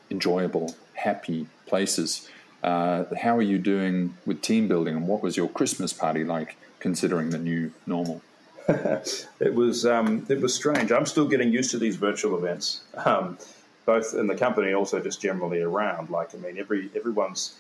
enjoyable, 0.09 0.75
happy 0.93 1.47
places. 1.65 2.29
Uh, 2.63 3.05
how 3.21 3.37
are 3.37 3.41
you 3.41 3.57
doing 3.57 4.17
with 4.25 4.41
team 4.41 4.67
building, 4.67 4.95
and 4.95 5.07
what 5.07 5.21
was 5.21 5.35
your 5.35 5.49
Christmas 5.49 5.91
party 5.93 6.23
like, 6.23 6.55
considering 6.79 7.29
the 7.29 7.37
new 7.37 7.71
normal? 7.85 8.21
it 8.67 9.53
was 9.53 9.85
um, 9.85 10.25
it 10.29 10.39
was 10.39 10.53
strange. 10.53 10.91
I'm 10.91 11.05
still 11.05 11.27
getting 11.27 11.51
used 11.51 11.71
to 11.71 11.79
these 11.79 11.95
virtual 11.95 12.37
events. 12.37 12.81
Um, 12.95 13.37
both 13.85 14.13
in 14.13 14.27
the 14.27 14.35
company 14.35 14.73
also 14.73 14.99
just 14.99 15.19
generally 15.19 15.61
around. 15.61 16.11
Like, 16.11 16.35
I 16.35 16.37
mean, 16.37 16.59
every 16.59 16.91
everyone's 16.95 17.55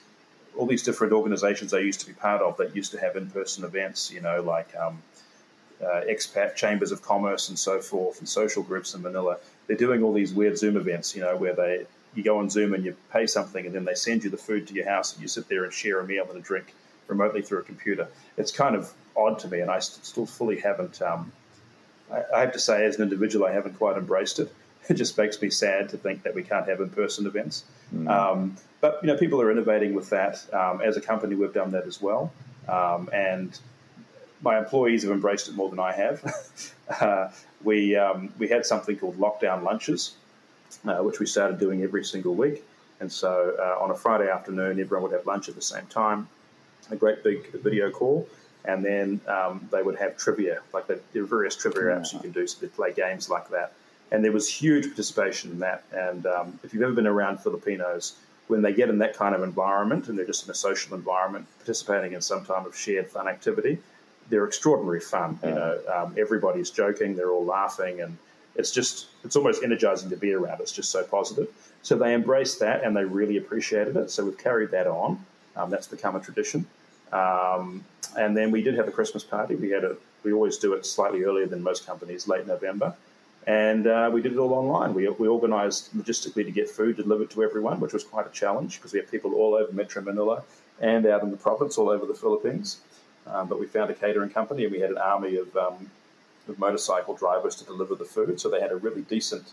all 0.59 0.65
these 0.65 0.83
different 0.83 1.13
organizations 1.13 1.73
I 1.73 1.79
used 1.79 2.01
to 2.01 2.05
be 2.05 2.11
part 2.11 2.41
of 2.41 2.57
that 2.57 2.75
used 2.75 2.91
to 2.91 2.99
have 2.99 3.15
in-person 3.15 3.63
events, 3.63 4.11
you 4.11 4.19
know, 4.19 4.41
like 4.41 4.75
um, 4.75 5.01
uh, 5.81 6.01
expat 6.05 6.55
chambers 6.55 6.91
of 6.91 7.01
commerce 7.01 7.47
and 7.47 7.57
so 7.57 7.79
forth, 7.79 8.19
and 8.19 8.27
social 8.27 8.61
groups 8.61 8.93
in 8.93 9.01
Manila. 9.01 9.37
They're 9.67 9.77
doing 9.77 10.03
all 10.03 10.11
these 10.11 10.33
weird 10.33 10.57
Zoom 10.57 10.75
events, 10.75 11.15
you 11.15 11.21
know, 11.21 11.37
where 11.37 11.55
they 11.55 11.85
you 12.13 12.23
go 12.23 12.39
on 12.39 12.49
Zoom 12.49 12.73
and 12.73 12.83
you 12.83 12.93
pay 13.13 13.25
something, 13.25 13.65
and 13.65 13.73
then 13.73 13.85
they 13.85 13.93
send 13.93 14.25
you 14.25 14.29
the 14.29 14.37
food 14.37 14.67
to 14.67 14.73
your 14.73 14.89
house, 14.89 15.13
and 15.13 15.21
you 15.21 15.29
sit 15.29 15.47
there 15.47 15.63
and 15.63 15.71
share 15.71 16.01
a 16.01 16.05
meal 16.05 16.27
and 16.29 16.37
a 16.37 16.41
drink 16.41 16.73
remotely 17.07 17.41
through 17.41 17.59
a 17.59 17.63
computer. 17.63 18.09
It's 18.35 18.51
kind 18.51 18.75
of 18.75 18.91
odd 19.15 19.39
to 19.39 19.47
me, 19.47 19.61
and 19.61 19.71
I 19.71 19.79
still 19.79 20.25
fully 20.25 20.59
haven't. 20.59 21.01
Um, 21.01 21.31
I, 22.11 22.23
I 22.35 22.39
have 22.41 22.51
to 22.51 22.59
say, 22.59 22.85
as 22.85 22.97
an 22.97 23.03
individual, 23.03 23.45
I 23.45 23.53
haven't 23.53 23.77
quite 23.77 23.95
embraced 23.95 24.39
it 24.39 24.51
it 24.87 24.95
just 24.95 25.17
makes 25.17 25.41
me 25.41 25.49
sad 25.49 25.89
to 25.89 25.97
think 25.97 26.23
that 26.23 26.33
we 26.33 26.43
can't 26.43 26.67
have 26.67 26.79
in-person 26.79 27.25
events. 27.25 27.65
Mm. 27.93 28.09
Um, 28.09 28.55
but 28.81 28.99
you 29.01 29.07
know, 29.07 29.17
people 29.17 29.41
are 29.41 29.51
innovating 29.51 29.93
with 29.93 30.09
that. 30.09 30.43
Um, 30.53 30.81
as 30.81 30.97
a 30.97 31.01
company, 31.01 31.35
we've 31.35 31.53
done 31.53 31.71
that 31.71 31.85
as 31.85 32.01
well, 32.01 32.31
um, 32.67 33.09
and 33.13 33.57
my 34.41 34.57
employees 34.57 35.03
have 35.03 35.11
embraced 35.11 35.49
it 35.49 35.55
more 35.55 35.69
than 35.69 35.79
I 35.79 35.91
have. 35.91 36.73
uh, 37.01 37.29
we 37.63 37.95
um, 37.95 38.33
we 38.37 38.47
had 38.47 38.65
something 38.65 38.97
called 38.97 39.17
lockdown 39.17 39.63
lunches, 39.63 40.15
uh, 40.85 40.97
which 40.97 41.19
we 41.19 41.25
started 41.25 41.59
doing 41.59 41.83
every 41.83 42.03
single 42.03 42.35
week. 42.35 42.63
And 43.01 43.11
so 43.11 43.55
uh, 43.59 43.83
on 43.83 43.91
a 43.91 43.95
Friday 43.95 44.29
afternoon, 44.29 44.79
everyone 44.79 45.03
would 45.03 45.13
have 45.13 45.25
lunch 45.25 45.47
at 45.47 45.55
the 45.55 45.61
same 45.61 45.85
time, 45.87 46.27
a 46.91 46.95
great 46.95 47.23
big 47.23 47.51
video 47.61 47.89
call, 47.89 48.27
and 48.65 48.83
then 48.83 49.21
um, 49.27 49.67
they 49.71 49.81
would 49.81 49.97
have 49.97 50.17
trivia. 50.17 50.61
Like 50.73 50.87
the, 50.87 50.99
there 51.13 51.23
are 51.23 51.25
various 51.25 51.55
trivia 51.55 51.83
apps 51.83 52.13
you 52.13 52.19
can 52.19 52.31
do, 52.31 52.45
so 52.47 52.59
they 52.59 52.67
play 52.67 52.93
games 52.93 53.29
like 53.29 53.49
that 53.49 53.73
and 54.11 54.23
there 54.23 54.31
was 54.31 54.47
huge 54.47 54.85
participation 54.85 55.51
in 55.51 55.59
that. 55.59 55.83
And 55.91 56.25
um, 56.25 56.59
if 56.63 56.73
you've 56.73 56.83
ever 56.83 56.93
been 56.93 57.07
around 57.07 57.39
Filipinos, 57.39 58.15
when 58.47 58.61
they 58.61 58.73
get 58.73 58.89
in 58.89 58.97
that 58.99 59.15
kind 59.15 59.35
of 59.35 59.43
environment 59.43 60.07
and 60.07 60.17
they're 60.17 60.25
just 60.25 60.45
in 60.45 60.51
a 60.51 60.55
social 60.55 60.95
environment, 60.95 61.45
participating 61.59 62.13
in 62.13 62.21
some 62.21 62.43
type 62.43 62.65
of 62.65 62.75
shared 62.75 63.07
fun 63.07 63.27
activity, 63.27 63.77
they're 64.29 64.45
extraordinary 64.45 64.99
fun. 64.99 65.39
You 65.43 65.51
know, 65.51 65.79
um, 65.93 66.15
everybody's 66.17 66.71
joking, 66.71 67.15
they're 67.15 67.31
all 67.31 67.45
laughing, 67.45 68.01
and 68.01 68.17
it's 68.55 68.71
just 68.71 69.07
it's 69.23 69.35
almost 69.35 69.63
energizing 69.63 70.09
to 70.09 70.17
be 70.17 70.33
around. 70.33 70.61
It's 70.61 70.71
just 70.71 70.91
so 70.91 71.03
positive. 71.03 71.47
So 71.83 71.97
they 71.97 72.13
embraced 72.13 72.59
that 72.59 72.83
and 72.83 72.95
they 72.95 73.05
really 73.05 73.37
appreciated 73.37 73.95
it. 73.95 74.11
So 74.11 74.25
we've 74.25 74.37
carried 74.37 74.71
that 74.71 74.87
on. 74.87 75.23
Um, 75.55 75.69
that's 75.69 75.87
become 75.87 76.15
a 76.15 76.19
tradition. 76.19 76.65
Um, 77.13 77.85
and 78.17 78.35
then 78.35 78.51
we 78.51 78.61
did 78.61 78.75
have 78.75 78.87
a 78.87 78.91
Christmas 78.91 79.23
party. 79.23 79.55
We 79.55 79.69
had 79.69 79.83
a 79.83 79.95
we 80.23 80.33
always 80.33 80.57
do 80.57 80.73
it 80.73 80.85
slightly 80.85 81.23
earlier 81.23 81.45
than 81.45 81.63
most 81.63 81.85
companies, 81.85 82.27
late 82.27 82.45
November 82.45 82.95
and 83.47 83.87
uh, 83.87 84.09
we 84.11 84.21
did 84.21 84.33
it 84.33 84.37
all 84.37 84.53
online. 84.53 84.93
We, 84.93 85.07
we 85.09 85.27
organised 85.27 85.97
logistically 85.97 86.45
to 86.45 86.51
get 86.51 86.69
food 86.69 86.97
delivered 86.97 87.29
to 87.31 87.43
everyone, 87.43 87.79
which 87.79 87.93
was 87.93 88.03
quite 88.03 88.27
a 88.27 88.31
challenge 88.31 88.77
because 88.77 88.93
we 88.93 88.99
have 88.99 89.09
people 89.09 89.33
all 89.33 89.55
over 89.55 89.71
Metro 89.71 90.01
Manila 90.01 90.43
and 90.81 91.05
out 91.05 91.23
in 91.23 91.31
the 91.31 91.37
province, 91.37 91.77
all 91.77 91.89
over 91.89 92.05
the 92.05 92.13
Philippines. 92.13 92.81
Um, 93.27 93.47
but 93.47 93.59
we 93.59 93.67
found 93.67 93.89
a 93.89 93.93
catering 93.93 94.29
company 94.29 94.63
and 94.63 94.71
we 94.71 94.79
had 94.79 94.91
an 94.91 94.97
army 94.97 95.37
of, 95.37 95.55
um, 95.55 95.89
of 96.47 96.57
motorcycle 96.59 97.15
drivers 97.15 97.55
to 97.57 97.65
deliver 97.65 97.95
the 97.95 98.05
food. 98.05 98.39
So 98.39 98.49
they 98.49 98.61
had 98.61 98.71
a 98.71 98.77
really 98.77 99.01
decent 99.03 99.51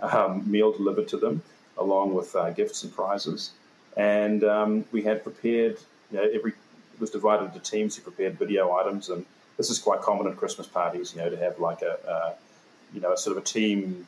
um, 0.00 0.50
meal 0.50 0.72
delivered 0.72 1.08
to 1.08 1.16
them, 1.16 1.42
along 1.78 2.14
with 2.14 2.34
uh, 2.34 2.50
gifts 2.50 2.82
and 2.82 2.94
prizes. 2.94 3.52
And 3.96 4.42
um, 4.44 4.84
we 4.92 5.02
had 5.02 5.22
prepared, 5.22 5.78
you 6.10 6.18
know, 6.18 6.24
every 6.32 6.52
it 6.94 7.00
was 7.00 7.10
divided 7.10 7.46
into 7.46 7.58
teams 7.60 7.96
who 7.96 8.02
prepared 8.02 8.38
video 8.38 8.72
items. 8.74 9.08
And 9.08 9.24
this 9.56 9.70
is 9.70 9.78
quite 9.78 10.00
common 10.00 10.26
at 10.26 10.36
Christmas 10.36 10.66
parties, 10.66 11.14
you 11.14 11.20
know, 11.20 11.30
to 11.30 11.36
have 11.36 11.58
like 11.58 11.82
a, 11.82 11.98
a 12.06 12.34
you 12.94 13.00
know, 13.00 13.12
a 13.12 13.16
sort 13.16 13.36
of 13.36 13.42
a 13.42 13.46
team, 13.46 14.06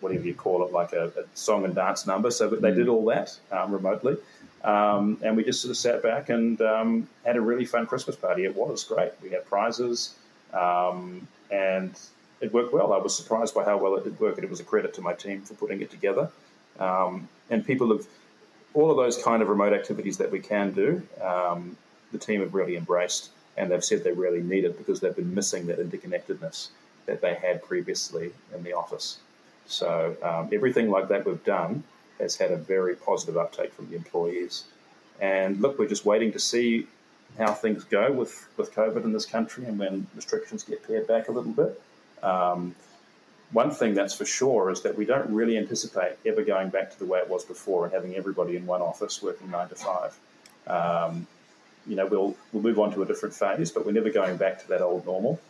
whatever 0.00 0.24
you 0.24 0.34
call 0.34 0.64
it, 0.64 0.72
like 0.72 0.92
a, 0.92 1.06
a 1.06 1.24
song 1.34 1.64
and 1.64 1.74
dance 1.74 2.06
number. 2.06 2.30
So 2.30 2.48
they 2.48 2.72
did 2.72 2.88
all 2.88 3.04
that 3.06 3.36
um, 3.50 3.72
remotely. 3.72 4.16
Um, 4.62 5.18
and 5.22 5.36
we 5.36 5.44
just 5.44 5.62
sort 5.62 5.70
of 5.70 5.76
sat 5.76 6.02
back 6.02 6.28
and 6.28 6.60
um, 6.60 7.08
had 7.24 7.36
a 7.36 7.40
really 7.40 7.64
fun 7.64 7.86
Christmas 7.86 8.16
party. 8.16 8.44
It 8.44 8.54
was 8.54 8.84
great. 8.84 9.12
We 9.22 9.30
had 9.30 9.46
prizes 9.46 10.14
um, 10.52 11.26
and 11.50 11.98
it 12.40 12.52
worked 12.52 12.72
well. 12.72 12.92
I 12.92 12.98
was 12.98 13.14
surprised 13.14 13.54
by 13.54 13.64
how 13.64 13.76
well 13.78 13.96
it 13.96 14.04
did 14.04 14.18
work, 14.18 14.36
and 14.36 14.44
it 14.44 14.50
was 14.50 14.60
a 14.60 14.64
credit 14.64 14.94
to 14.94 15.02
my 15.02 15.12
team 15.12 15.42
for 15.42 15.54
putting 15.54 15.80
it 15.80 15.90
together. 15.90 16.30
Um, 16.78 17.28
and 17.50 17.66
people 17.66 17.90
have 17.96 18.06
all 18.72 18.90
of 18.90 18.96
those 18.96 19.22
kind 19.22 19.42
of 19.42 19.48
remote 19.48 19.72
activities 19.72 20.18
that 20.18 20.30
we 20.30 20.40
can 20.40 20.72
do. 20.72 21.02
Um, 21.22 21.76
the 22.12 22.18
team 22.18 22.40
have 22.40 22.54
really 22.54 22.76
embraced, 22.76 23.30
and 23.56 23.70
they've 23.70 23.84
said 23.84 24.04
they 24.04 24.12
really 24.12 24.42
need 24.42 24.64
it 24.64 24.78
because 24.78 25.00
they've 25.00 25.14
been 25.14 25.34
missing 25.34 25.66
that 25.66 25.78
interconnectedness 25.78 26.68
that 27.10 27.20
they 27.20 27.34
had 27.34 27.60
previously 27.62 28.30
in 28.54 28.62
the 28.62 28.72
office. 28.72 29.18
So 29.66 30.16
um, 30.22 30.48
everything 30.52 30.90
like 30.90 31.08
that 31.08 31.26
we've 31.26 31.42
done 31.44 31.82
has 32.20 32.36
had 32.36 32.52
a 32.52 32.56
very 32.56 32.94
positive 32.94 33.36
uptake 33.36 33.72
from 33.72 33.90
the 33.90 33.96
employees. 33.96 34.64
And 35.20 35.60
look, 35.60 35.76
we're 35.78 35.88
just 35.88 36.04
waiting 36.04 36.30
to 36.32 36.38
see 36.38 36.86
how 37.36 37.52
things 37.52 37.82
go 37.82 38.12
with, 38.12 38.46
with 38.56 38.72
COVID 38.74 39.02
in 39.04 39.12
this 39.12 39.26
country 39.26 39.64
and 39.64 39.76
when 39.76 40.06
restrictions 40.14 40.62
get 40.62 40.86
pared 40.86 41.08
back 41.08 41.28
a 41.28 41.32
little 41.32 41.52
bit. 41.52 41.80
Um, 42.22 42.76
one 43.50 43.72
thing 43.72 43.94
that's 43.94 44.14
for 44.14 44.24
sure 44.24 44.70
is 44.70 44.82
that 44.82 44.96
we 44.96 45.04
don't 45.04 45.30
really 45.34 45.58
anticipate 45.58 46.16
ever 46.24 46.42
going 46.42 46.68
back 46.68 46.92
to 46.92 46.98
the 46.98 47.06
way 47.06 47.18
it 47.18 47.28
was 47.28 47.44
before 47.44 47.84
and 47.84 47.92
having 47.92 48.14
everybody 48.14 48.56
in 48.56 48.66
one 48.66 48.82
office 48.82 49.20
working 49.20 49.50
nine 49.50 49.68
to 49.68 49.74
five. 49.74 50.16
Um, 50.68 51.26
you 51.88 51.96
know, 51.96 52.06
we'll 52.06 52.36
we'll 52.52 52.62
move 52.62 52.78
on 52.78 52.92
to 52.92 53.02
a 53.02 53.06
different 53.06 53.34
phase, 53.34 53.72
but 53.72 53.84
we're 53.84 53.92
never 53.92 54.10
going 54.10 54.36
back 54.36 54.60
to 54.62 54.68
that 54.68 54.80
old 54.80 55.04
normal 55.06 55.40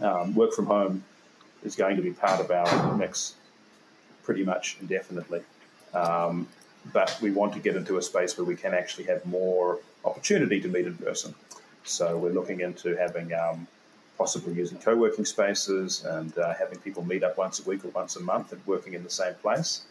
um, 0.00 0.34
work 0.34 0.52
from 0.52 0.66
home 0.66 1.04
is 1.64 1.74
going 1.74 1.96
to 1.96 2.02
be 2.02 2.12
part 2.12 2.40
of 2.40 2.50
our 2.50 2.96
mix 2.96 3.34
pretty 4.22 4.44
much 4.44 4.76
indefinitely. 4.80 5.42
Um, 5.94 6.46
but 6.92 7.18
we 7.20 7.30
want 7.30 7.52
to 7.54 7.60
get 7.60 7.76
into 7.76 7.98
a 7.98 8.02
space 8.02 8.36
where 8.38 8.44
we 8.44 8.56
can 8.56 8.74
actually 8.74 9.04
have 9.04 9.24
more 9.26 9.78
opportunity 10.04 10.60
to 10.60 10.68
meet 10.68 10.86
in 10.86 10.94
person. 10.96 11.34
So 11.84 12.16
we're 12.16 12.32
looking 12.32 12.60
into 12.60 12.94
having 12.96 13.32
um, 13.34 13.66
possibly 14.16 14.54
using 14.54 14.78
co-working 14.78 15.24
spaces 15.24 16.04
and 16.04 16.36
uh, 16.38 16.54
having 16.54 16.78
people 16.80 17.04
meet 17.04 17.22
up 17.24 17.36
once 17.38 17.60
a 17.60 17.68
week 17.68 17.84
or 17.84 17.88
once 17.88 18.16
a 18.16 18.20
month 18.20 18.52
and 18.52 18.60
working 18.66 18.94
in 18.94 19.02
the 19.02 19.10
same 19.10 19.34
place. 19.34 19.82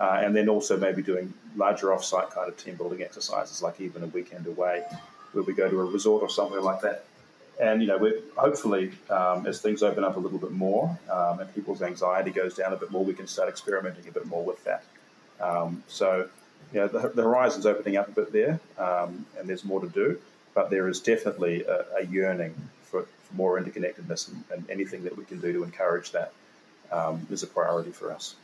Uh, 0.00 0.20
and 0.22 0.34
then 0.34 0.48
also 0.48 0.76
maybe 0.76 1.02
doing 1.02 1.32
larger 1.56 1.92
off-site 1.92 2.30
kind 2.30 2.48
of 2.48 2.56
team 2.56 2.74
building 2.74 3.02
exercises, 3.02 3.62
like 3.62 3.80
even 3.80 4.02
a 4.02 4.08
weekend 4.08 4.46
away, 4.46 4.82
where 5.32 5.44
we 5.44 5.54
go 5.54 5.70
to 5.70 5.80
a 5.80 5.84
resort 5.84 6.22
or 6.22 6.28
somewhere 6.28 6.60
like 6.60 6.80
that 6.80 7.04
and 7.60 7.80
you 7.80 7.88
know, 7.88 7.98
we're 7.98 8.20
hopefully 8.36 8.92
um, 9.10 9.46
as 9.46 9.60
things 9.60 9.82
open 9.82 10.04
up 10.04 10.16
a 10.16 10.20
little 10.20 10.38
bit 10.38 10.52
more 10.52 10.98
um, 11.10 11.40
and 11.40 11.54
people's 11.54 11.82
anxiety 11.82 12.30
goes 12.30 12.54
down 12.54 12.72
a 12.72 12.76
bit 12.76 12.90
more, 12.90 13.04
we 13.04 13.14
can 13.14 13.26
start 13.26 13.48
experimenting 13.48 14.06
a 14.08 14.12
bit 14.12 14.26
more 14.26 14.44
with 14.44 14.62
that. 14.64 14.84
Um, 15.40 15.82
so, 15.88 16.28
you 16.72 16.80
know, 16.80 16.88
the, 16.88 17.08
the, 17.08 17.22
horizon's 17.22 17.66
opening 17.66 17.96
up 17.96 18.08
a 18.08 18.12
bit 18.12 18.32
there, 18.32 18.60
um, 18.78 19.26
and 19.38 19.48
there's 19.48 19.64
more 19.64 19.80
to 19.80 19.88
do. 19.88 20.18
But 20.54 20.70
there 20.70 20.88
is 20.88 21.00
definitely 21.00 21.64
a, 21.64 21.84
a 21.98 22.06
yearning 22.06 22.54
for, 22.82 23.02
for, 23.02 23.34
more 23.34 23.60
interconnectedness, 23.60 24.28
and, 24.28 24.44
and, 24.52 24.70
anything 24.70 25.02
that 25.04 25.16
we 25.16 25.24
can 25.24 25.40
do 25.40 25.52
to 25.52 25.64
encourage 25.64 26.12
that 26.12 26.32
um, 26.92 27.26
is 27.30 27.42
a 27.42 27.46
priority 27.48 27.90
for 27.90 28.12
us. 28.12 28.36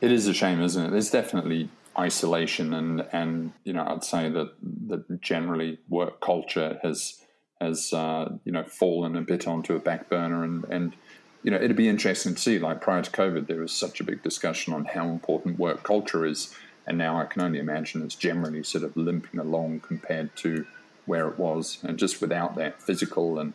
It 0.00 0.10
is 0.10 0.26
a 0.26 0.34
shame, 0.34 0.60
isn't 0.60 0.86
it? 0.86 0.90
There's 0.90 1.10
definitely 1.10 1.68
isolation, 1.96 2.74
and 2.74 3.06
and 3.12 3.52
you 3.64 3.72
know, 3.72 3.86
I'd 3.86 4.04
say 4.04 4.28
that 4.28 4.52
that 4.88 5.20
generally 5.20 5.78
work 5.88 6.20
culture 6.20 6.80
has 6.82 7.20
has 7.60 7.92
uh, 7.92 8.32
you 8.44 8.52
know 8.52 8.64
fallen 8.64 9.16
a 9.16 9.22
bit 9.22 9.46
onto 9.46 9.74
a 9.74 9.78
back 9.78 10.08
burner, 10.08 10.44
and 10.44 10.64
and 10.64 10.94
you 11.42 11.52
know, 11.52 11.58
it'd 11.58 11.76
be 11.76 11.88
interesting 11.88 12.34
to 12.34 12.40
see. 12.40 12.58
Like 12.58 12.80
prior 12.80 13.02
to 13.02 13.10
COVID, 13.10 13.46
there 13.46 13.60
was 13.60 13.72
such 13.72 14.00
a 14.00 14.04
big 14.04 14.22
discussion 14.22 14.74
on 14.74 14.84
how 14.84 15.08
important 15.08 15.60
work 15.60 15.84
culture 15.84 16.26
is, 16.26 16.52
and 16.86 16.98
now 16.98 17.20
I 17.20 17.24
can 17.24 17.40
only 17.40 17.60
imagine 17.60 18.02
it's 18.02 18.16
generally 18.16 18.64
sort 18.64 18.82
of 18.82 18.96
limping 18.96 19.38
along 19.38 19.80
compared 19.80 20.34
to 20.38 20.66
where 21.06 21.28
it 21.28 21.38
was, 21.38 21.78
and 21.84 21.98
just 21.98 22.20
without 22.20 22.56
that 22.56 22.82
physical 22.82 23.38
and 23.38 23.52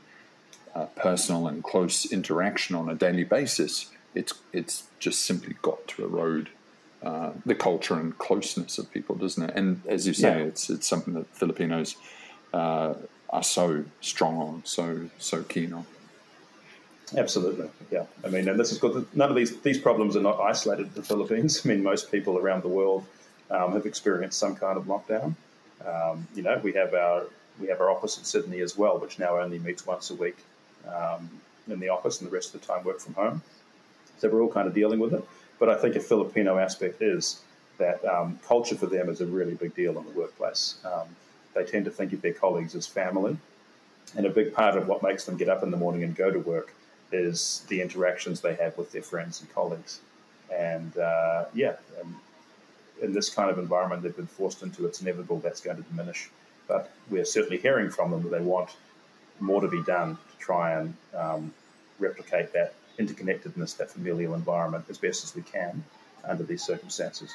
uh, 0.74 0.86
personal 0.96 1.48
and 1.48 1.64
close 1.64 2.10
interaction 2.12 2.78
on 2.78 2.90
a 2.90 2.96
daily 2.96 3.26
basis, 3.26 3.92
it's 4.16 4.34
it's 4.54 4.88
just 5.00 5.26
simply 5.26 5.56
got 5.62 5.86
to 5.90 6.06
erode 6.06 6.50
uh, 7.04 7.32
the 7.46 7.56
culture 7.56 7.96
and 7.96 8.18
closeness 8.18 8.78
of 8.78 8.90
people, 8.92 9.16
doesn't 9.16 9.50
it? 9.50 9.56
And 9.56 9.82
as 9.86 10.08
you 10.08 10.14
say, 10.14 10.40
yeah. 10.40 10.46
it's 10.46 10.70
it's 10.70 10.88
something 10.88 11.14
that 11.16 11.28
Filipinos 11.36 11.98
uh, 12.54 12.94
are 13.32 13.44
so 13.44 13.86
strong 14.02 14.38
on, 14.38 14.62
so 14.66 15.10
so 15.18 15.44
keen 15.44 15.74
on. 15.74 15.86
Absolutely, 17.16 17.70
yeah. 17.90 18.06
I 18.24 18.30
mean, 18.30 18.48
and 18.48 18.60
this 18.60 18.72
is 18.72 18.78
good. 18.78 19.06
None 19.16 19.30
of 19.30 19.36
these 19.36 19.60
these 19.62 19.80
problems 19.80 20.16
are 20.16 20.22
not 20.22 20.40
isolated 20.40 20.90
to 20.90 21.02
the 21.02 21.04
Philippines. 21.04 21.62
I 21.66 21.70
mean, 21.70 21.84
most 21.84 22.12
people 22.12 22.38
around 22.38 22.64
the 22.64 22.70
world 22.70 23.06
um, 23.50 23.74
have 23.74 23.86
experienced 23.86 24.40
some 24.40 24.56
kind 24.56 24.78
of 24.78 24.86
lockdown. 24.86 25.36
Um, 25.86 26.28
you 26.36 26.44
know, 26.44 26.60
we 26.64 26.74
have 26.74 26.94
our 26.94 27.26
we 27.60 27.68
have 27.68 27.82
our 27.82 27.90
office 27.90 28.18
in 28.18 28.24
Sydney 28.24 28.62
as 28.62 28.78
well, 28.78 28.98
which 29.00 29.20
now 29.20 29.38
only 29.38 29.60
meets 29.60 29.86
once 29.86 30.10
a 30.10 30.16
week 30.16 30.38
um, 30.88 31.30
in 31.68 31.80
the 31.80 31.90
office, 31.90 32.22
and 32.22 32.30
the 32.30 32.34
rest 32.34 32.54
of 32.54 32.62
the 32.62 32.68
time 32.68 32.84
work 32.84 33.00
from 33.00 33.14
home. 33.14 33.42
So 34.20 34.30
we're 34.30 34.42
all 34.42 34.52
kind 34.52 34.68
of 34.68 34.74
dealing 34.74 35.00
with 35.00 35.14
it. 35.14 35.24
But 35.60 35.70
I 35.70 35.76
think 35.76 35.96
a 35.96 36.00
Filipino 36.00 36.58
aspect 36.58 37.02
is 37.02 37.42
that 37.78 38.04
um, 38.06 38.40
culture 38.48 38.76
for 38.76 38.86
them 38.86 39.10
is 39.10 39.22
a 39.22 39.26
really 39.26 39.56
big 39.56 39.76
deal 39.76 39.98
in 39.98 40.06
the 40.06 40.12
workplace. 40.12 40.76
They 41.54 41.64
tend 41.64 41.86
to 41.86 41.92
think 41.92 42.14
of 42.14 42.22
their 42.22 42.34
colleagues 42.34 42.76
as 42.76 42.88
family, 42.88 43.38
and 44.16 44.26
a 44.26 44.30
big 44.30 44.54
part 44.54 44.78
of 44.78 44.88
what 44.88 45.04
makes 45.04 45.26
them 45.26 45.38
get 45.38 45.50
up 45.50 45.64
in 45.64 45.72
the 45.72 45.78
morning 45.78 46.04
and 46.04 46.16
go 46.16 46.32
to 46.32 46.40
work 46.40 46.74
is 47.12 47.66
the 47.68 47.82
interactions 47.82 48.42
they 48.42 48.56
have 48.56 48.78
with 48.78 48.92
their 48.92 49.02
friends 49.02 49.42
and 49.42 49.54
colleagues. 49.54 50.00
And 50.54 50.98
uh, 50.98 51.46
yeah, 51.54 51.76
um, 52.02 52.20
in 53.02 53.14
this 53.14 53.30
kind 53.30 53.50
of 53.50 53.58
environment 53.58 54.04
they've 54.04 54.16
been 54.16 54.28
forced 54.28 54.64
into, 54.64 54.86
it's 54.86 55.02
inevitable 55.02 55.40
that's 55.40 55.62
going 55.62 55.78
to 55.78 55.84
diminish. 55.84 56.30
But 56.68 56.92
we're 57.10 57.26
certainly 57.26 57.58
hearing 57.58 57.90
from 57.90 58.12
them 58.12 58.24
that 58.24 58.30
they 58.30 58.42
want 58.42 58.76
more 59.40 59.62
to 59.62 59.68
be 59.68 59.84
done 59.84 60.16
to 60.16 60.38
try 60.38 60.80
and 60.80 60.94
um, 61.16 61.54
replicate 62.00 62.54
that 62.54 62.76
interconnectedness, 63.00 63.78
that 63.78 63.90
familial 63.90 64.36
environment, 64.36 64.86
as 64.90 64.98
best 64.98 65.24
as 65.24 65.36
we 65.36 65.42
can 65.42 65.84
under 66.24 66.44
these 66.44 66.64
circumstances. 66.64 67.34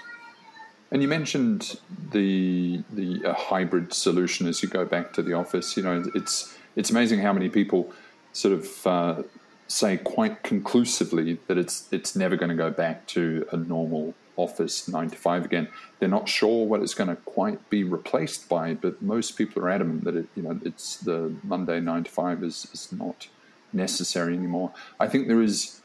And 0.91 1.03
you 1.03 1.09
mentioned 1.09 1.81
the 2.13 2.83
the 2.93 3.25
uh, 3.25 3.35
hybrid 3.35 3.93
solution 3.93 4.47
as 4.47 4.63
you 4.63 4.69
go 4.69 4.85
back 4.85 5.13
to 5.15 5.23
the 5.23 5.33
office. 5.33 5.77
You 5.77 5.83
know, 5.83 6.05
it's 6.15 6.57
it's 6.77 6.91
amazing 6.91 7.21
how 7.21 7.33
many 7.33 7.49
people 7.49 7.93
sort 8.33 8.55
of 8.55 8.87
uh, 8.87 9.23
say 9.69 9.97
quite 9.97 10.43
conclusively 10.43 11.39
that 11.49 11.59
it's 11.59 11.89
it's 11.91 12.15
never 12.15 12.37
going 12.37 12.51
to 12.51 12.57
go 12.57 12.71
back 12.71 13.07
to 13.09 13.47
a 13.51 13.57
normal 13.57 14.15
office 14.37 14.87
nine 14.87 15.11
to 15.11 15.17
five 15.17 15.45
again. 15.45 15.69
They're 15.99 16.09
not 16.09 16.29
sure 16.29 16.67
what 16.67 16.83
it's 16.83 16.95
going 16.95 17.09
to 17.09 17.17
quite 17.17 17.69
be 17.71 17.83
replaced 17.83 18.49
by, 18.49 18.75
but 18.75 19.01
most 19.03 19.33
people 19.33 19.63
are 19.63 19.71
adamant 19.71 20.05
that 20.05 20.15
it 20.15 20.27
you 20.37 20.43
know 20.43 20.61
it's 20.65 20.99
the 20.99 21.35
Monday 21.43 21.81
nine 21.81 22.05
to 22.05 22.11
five 22.11 22.45
is 22.45 22.69
is 22.73 22.93
not 22.93 23.29
necessary 23.73 24.35
anymore. 24.35 24.73
I 25.01 25.09
think 25.09 25.27
there 25.27 25.43
is 25.43 25.81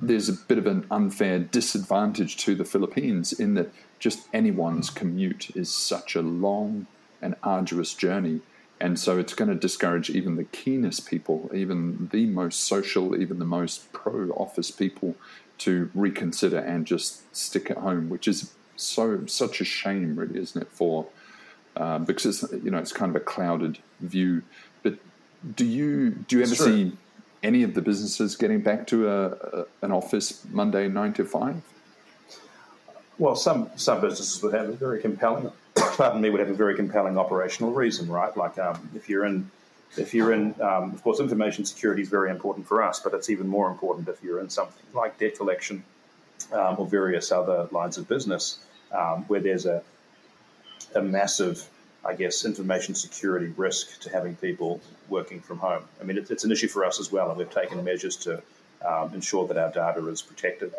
there's 0.00 0.28
a 0.28 0.32
bit 0.32 0.58
of 0.58 0.66
an 0.66 0.86
unfair 0.90 1.38
disadvantage 1.38 2.36
to 2.36 2.54
the 2.54 2.64
Philippines 2.64 3.32
in 3.32 3.54
that 3.54 3.70
just 4.04 4.18
anyone's 4.32 4.90
commute 4.90 5.44
is 5.56 5.70
such 5.70 6.14
a 6.14 6.22
long 6.22 6.86
and 7.22 7.34
arduous 7.42 7.94
journey 7.94 8.40
and 8.80 8.98
so 8.98 9.18
it's 9.18 9.34
going 9.34 9.48
to 9.48 9.54
discourage 9.54 10.10
even 10.10 10.36
the 10.36 10.44
keenest 10.44 11.06
people, 11.08 11.50
even 11.54 12.08
the 12.12 12.26
most 12.26 12.60
social, 12.60 13.18
even 13.18 13.38
the 13.38 13.44
most 13.44 13.92
pro 13.92 14.30
office 14.30 14.70
people 14.70 15.14
to 15.58 15.90
reconsider 15.94 16.58
and 16.58 16.84
just 16.86 17.34
stick 17.34 17.70
at 17.70 17.78
home, 17.78 18.08
which 18.08 18.26
is 18.26 18.52
so 18.76 19.24
such 19.26 19.60
a 19.60 19.64
shame, 19.64 20.16
really, 20.16 20.38
isn't 20.38 20.60
it? 20.60 20.68
For 20.70 21.06
uh, 21.76 21.98
because 22.00 22.42
it's, 22.42 22.64
you 22.64 22.70
know 22.70 22.78
it's 22.78 22.92
kind 22.92 23.08
of 23.08 23.16
a 23.16 23.24
clouded 23.24 23.78
view. 24.00 24.42
But 24.82 24.98
do 25.54 25.64
you 25.64 26.10
do 26.10 26.36
you 26.36 26.42
ever 26.42 26.54
see 26.54 26.92
any 27.42 27.62
of 27.62 27.74
the 27.74 27.82
businesses 27.82 28.36
getting 28.36 28.60
back 28.60 28.86
to 28.88 29.08
a, 29.08 29.26
a, 29.28 29.66
an 29.82 29.92
office 29.92 30.44
Monday 30.50 30.88
nine 30.88 31.12
to 31.14 31.24
five? 31.24 31.62
Well, 33.18 33.36
some 33.36 33.70
some 33.76 34.00
businesses 34.00 34.42
would 34.42 34.54
have 34.54 34.68
a 34.68 34.72
very 34.72 35.00
compelling 35.00 35.52
pardon 35.74 36.20
me, 36.20 36.30
would 36.30 36.40
have 36.40 36.50
a 36.50 36.54
very 36.54 36.74
compelling 36.74 37.18
operational 37.18 37.72
reason, 37.72 38.08
right? 38.08 38.36
Like 38.36 38.58
um, 38.58 38.88
if 38.94 39.08
you're 39.08 39.24
in, 39.24 39.50
if 39.96 40.14
you're 40.14 40.32
in, 40.32 40.54
um, 40.60 40.92
of 40.92 41.02
course, 41.02 41.20
information 41.20 41.64
security 41.64 42.02
is 42.02 42.08
very 42.08 42.30
important 42.30 42.66
for 42.66 42.82
us, 42.82 43.00
but 43.00 43.14
it's 43.14 43.30
even 43.30 43.48
more 43.48 43.68
important 43.70 44.08
if 44.08 44.22
you're 44.22 44.40
in 44.40 44.50
something 44.50 44.84
like 44.92 45.18
debt 45.18 45.36
collection 45.36 45.82
um, 46.52 46.76
or 46.78 46.86
various 46.86 47.32
other 47.32 47.68
lines 47.70 47.98
of 47.98 48.08
business 48.08 48.58
um, 48.92 49.24
where 49.24 49.40
there's 49.40 49.66
a, 49.66 49.82
a 50.94 51.02
massive, 51.02 51.68
I 52.04 52.14
guess, 52.14 52.44
information 52.44 52.94
security 52.94 53.52
risk 53.56 54.00
to 54.02 54.10
having 54.10 54.36
people 54.36 54.80
working 55.08 55.40
from 55.40 55.58
home. 55.58 55.84
I 56.00 56.04
mean, 56.04 56.18
it's, 56.18 56.30
it's 56.30 56.44
an 56.44 56.52
issue 56.52 56.68
for 56.68 56.84
us 56.84 57.00
as 57.00 57.10
well, 57.10 57.30
and 57.30 57.38
we've 57.38 57.50
taken 57.50 57.82
measures 57.82 58.16
to 58.16 58.42
um, 58.86 59.12
ensure 59.14 59.46
that 59.48 59.56
our 59.56 59.70
data 59.70 60.06
is 60.08 60.22
protected. 60.22 60.72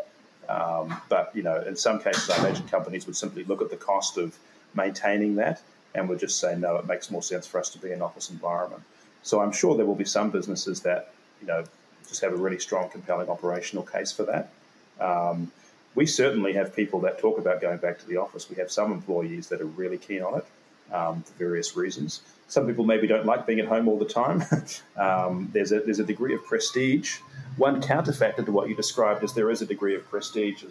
Um, 0.50 0.96
but 1.10 1.32
you 1.34 1.44
know, 1.44 1.62
in 1.62 1.76
some 1.76 2.00
cases, 2.00 2.30
I 2.30 2.40
imagine 2.40 2.68
companies 2.68 3.06
would 3.06 3.16
simply 3.16 3.44
look 3.44 3.62
at 3.62 3.70
the 3.70 3.78
cost 3.78 4.18
of 4.18 4.38
maintaining 4.74 5.36
that 5.36 5.62
and 5.94 6.10
would 6.10 6.20
just 6.20 6.40
say, 6.40 6.56
no, 6.56 6.76
it 6.78 6.86
makes 6.86 7.10
more 7.10 7.24
sense 7.24 7.48
for 7.48 7.60
us 7.60 7.70
to 7.70 7.80
be 7.80 7.88
in 7.88 7.96
an 7.96 8.02
office 8.02 8.30
environment. 8.30 8.84
So 9.24 9.42
I'm 9.42 9.52
sure 9.52 9.76
there 9.76 9.86
will 9.86 9.96
be 9.96 10.06
some 10.06 10.30
businesses 10.30 10.82
that, 10.82 11.12
you 11.42 11.48
know, 11.48 11.64
just 12.08 12.22
have 12.22 12.34
a 12.34 12.36
really 12.36 12.60
strong, 12.60 12.90
compelling 12.90 13.30
operational 13.30 13.84
case 13.84 14.12
for 14.12 14.24
that. 14.24 14.52
Um, 15.00 15.52
we 15.96 16.06
certainly 16.06 16.54
have 16.54 16.76
people 16.76 17.00
that 17.02 17.20
talk 17.20 17.40
about 17.40 17.62
going 17.62 17.78
back 17.78 18.00
to 18.00 18.08
the 18.08 18.18
office. 18.18 18.50
We 18.50 18.58
have 18.58 18.72
some 18.72 18.92
employees 18.92 19.48
that 19.48 19.62
are 19.62 19.66
really 19.66 19.98
keen 19.98 20.22
on 20.22 20.40
it 20.40 20.46
um, 20.94 21.24
for 21.24 21.34
various 21.34 21.76
reasons. 21.76 22.22
Some 22.48 22.68
people 22.68 22.86
maybe 22.86 23.08
don't 23.08 23.26
like 23.26 23.48
being 23.48 23.60
at 23.60 23.68
home 23.68 23.88
all 23.88 23.98
the 23.98 24.06
time. 24.06 24.44
um, 24.98 25.50
there's, 25.52 25.72
a, 25.72 25.80
there's 25.80 26.00
a 26.00 26.06
degree 26.06 26.36
of 26.36 26.46
prestige. 26.46 27.18
One 27.58 27.82
counterfactor 27.82 28.46
to 28.46 28.52
what 28.52 28.70
you 28.70 28.76
described 28.76 29.24
is 29.24 29.34
there 29.34 29.50
is 29.50 29.62
a 29.62 29.66
degree 29.66 29.96
of 29.96 30.08
prestige 30.10 30.64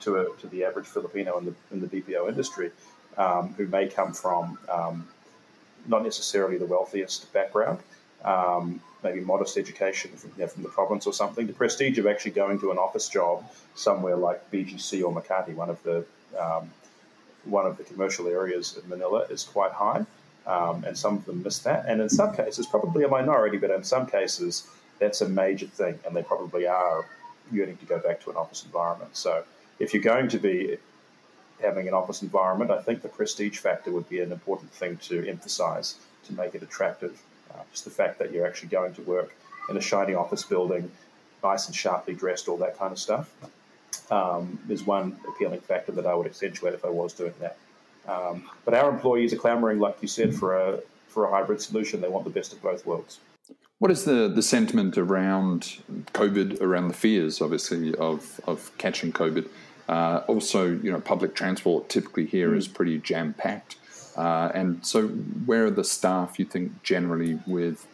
to, 0.00 0.16
a, 0.16 0.36
to 0.36 0.46
the 0.48 0.64
average 0.64 0.86
Filipino 0.86 1.38
in 1.38 1.46
the, 1.46 1.54
in 1.70 1.80
the 1.80 1.86
BPO 1.86 2.28
industry 2.28 2.70
um, 3.16 3.54
who 3.54 3.66
may 3.66 3.86
come 3.88 4.12
from 4.12 4.58
um, 4.70 5.08
not 5.86 6.02
necessarily 6.02 6.58
the 6.58 6.66
wealthiest 6.66 7.32
background, 7.32 7.78
um, 8.24 8.80
maybe 9.02 9.20
modest 9.20 9.56
education 9.56 10.10
from, 10.12 10.32
you 10.36 10.42
know, 10.42 10.48
from 10.48 10.62
the 10.62 10.68
province 10.68 11.06
or 11.06 11.12
something. 11.12 11.46
The 11.46 11.52
prestige 11.52 11.98
of 11.98 12.06
actually 12.06 12.32
going 12.32 12.58
to 12.60 12.70
an 12.70 12.78
office 12.78 13.08
job 13.08 13.44
somewhere 13.74 14.16
like 14.16 14.50
BGC 14.50 15.02
or 15.02 15.14
Makati, 15.14 15.54
one 15.54 15.70
of 15.70 15.82
the 15.82 16.04
um, 16.38 16.70
one 17.44 17.66
of 17.66 17.78
the 17.78 17.84
commercial 17.84 18.28
areas 18.28 18.78
in 18.82 18.88
Manila, 18.88 19.20
is 19.30 19.44
quite 19.44 19.72
high, 19.72 20.04
um, 20.46 20.84
and 20.84 20.96
some 20.96 21.16
of 21.16 21.24
them 21.24 21.42
miss 21.42 21.58
that. 21.60 21.84
And 21.86 22.00
in 22.00 22.08
some 22.08 22.34
cases, 22.34 22.66
probably 22.66 23.04
a 23.04 23.08
minority, 23.08 23.58
but 23.58 23.70
in 23.70 23.84
some 23.84 24.06
cases, 24.06 24.66
that's 24.98 25.20
a 25.20 25.28
major 25.28 25.66
thing, 25.66 25.98
and 26.04 26.14
they 26.14 26.22
probably 26.22 26.66
are 26.66 27.06
yearning 27.50 27.76
to 27.78 27.86
go 27.86 27.98
back 27.98 28.20
to 28.22 28.30
an 28.30 28.36
office 28.36 28.64
environment. 28.64 29.16
So 29.16 29.44
if 29.78 29.92
you're 29.94 30.02
going 30.02 30.28
to 30.28 30.38
be 30.38 30.76
having 31.60 31.88
an 31.88 31.94
office 31.94 32.22
environment, 32.22 32.70
I 32.70 32.80
think 32.82 33.02
the 33.02 33.08
prestige 33.08 33.58
factor 33.58 33.90
would 33.90 34.08
be 34.08 34.20
an 34.20 34.32
important 34.32 34.72
thing 34.72 34.96
to 35.08 35.28
emphasize 35.28 35.96
to 36.24 36.34
make 36.34 36.54
it 36.54 36.62
attractive. 36.62 37.20
Uh, 37.52 37.62
just 37.72 37.84
the 37.84 37.90
fact 37.90 38.18
that 38.18 38.32
you're 38.32 38.46
actually 38.46 38.68
going 38.68 38.94
to 38.94 39.02
work 39.02 39.34
in 39.68 39.76
a 39.76 39.80
shiny 39.80 40.14
office 40.14 40.44
building, 40.44 40.90
nice 41.42 41.66
and 41.66 41.74
sharply 41.74 42.14
dressed, 42.14 42.48
all 42.48 42.56
that 42.58 42.78
kind 42.78 42.92
of 42.92 42.98
stuff, 42.98 43.30
um, 44.10 44.58
is 44.68 44.84
one 44.84 45.18
appealing 45.28 45.60
factor 45.60 45.92
that 45.92 46.06
I 46.06 46.14
would 46.14 46.26
accentuate 46.26 46.74
if 46.74 46.84
I 46.84 46.88
was 46.88 47.12
doing 47.12 47.34
that. 47.40 47.56
Um, 48.10 48.50
but 48.64 48.74
our 48.74 48.90
employees 48.90 49.32
are 49.32 49.36
clamoring, 49.36 49.78
like 49.78 49.98
you 50.00 50.08
said, 50.08 50.34
for 50.34 50.56
a 50.56 50.80
for 51.08 51.24
a 51.24 51.30
hybrid 51.30 51.60
solution. 51.60 52.00
They 52.00 52.08
want 52.08 52.24
the 52.24 52.30
best 52.30 52.52
of 52.52 52.62
both 52.62 52.86
worlds. 52.86 53.20
What 53.78 53.90
is 53.90 54.04
the, 54.04 54.28
the 54.28 54.42
sentiment 54.42 54.98
around 54.98 55.78
COVID, 56.12 56.60
around 56.60 56.88
the 56.88 56.94
fears, 56.94 57.40
obviously, 57.40 57.94
of, 57.94 58.38
of 58.46 58.70
catching 58.76 59.10
COVID? 59.10 59.48
Uh, 59.88 60.22
also, 60.28 60.66
you 60.66 60.92
know, 60.92 61.00
public 61.00 61.34
transport 61.34 61.88
typically 61.88 62.26
here 62.26 62.54
is 62.54 62.68
pretty 62.68 62.98
jam 62.98 63.32
packed. 63.32 63.76
Uh, 64.16 64.52
and 64.54 64.84
so, 64.84 65.08
where 65.08 65.64
are 65.64 65.70
the 65.70 65.82
staff, 65.82 66.38
you 66.38 66.44
think, 66.44 66.82
generally 66.82 67.40
with 67.46 67.86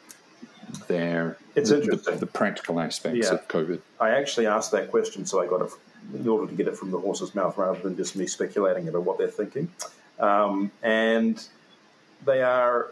their 0.89 1.39
it's 1.55 1.71
the, 1.71 1.81
interesting. 1.81 2.15
The, 2.15 2.21
the 2.21 2.27
practical 2.27 2.81
aspects 2.81 3.29
yeah. 3.29 3.35
of 3.35 3.47
COVID? 3.47 3.81
I 4.01 4.11
actually 4.11 4.49
asked 4.49 4.73
that 4.73 4.91
question, 4.91 5.25
so 5.25 5.41
I 5.41 5.47
got 5.47 5.63
it 5.63 5.71
in 6.15 6.29
order 6.29 6.51
to 6.51 6.55
get 6.57 6.67
it 6.67 6.77
from 6.77 6.91
the 6.91 6.99
horse's 6.99 7.35
mouth 7.35 7.57
rather 7.57 7.79
than 7.81 7.97
just 7.97 8.17
me 8.17 8.27
speculating 8.27 8.89
about 8.89 9.05
what 9.05 9.19
they're 9.19 9.29
thinking. 9.29 9.71
Um, 10.19 10.71
and 10.83 11.43
they 12.25 12.43
are, 12.43 12.89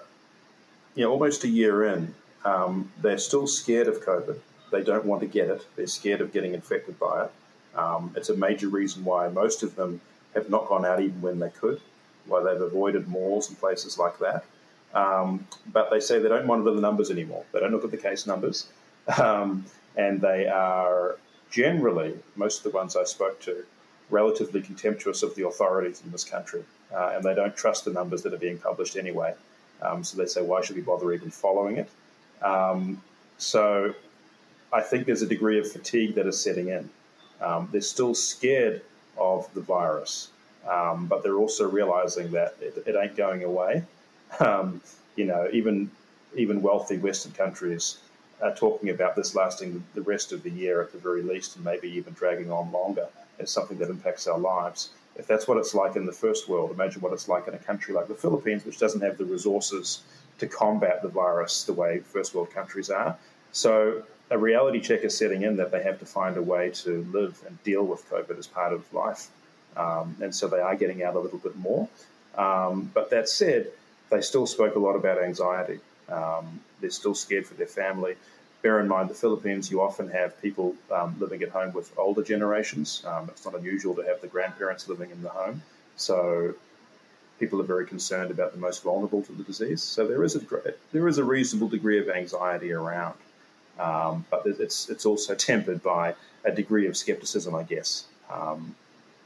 you 0.94 1.04
know, 1.04 1.10
almost 1.10 1.44
a 1.44 1.48
year 1.48 1.84
in. 1.84 2.14
Um, 2.44 2.90
they're 3.00 3.18
still 3.18 3.46
scared 3.46 3.88
of 3.88 4.04
COVID. 4.04 4.38
They 4.70 4.82
don't 4.82 5.04
want 5.04 5.22
to 5.22 5.26
get 5.26 5.48
it. 5.48 5.66
They're 5.76 5.86
scared 5.86 6.20
of 6.20 6.32
getting 6.32 6.54
infected 6.54 6.98
by 6.98 7.24
it. 7.24 7.32
Um, 7.76 8.12
it's 8.16 8.28
a 8.28 8.36
major 8.36 8.68
reason 8.68 9.04
why 9.04 9.28
most 9.28 9.62
of 9.62 9.74
them 9.76 10.00
have 10.34 10.50
not 10.50 10.68
gone 10.68 10.84
out 10.84 11.00
even 11.00 11.20
when 11.22 11.38
they 11.38 11.50
could, 11.50 11.80
why 12.26 12.42
they've 12.42 12.60
avoided 12.60 13.08
malls 13.08 13.48
and 13.48 13.58
places 13.58 13.98
like 13.98 14.18
that. 14.18 14.44
Um, 14.94 15.46
but 15.72 15.90
they 15.90 16.00
say 16.00 16.18
they 16.18 16.28
don't 16.28 16.46
monitor 16.46 16.72
the 16.72 16.80
numbers 16.80 17.10
anymore. 17.10 17.44
They 17.52 17.60
don't 17.60 17.72
look 17.72 17.84
at 17.84 17.90
the 17.90 17.96
case 17.96 18.26
numbers. 18.26 18.66
Um, 19.20 19.66
and 19.96 20.18
they 20.18 20.46
are 20.46 21.18
generally, 21.50 22.14
most 22.36 22.64
of 22.64 22.72
the 22.72 22.76
ones 22.76 22.96
I 22.96 23.04
spoke 23.04 23.38
to, 23.42 23.64
relatively 24.10 24.60
contemptuous 24.60 25.22
of 25.22 25.34
the 25.34 25.46
authorities 25.46 26.02
in 26.04 26.10
this 26.12 26.24
country. 26.24 26.64
Uh, 26.94 27.12
and 27.14 27.24
they 27.24 27.34
don't 27.34 27.56
trust 27.56 27.84
the 27.84 27.92
numbers 27.92 28.22
that 28.22 28.32
are 28.32 28.38
being 28.38 28.58
published 28.58 28.96
anyway. 28.96 29.34
Um, 29.82 30.04
so 30.04 30.16
they 30.16 30.26
say, 30.26 30.42
why 30.42 30.62
should 30.62 30.76
we 30.76 30.82
bother 30.82 31.12
even 31.12 31.30
following 31.30 31.76
it? 31.76 31.88
Um, 32.42 33.02
so 33.38 33.94
I 34.72 34.80
think 34.80 35.06
there's 35.06 35.22
a 35.22 35.26
degree 35.26 35.58
of 35.58 35.70
fatigue 35.70 36.14
that 36.14 36.26
is 36.26 36.40
setting 36.40 36.68
in. 36.68 36.88
Um, 37.40 37.68
they're 37.72 37.80
still 37.80 38.14
scared 38.14 38.82
of 39.18 39.52
the 39.54 39.60
virus, 39.60 40.30
um, 40.68 41.06
but 41.06 41.22
they're 41.22 41.36
also 41.36 41.68
realizing 41.68 42.30
that 42.32 42.56
it, 42.60 42.82
it 42.86 42.96
ain't 42.96 43.16
going 43.16 43.44
away. 43.44 43.84
Um, 44.40 44.80
you 45.16 45.26
know, 45.26 45.48
even 45.52 45.90
even 46.36 46.60
wealthy 46.60 46.98
Western 46.98 47.30
countries 47.32 47.98
are 48.42 48.54
talking 48.54 48.90
about 48.90 49.14
this 49.14 49.36
lasting 49.36 49.84
the 49.94 50.02
rest 50.02 50.32
of 50.32 50.42
the 50.42 50.50
year 50.50 50.82
at 50.82 50.90
the 50.90 50.98
very 50.98 51.22
least, 51.22 51.54
and 51.54 51.64
maybe 51.64 51.88
even 51.88 52.12
dragging 52.14 52.50
on 52.50 52.72
longer 52.72 53.06
as 53.38 53.50
something 53.50 53.78
that 53.78 53.90
impacts 53.90 54.26
our 54.26 54.38
lives. 54.38 54.90
If 55.16 55.26
that's 55.26 55.46
what 55.46 55.58
it's 55.58 55.74
like 55.74 55.96
in 55.96 56.06
the 56.06 56.12
first 56.12 56.48
world, 56.48 56.70
imagine 56.70 57.00
what 57.00 57.12
it's 57.12 57.28
like 57.28 57.46
in 57.46 57.54
a 57.54 57.58
country 57.58 57.94
like 57.94 58.08
the 58.08 58.14
Philippines, 58.14 58.64
which 58.64 58.78
doesn't 58.78 59.00
have 59.00 59.16
the 59.16 59.24
resources 59.24 60.02
to 60.38 60.46
combat 60.46 61.02
the 61.02 61.08
virus 61.08 61.64
the 61.64 61.72
way 61.72 62.00
first 62.00 62.34
world 62.34 62.50
countries 62.50 62.90
are. 62.90 63.16
So 63.52 64.02
a 64.30 64.38
reality 64.38 64.80
check 64.80 65.00
is 65.00 65.16
setting 65.16 65.42
in 65.42 65.56
that 65.56 65.70
they 65.70 65.82
have 65.82 65.98
to 66.00 66.06
find 66.06 66.36
a 66.36 66.42
way 66.42 66.70
to 66.70 67.06
live 67.12 67.40
and 67.46 67.62
deal 67.62 67.84
with 67.84 68.08
COVID 68.10 68.38
as 68.38 68.46
part 68.46 68.72
of 68.72 68.92
life. 68.92 69.28
Um, 69.76 70.16
and 70.20 70.34
so 70.34 70.48
they 70.48 70.60
are 70.60 70.74
getting 70.74 71.02
out 71.02 71.14
a 71.14 71.20
little 71.20 71.38
bit 71.38 71.56
more. 71.56 71.88
Um, 72.36 72.90
but 72.92 73.10
that 73.10 73.28
said, 73.28 73.68
they 74.10 74.20
still 74.20 74.46
spoke 74.46 74.74
a 74.74 74.78
lot 74.78 74.96
about 74.96 75.22
anxiety. 75.22 75.80
Um, 76.08 76.60
they're 76.80 76.90
still 76.90 77.14
scared 77.14 77.46
for 77.46 77.54
their 77.54 77.66
family. 77.66 78.16
Bear 78.64 78.80
in 78.80 78.88
mind, 78.88 79.10
the 79.10 79.14
Philippines, 79.14 79.70
you 79.70 79.82
often 79.82 80.08
have 80.08 80.40
people 80.40 80.74
um, 80.90 81.14
living 81.20 81.42
at 81.42 81.50
home 81.50 81.74
with 81.74 81.92
older 81.98 82.22
generations. 82.22 83.04
Um, 83.06 83.28
it's 83.28 83.44
not 83.44 83.54
unusual 83.54 83.94
to 83.94 84.00
have 84.04 84.22
the 84.22 84.26
grandparents 84.26 84.88
living 84.88 85.10
in 85.10 85.22
the 85.22 85.28
home. 85.28 85.60
So 85.96 86.54
people 87.38 87.60
are 87.60 87.64
very 87.64 87.86
concerned 87.86 88.30
about 88.30 88.52
the 88.52 88.58
most 88.58 88.82
vulnerable 88.82 89.20
to 89.20 89.32
the 89.32 89.42
disease. 89.42 89.82
So 89.82 90.06
there 90.06 90.24
is 90.24 90.34
a, 90.34 90.40
there 90.92 91.06
is 91.08 91.18
a 91.18 91.24
reasonable 91.24 91.68
degree 91.68 91.98
of 91.98 92.08
anxiety 92.08 92.72
around. 92.72 93.18
Um, 93.78 94.24
but 94.30 94.46
it's 94.46 94.88
it's 94.88 95.04
also 95.04 95.34
tempered 95.50 95.82
by 95.82 96.14
a 96.46 96.50
degree 96.50 96.86
of 96.86 96.96
skepticism, 96.96 97.54
I 97.54 97.64
guess, 97.64 98.04
um, 98.32 98.74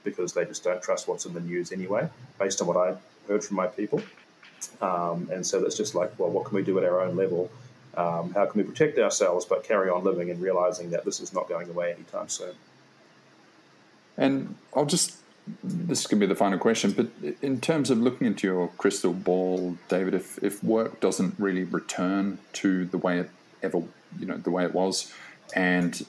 because 0.02 0.32
they 0.32 0.46
just 0.46 0.64
don't 0.64 0.82
trust 0.82 1.06
what's 1.06 1.26
in 1.26 1.32
the 1.32 1.40
news 1.40 1.70
anyway, 1.70 2.08
based 2.40 2.60
on 2.60 2.66
what 2.66 2.76
I 2.76 2.96
heard 3.28 3.44
from 3.44 3.54
my 3.54 3.68
people. 3.68 4.02
Um, 4.80 5.28
and 5.30 5.46
so 5.46 5.60
that's 5.60 5.76
just 5.76 5.94
like, 5.94 6.18
well, 6.18 6.30
what 6.30 6.46
can 6.46 6.56
we 6.56 6.64
do 6.64 6.76
at 6.78 6.84
our 6.84 7.00
own 7.00 7.14
level? 7.14 7.48
Um, 7.98 8.32
how 8.32 8.46
can 8.46 8.62
we 8.62 8.64
protect 8.64 8.96
ourselves 8.98 9.44
but 9.44 9.64
carry 9.64 9.90
on 9.90 10.04
living 10.04 10.30
and 10.30 10.40
realizing 10.40 10.90
that 10.90 11.04
this 11.04 11.18
is 11.18 11.32
not 11.32 11.48
going 11.48 11.68
away 11.68 11.92
anytime 11.92 12.28
soon? 12.28 12.54
And 14.16 14.54
I'll 14.74 14.86
just 14.86 15.16
this 15.64 16.06
can 16.06 16.18
be 16.18 16.26
the 16.26 16.36
final 16.36 16.58
question, 16.58 16.92
but 16.92 17.08
in 17.42 17.60
terms 17.60 17.90
of 17.90 17.98
looking 17.98 18.26
into 18.26 18.46
your 18.46 18.68
crystal 18.76 19.14
ball, 19.14 19.78
David, 19.88 20.14
if, 20.14 20.38
if 20.44 20.62
work 20.62 21.00
doesn't 21.00 21.34
really 21.38 21.64
return 21.64 22.38
to 22.52 22.84
the 22.84 22.98
way 22.98 23.18
it 23.18 23.30
ever 23.62 23.82
you 24.18 24.26
know 24.26 24.36
the 24.36 24.50
way 24.50 24.64
it 24.64 24.74
was, 24.74 25.12
and 25.56 26.06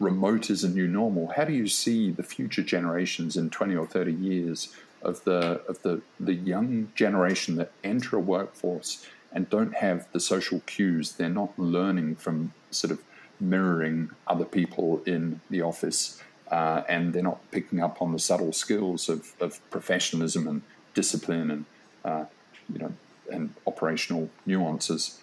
remote 0.00 0.50
is 0.50 0.64
a 0.64 0.68
new 0.68 0.88
normal. 0.88 1.28
How 1.28 1.44
do 1.44 1.52
you 1.52 1.68
see 1.68 2.10
the 2.10 2.22
future 2.22 2.62
generations 2.62 3.36
in 3.36 3.50
twenty 3.50 3.76
or 3.76 3.86
thirty 3.86 4.12
years 4.12 4.74
of 5.02 5.22
the 5.22 5.60
of 5.68 5.82
the 5.82 6.02
the 6.18 6.34
young 6.34 6.90
generation 6.96 7.54
that 7.56 7.70
enter 7.84 8.16
a 8.16 8.20
workforce 8.20 9.06
and 9.32 9.48
don't 9.50 9.74
have 9.76 10.06
the 10.12 10.20
social 10.20 10.60
cues? 10.60 11.12
They're 11.12 11.28
not 11.28 11.58
learning 11.58 12.16
from 12.16 12.52
sort 12.70 12.90
of 12.90 13.02
mirroring 13.40 14.10
other 14.26 14.44
people 14.44 15.02
in 15.06 15.40
the 15.50 15.62
office. 15.62 16.22
Uh, 16.50 16.82
and 16.88 17.12
they're 17.12 17.22
not 17.22 17.38
picking 17.50 17.80
up 17.80 18.00
on 18.00 18.12
the 18.12 18.18
subtle 18.18 18.52
skills 18.52 19.08
of, 19.08 19.34
of 19.38 19.60
professionalism 19.70 20.48
and 20.48 20.62
discipline 20.94 21.50
and 21.50 21.64
uh, 22.04 22.24
you 22.72 22.78
know 22.78 22.92
and 23.30 23.52
operational 23.66 24.30
nuances. 24.46 25.20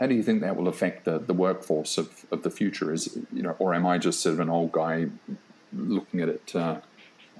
How 0.00 0.06
do 0.06 0.14
you 0.14 0.22
think 0.22 0.40
that 0.40 0.56
will 0.56 0.68
affect 0.68 1.04
the, 1.04 1.18
the 1.18 1.34
workforce 1.34 1.98
of, 1.98 2.24
of 2.32 2.42
the 2.42 2.50
future? 2.50 2.92
Is 2.92 3.18
you 3.32 3.42
know, 3.42 3.54
or 3.58 3.74
am 3.74 3.86
I 3.86 3.98
just 3.98 4.20
sort 4.20 4.32
of 4.34 4.40
an 4.40 4.48
old 4.48 4.72
guy 4.72 5.08
looking 5.74 6.20
at 6.22 6.28
it? 6.30 6.52
Uh, 6.54 6.76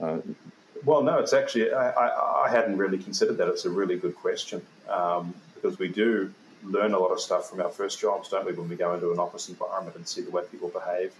uh, 0.00 0.18
well, 0.84 1.02
no, 1.02 1.18
it's 1.18 1.32
actually 1.32 1.72
I, 1.72 1.90
I, 1.90 2.44
I, 2.46 2.48
hadn't 2.50 2.76
really 2.76 2.98
considered 2.98 3.38
that. 3.38 3.48
It's 3.48 3.64
a 3.64 3.70
really 3.70 3.96
good 3.96 4.16
question 4.16 4.62
um, 4.88 5.34
because 5.62 5.78
we 5.78 5.88
do 5.88 6.32
learn 6.64 6.92
a 6.92 6.98
lot 6.98 7.10
of 7.10 7.20
stuff 7.20 7.48
from 7.48 7.60
our 7.60 7.70
first 7.70 8.00
jobs, 8.00 8.28
don't 8.28 8.44
we? 8.44 8.52
When 8.52 8.68
we 8.68 8.76
go 8.76 8.94
into 8.94 9.12
an 9.12 9.18
office 9.18 9.48
environment 9.48 9.96
and 9.96 10.06
see 10.06 10.20
the 10.20 10.30
way 10.30 10.42
people 10.50 10.68
behave, 10.68 11.12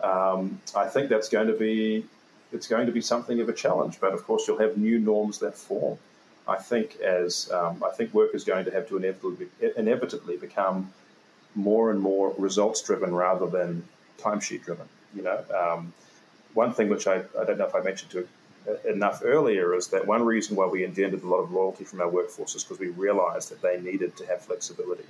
um, 0.00 0.60
I 0.74 0.86
think 0.86 1.08
that's 1.08 1.28
going 1.28 1.46
to 1.48 1.54
be 1.54 2.04
it's 2.52 2.68
going 2.68 2.86
to 2.86 2.92
be 2.92 3.00
something 3.00 3.40
of 3.40 3.48
a 3.48 3.52
challenge. 3.52 3.98
But 4.00 4.12
of 4.12 4.24
course, 4.24 4.46
you'll 4.46 4.58
have 4.58 4.76
new 4.76 4.98
norms 4.98 5.38
that 5.38 5.56
form. 5.56 5.98
I 6.48 6.56
think 6.56 7.00
as 7.00 7.50
um, 7.50 7.82
I 7.84 7.90
think 7.90 8.14
work 8.14 8.34
is 8.34 8.44
going 8.44 8.64
to 8.66 8.70
have 8.70 8.88
to 8.88 8.96
inevitably, 8.96 9.48
inevitably 9.76 10.36
become 10.36 10.92
more 11.54 11.90
and 11.90 12.00
more 12.00 12.34
results 12.38 12.82
driven 12.82 13.14
rather 13.14 13.46
than 13.46 13.82
timesheet 14.18 14.62
driven. 14.64 14.88
You 15.14 15.22
know, 15.22 15.44
um, 15.54 15.92
one 16.54 16.72
thing 16.72 16.88
which 16.88 17.06
I, 17.06 17.22
I 17.38 17.44
don't 17.44 17.58
know 17.58 17.66
if 17.66 17.74
I 17.74 17.80
mentioned 17.80 18.10
to 18.12 18.28
enough 18.84 19.22
earlier 19.24 19.74
is 19.74 19.88
that 19.88 20.06
one 20.06 20.24
reason 20.24 20.56
why 20.56 20.66
we 20.66 20.84
engendered 20.84 21.22
a 21.22 21.26
lot 21.26 21.38
of 21.38 21.52
loyalty 21.52 21.84
from 21.84 22.00
our 22.00 22.08
workforce 22.08 22.54
is 22.54 22.64
because 22.64 22.78
we 22.78 22.88
realised 22.88 23.50
that 23.50 23.62
they 23.62 23.80
needed 23.80 24.16
to 24.16 24.26
have 24.26 24.42
flexibility, 24.42 25.04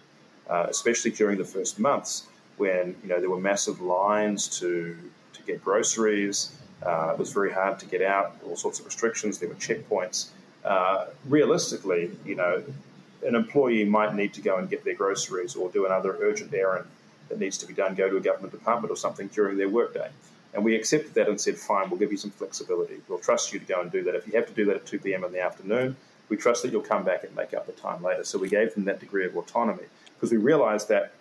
uh, 0.49 0.67
especially 0.69 1.11
during 1.11 1.39
the 1.39 1.45
first 1.45 1.79
months 1.79 2.27
when 2.57 2.97
you 3.03 3.09
know 3.09 3.21
there 3.21 3.31
were 3.31 3.41
massive 3.41 3.81
lines 3.81 4.49
to 4.61 4.97
to 5.33 5.43
get 5.43 5.63
groceries. 5.65 6.53
Uh, 6.83 7.11
it 7.13 7.19
was 7.19 7.33
very 7.33 7.53
hard 7.53 7.79
to 7.79 7.87
get 7.87 8.03
out. 8.03 8.37
All 8.47 8.57
sorts 8.57 8.79
of 8.81 8.87
restrictions. 8.87 9.39
There 9.39 9.49
were 9.49 9.55
checkpoints 9.57 10.29
uh, 10.67 11.07
realistically, 11.29 12.11
you 12.25 12.35
know, 12.35 12.63
an 13.25 13.35
employee 13.35 13.85
might 13.85 14.15
need 14.15 14.35
to 14.35 14.41
go 14.41 14.57
and 14.57 14.69
get 14.69 14.85
their 14.85 14.95
groceries 14.95 15.55
or 15.55 15.71
do 15.71 15.87
another 15.87 16.19
urgent 16.21 16.53
errand 16.53 16.87
that 17.29 17.39
needs 17.39 17.57
to 17.59 17.67
be 17.67 17.73
done, 17.73 17.95
go 17.95 18.11
to 18.11 18.17
a 18.17 18.21
government 18.21 18.53
department 18.53 18.91
or 18.91 18.97
something 18.97 19.29
during 19.29 19.57
their 19.57 19.69
workday. 19.69 20.11
And 20.55 20.65
we 20.65 20.75
accepted 20.75 21.15
that 21.15 21.29
and 21.29 21.41
said, 21.41 21.57
fine, 21.57 21.91
we'll 21.91 21.99
give 21.99 22.13
you 22.13 22.19
some 22.19 22.31
flexibility. 22.31 22.97
We'll 23.09 23.19
trust 23.19 23.53
you 23.53 23.59
to 23.59 23.65
go 23.65 23.81
and 23.81 23.91
do 23.91 24.03
that. 24.05 24.15
If 24.15 24.27
you 24.27 24.35
have 24.35 24.47
to 24.47 24.55
do 24.55 24.65
that 24.67 24.77
at 24.77 24.87
2 24.87 25.01
p.m. 25.01 25.25
in 25.25 25.33
the 25.33 25.41
afternoon, 25.41 25.97
we 26.29 26.37
trust 26.37 26.63
that 26.63 26.73
you'll 26.73 26.83
come 26.83 27.05
back 27.05 27.25
and 27.25 27.35
make 27.37 27.55
up 27.55 27.67
the 27.67 27.73
time 27.73 28.03
later. 28.03 28.25
So 28.25 28.39
we 28.39 28.49
gave 28.49 28.75
them 28.75 28.85
that 28.87 29.01
degree 29.01 29.27
of 29.27 29.37
autonomy 29.37 29.85
because 30.15 30.33
we 30.33 30.39
realized 30.39 30.89
that 30.89 31.13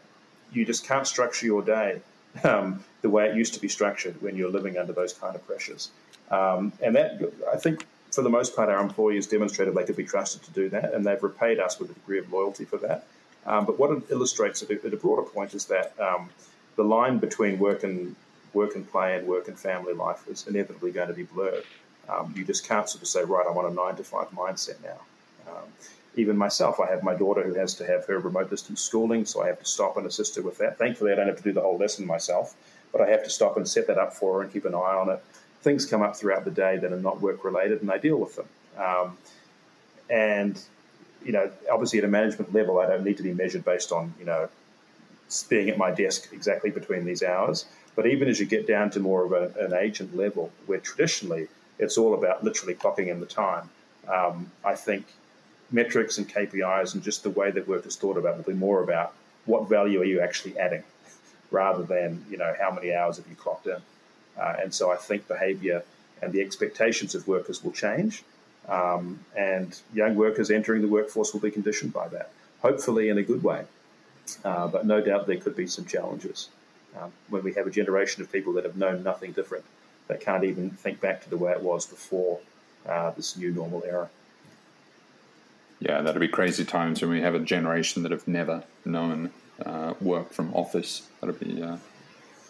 you 0.51 0.65
just 0.65 0.85
can't 0.87 1.05
structure 1.05 1.45
your 1.45 1.61
day 1.61 2.01
um, 2.43 2.83
the 3.01 3.09
way 3.09 3.29
it 3.29 3.35
used 3.35 3.53
to 3.53 3.59
be 3.59 3.67
structured 3.67 4.21
when 4.21 4.35
you're 4.35 4.49
living 4.49 4.77
under 4.77 4.93
those 4.93 5.13
kind 5.13 5.35
of 5.35 5.45
pressures. 5.45 5.89
Um, 6.31 6.73
and 6.81 6.95
that, 6.95 7.21
I 7.51 7.57
think, 7.57 7.85
for 8.11 8.21
the 8.21 8.29
most 8.29 8.55
part, 8.55 8.69
our 8.69 8.81
employees 8.81 9.27
demonstrated 9.27 9.75
they 9.75 9.83
could 9.83 9.97
be 9.97 10.05
trusted 10.05 10.41
to 10.43 10.51
do 10.51 10.69
that, 10.69 10.93
and 10.93 11.05
they've 11.05 11.21
repaid 11.21 11.59
us 11.59 11.79
with 11.79 11.91
a 11.91 11.93
degree 11.93 12.19
of 12.19 12.31
loyalty 12.31 12.65
for 12.65 12.77
that. 12.77 13.05
Um, 13.45 13.65
but 13.65 13.77
what 13.77 13.91
it 13.91 14.03
illustrates 14.09 14.63
at 14.63 14.71
a, 14.71 14.85
at 14.85 14.93
a, 14.93 14.97
broader 14.97 15.21
point 15.21 15.53
is 15.53 15.65
that 15.65 15.93
um, 15.99 16.29
the 16.77 16.83
line 16.83 17.19
between 17.19 17.59
work 17.59 17.83
and 17.83 18.15
work 18.55 18.75
and 18.75 18.89
play 18.89 19.15
and 19.17 19.27
work 19.27 19.47
and 19.47 19.59
family 19.59 19.93
life 19.93 20.27
is 20.27 20.47
inevitably 20.47 20.91
going 20.91 21.09
to 21.09 21.13
be 21.13 21.23
blurred. 21.23 21.63
Um, 22.09 22.33
you 22.35 22.43
just 22.43 22.67
can't 22.67 22.89
sort 22.89 23.01
of 23.01 23.07
say, 23.07 23.23
right, 23.23 23.45
I 23.47 23.51
want 23.51 23.71
a 23.71 23.73
nine 23.73 23.95
to 23.97 24.03
five 24.03 24.29
mindset 24.31 24.81
now. 24.83 24.99
Um, 25.47 25.65
even 26.15 26.37
myself, 26.37 26.79
I 26.79 26.89
have 26.89 27.03
my 27.03 27.13
daughter 27.13 27.43
who 27.43 27.53
has 27.55 27.75
to 27.75 27.85
have 27.85 28.05
her 28.05 28.19
remote 28.19 28.49
distance 28.49 28.81
schooling, 28.81 29.25
so 29.25 29.43
I 29.43 29.47
have 29.47 29.59
to 29.59 29.65
stop 29.65 29.97
and 29.97 30.07
assist 30.07 30.35
her 30.37 30.41
with 30.41 30.57
that. 30.59 30.77
Thankfully, 30.77 31.11
I 31.11 31.15
don't 31.15 31.27
have 31.27 31.37
to 31.37 31.43
do 31.43 31.51
the 31.51 31.61
whole 31.61 31.77
lesson 31.77 32.07
myself, 32.07 32.55
but 32.91 33.01
I 33.01 33.09
have 33.09 33.23
to 33.23 33.29
stop 33.29 33.57
and 33.57 33.67
set 33.67 33.87
that 33.87 33.97
up 33.97 34.13
for 34.13 34.35
her 34.35 34.41
and 34.43 34.53
keep 34.53 34.65
an 34.65 34.73
eye 34.73 34.77
on 34.77 35.09
it 35.09 35.21
things 35.65 35.83
come 35.87 36.03
up 36.03 36.15
throughout 36.15 36.45
the 36.45 36.51
day 36.51 36.77
that 36.77 36.93
are 36.93 36.99
not 36.99 37.19
work 37.19 37.43
related, 37.43 37.81
and 37.81 37.91
I 37.91 37.97
deal 37.97 38.17
with 38.17 38.35
them. 38.35 38.47
Um, 38.77 39.17
and 40.09 40.61
you 41.25 41.31
know, 41.31 41.49
obviously 41.71 41.97
at 41.99 42.05
a 42.05 42.07
management 42.07 42.53
level, 42.53 42.79
I 42.79 42.85
don't 42.85 43.03
need 43.03 43.17
to 43.17 43.23
be 43.23 43.33
measured 43.33 43.65
based 43.65 43.91
on 43.91 44.13
you 44.19 44.25
know 44.25 44.47
being 45.49 45.69
at 45.69 45.77
my 45.77 45.89
desk 45.89 46.29
exactly 46.31 46.69
between 46.69 47.03
these 47.03 47.23
hours. 47.23 47.65
But 47.95 48.07
even 48.07 48.27
as 48.27 48.39
you 48.39 48.45
get 48.45 48.67
down 48.67 48.89
to 48.91 48.99
more 48.99 49.23
of 49.23 49.31
a, 49.31 49.65
an 49.65 49.73
agent 49.73 50.15
level, 50.15 50.51
where 50.65 50.79
traditionally 50.79 51.47
it's 51.79 51.97
all 51.97 52.13
about 52.13 52.43
literally 52.43 52.75
clocking 52.75 53.07
in 53.07 53.19
the 53.19 53.25
time, 53.25 53.69
um, 54.07 54.51
I 54.63 54.75
think 54.75 55.05
metrics 55.71 56.17
and 56.17 56.27
KPIs 56.27 56.93
and 56.93 57.01
just 57.01 57.23
the 57.23 57.29
way 57.29 57.51
that 57.51 57.67
work 57.67 57.85
is 57.85 57.95
thought 57.95 58.17
about 58.17 58.37
will 58.37 58.43
be 58.43 58.53
more 58.53 58.83
about 58.83 59.13
what 59.45 59.69
value 59.69 60.01
are 60.01 60.05
you 60.05 60.19
actually 60.21 60.57
adding, 60.59 60.83
rather 61.51 61.83
than 61.83 62.25
you 62.29 62.37
know 62.37 62.53
how 62.59 62.71
many 62.71 62.93
hours 62.93 63.17
have 63.17 63.27
you 63.27 63.35
clocked 63.35 63.67
in. 63.67 63.77
Uh, 64.37 64.55
and 64.61 64.73
so 64.73 64.91
I 64.91 64.97
think 64.97 65.27
behaviour 65.27 65.83
and 66.21 66.33
the 66.33 66.41
expectations 66.41 67.15
of 67.15 67.27
workers 67.27 67.63
will 67.63 67.71
change. 67.71 68.23
Um, 68.67 69.19
and 69.37 69.79
young 69.93 70.15
workers 70.15 70.49
entering 70.49 70.81
the 70.81 70.87
workforce 70.87 71.33
will 71.33 71.39
be 71.39 71.51
conditioned 71.51 71.93
by 71.93 72.07
that, 72.09 72.31
hopefully 72.61 73.09
in 73.09 73.17
a 73.17 73.23
good 73.23 73.43
way. 73.43 73.65
Uh, 74.43 74.67
but 74.67 74.87
no 74.87 75.01
doubt 75.01 75.27
there 75.27 75.37
could 75.37 75.55
be 75.55 75.67
some 75.67 75.85
challenges 75.85 76.49
um, 76.99 77.11
when 77.29 77.43
we 77.43 77.53
have 77.53 77.67
a 77.67 77.71
generation 77.71 78.21
of 78.21 78.31
people 78.31 78.53
that 78.53 78.63
have 78.63 78.77
known 78.77 79.03
nothing 79.03 79.31
different, 79.31 79.65
that 80.07 80.21
can't 80.21 80.43
even 80.43 80.69
think 80.69 81.01
back 81.01 81.23
to 81.23 81.29
the 81.29 81.37
way 81.37 81.51
it 81.51 81.61
was 81.61 81.85
before 81.85 82.39
uh, 82.87 83.11
this 83.11 83.35
new 83.37 83.51
normal 83.51 83.83
era. 83.85 84.09
Yeah, 85.79 86.01
that'll 86.01 86.21
be 86.21 86.27
crazy 86.27 86.63
times 86.63 87.01
when 87.01 87.11
we 87.11 87.21
have 87.21 87.35
a 87.35 87.39
generation 87.39 88.03
that 88.03 88.11
have 88.11 88.27
never 88.27 88.63
known 88.85 89.31
uh, 89.65 89.93
work 89.99 90.31
from 90.31 90.53
office. 90.53 91.07
That'll 91.19 91.35
be 91.35 91.61
uh, 91.61 91.77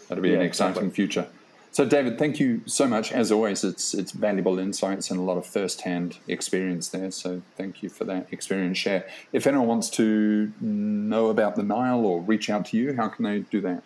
That'll 0.07 0.21
be 0.21 0.29
Yeah, 0.29 0.35
an 0.35 0.41
exciting 0.41 0.71
exactly. 0.73 0.89
future. 0.91 1.27
So, 1.71 1.83
David, 1.83 2.17
thank 2.17 2.39
you 2.39 2.61
so 2.67 2.87
much. 2.87 3.11
As 3.11 3.31
always, 3.31 3.63
it's 3.63 3.93
it's 3.93 4.11
valuable 4.11 4.59
insights 4.59 5.11
and 5.11 5.19
a 5.19 5.23
lot 5.23 5.37
of 5.37 5.45
first-hand 5.45 6.17
experience 6.27 6.87
there. 6.89 7.11
So, 7.11 7.41
thank 7.57 7.83
you 7.83 7.89
for 7.89 8.05
that 8.05 8.27
experience 8.31 8.77
share. 8.77 9.05
If 9.33 9.45
anyone 9.45 9.67
wants 9.67 9.89
to 9.91 10.53
know 10.61 11.27
about 11.27 11.55
the 11.57 11.63
Nile 11.63 12.05
or 12.05 12.21
reach 12.21 12.49
out 12.49 12.67
to 12.67 12.77
you, 12.77 12.95
how 12.95 13.09
can 13.09 13.25
they 13.25 13.39
do 13.39 13.59
that? 13.61 13.83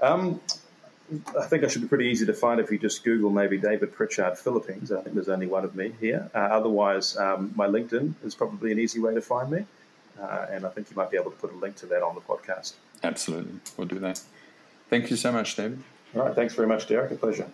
Um, 0.00 0.40
I 1.38 1.46
think 1.46 1.64
I 1.64 1.68
should 1.68 1.82
be 1.82 1.88
pretty 1.88 2.06
easy 2.06 2.24
to 2.26 2.34
find 2.34 2.60
if 2.60 2.70
you 2.70 2.78
just 2.78 3.02
Google 3.02 3.30
maybe 3.30 3.58
David 3.58 3.92
Pritchard 3.92 4.38
Philippines. 4.38 4.92
I 4.92 5.02
think 5.02 5.14
there's 5.14 5.28
only 5.28 5.46
one 5.46 5.64
of 5.64 5.74
me 5.74 5.92
here. 6.00 6.30
Uh, 6.34 6.38
otherwise, 6.38 7.16
um, 7.16 7.52
my 7.56 7.66
LinkedIn 7.66 8.14
is 8.24 8.34
probably 8.34 8.70
an 8.70 8.78
easy 8.78 9.00
way 9.00 9.14
to 9.14 9.20
find 9.20 9.50
me. 9.50 9.64
Uh, 10.20 10.46
and 10.50 10.66
I 10.66 10.68
think 10.68 10.90
you 10.90 10.96
might 10.96 11.10
be 11.10 11.16
able 11.16 11.30
to 11.30 11.36
put 11.36 11.52
a 11.52 11.56
link 11.56 11.76
to 11.76 11.86
that 11.86 12.02
on 12.02 12.14
the 12.14 12.20
podcast. 12.20 12.74
Absolutely, 13.02 13.58
we'll 13.76 13.88
do 13.88 13.98
that. 14.00 14.20
Thank 14.88 15.10
you 15.10 15.16
so 15.16 15.32
much, 15.32 15.56
David. 15.56 15.82
All 16.14 16.22
right. 16.22 16.34
Thanks 16.34 16.54
very 16.54 16.68
much, 16.68 16.88
Derek. 16.88 17.10
A 17.12 17.14
pleasure. 17.14 17.48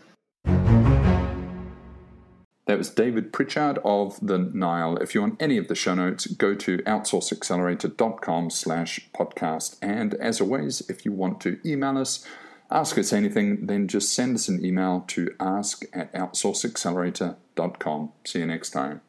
That 2.67 2.79
was 2.79 2.91
David 2.91 3.33
Pritchard 3.33 3.79
of 3.85 4.19
the 4.21 4.39
Nile. 4.39 4.97
If 4.97 5.15
you 5.15 5.21
want 5.21 5.41
any 5.41 5.57
of 5.57 5.69
the 5.69 5.77
show 5.77 5.95
notes, 5.95 6.27
go 6.27 6.53
to 6.57 6.79
outsourceaccelerator.com 6.79 8.51
slash 8.51 9.09
podcast. 9.15 9.77
And 9.81 10.15
as 10.15 10.41
always, 10.41 10.81
if 10.91 11.05
you 11.05 11.13
want 11.13 11.41
to 11.43 11.61
email 11.65 11.97
us, 11.97 12.27
ask 12.69 12.99
us 12.99 13.13
anything, 13.13 13.67
then 13.67 13.87
just 13.87 14.13
send 14.13 14.35
us 14.35 14.49
an 14.49 14.65
email 14.65 15.05
to 15.09 15.33
ask 15.39 15.85
at 15.93 16.13
outsourceaccelerator.com. 16.13 18.13
See 18.25 18.41
you 18.41 18.47
next 18.47 18.71
time. 18.71 19.01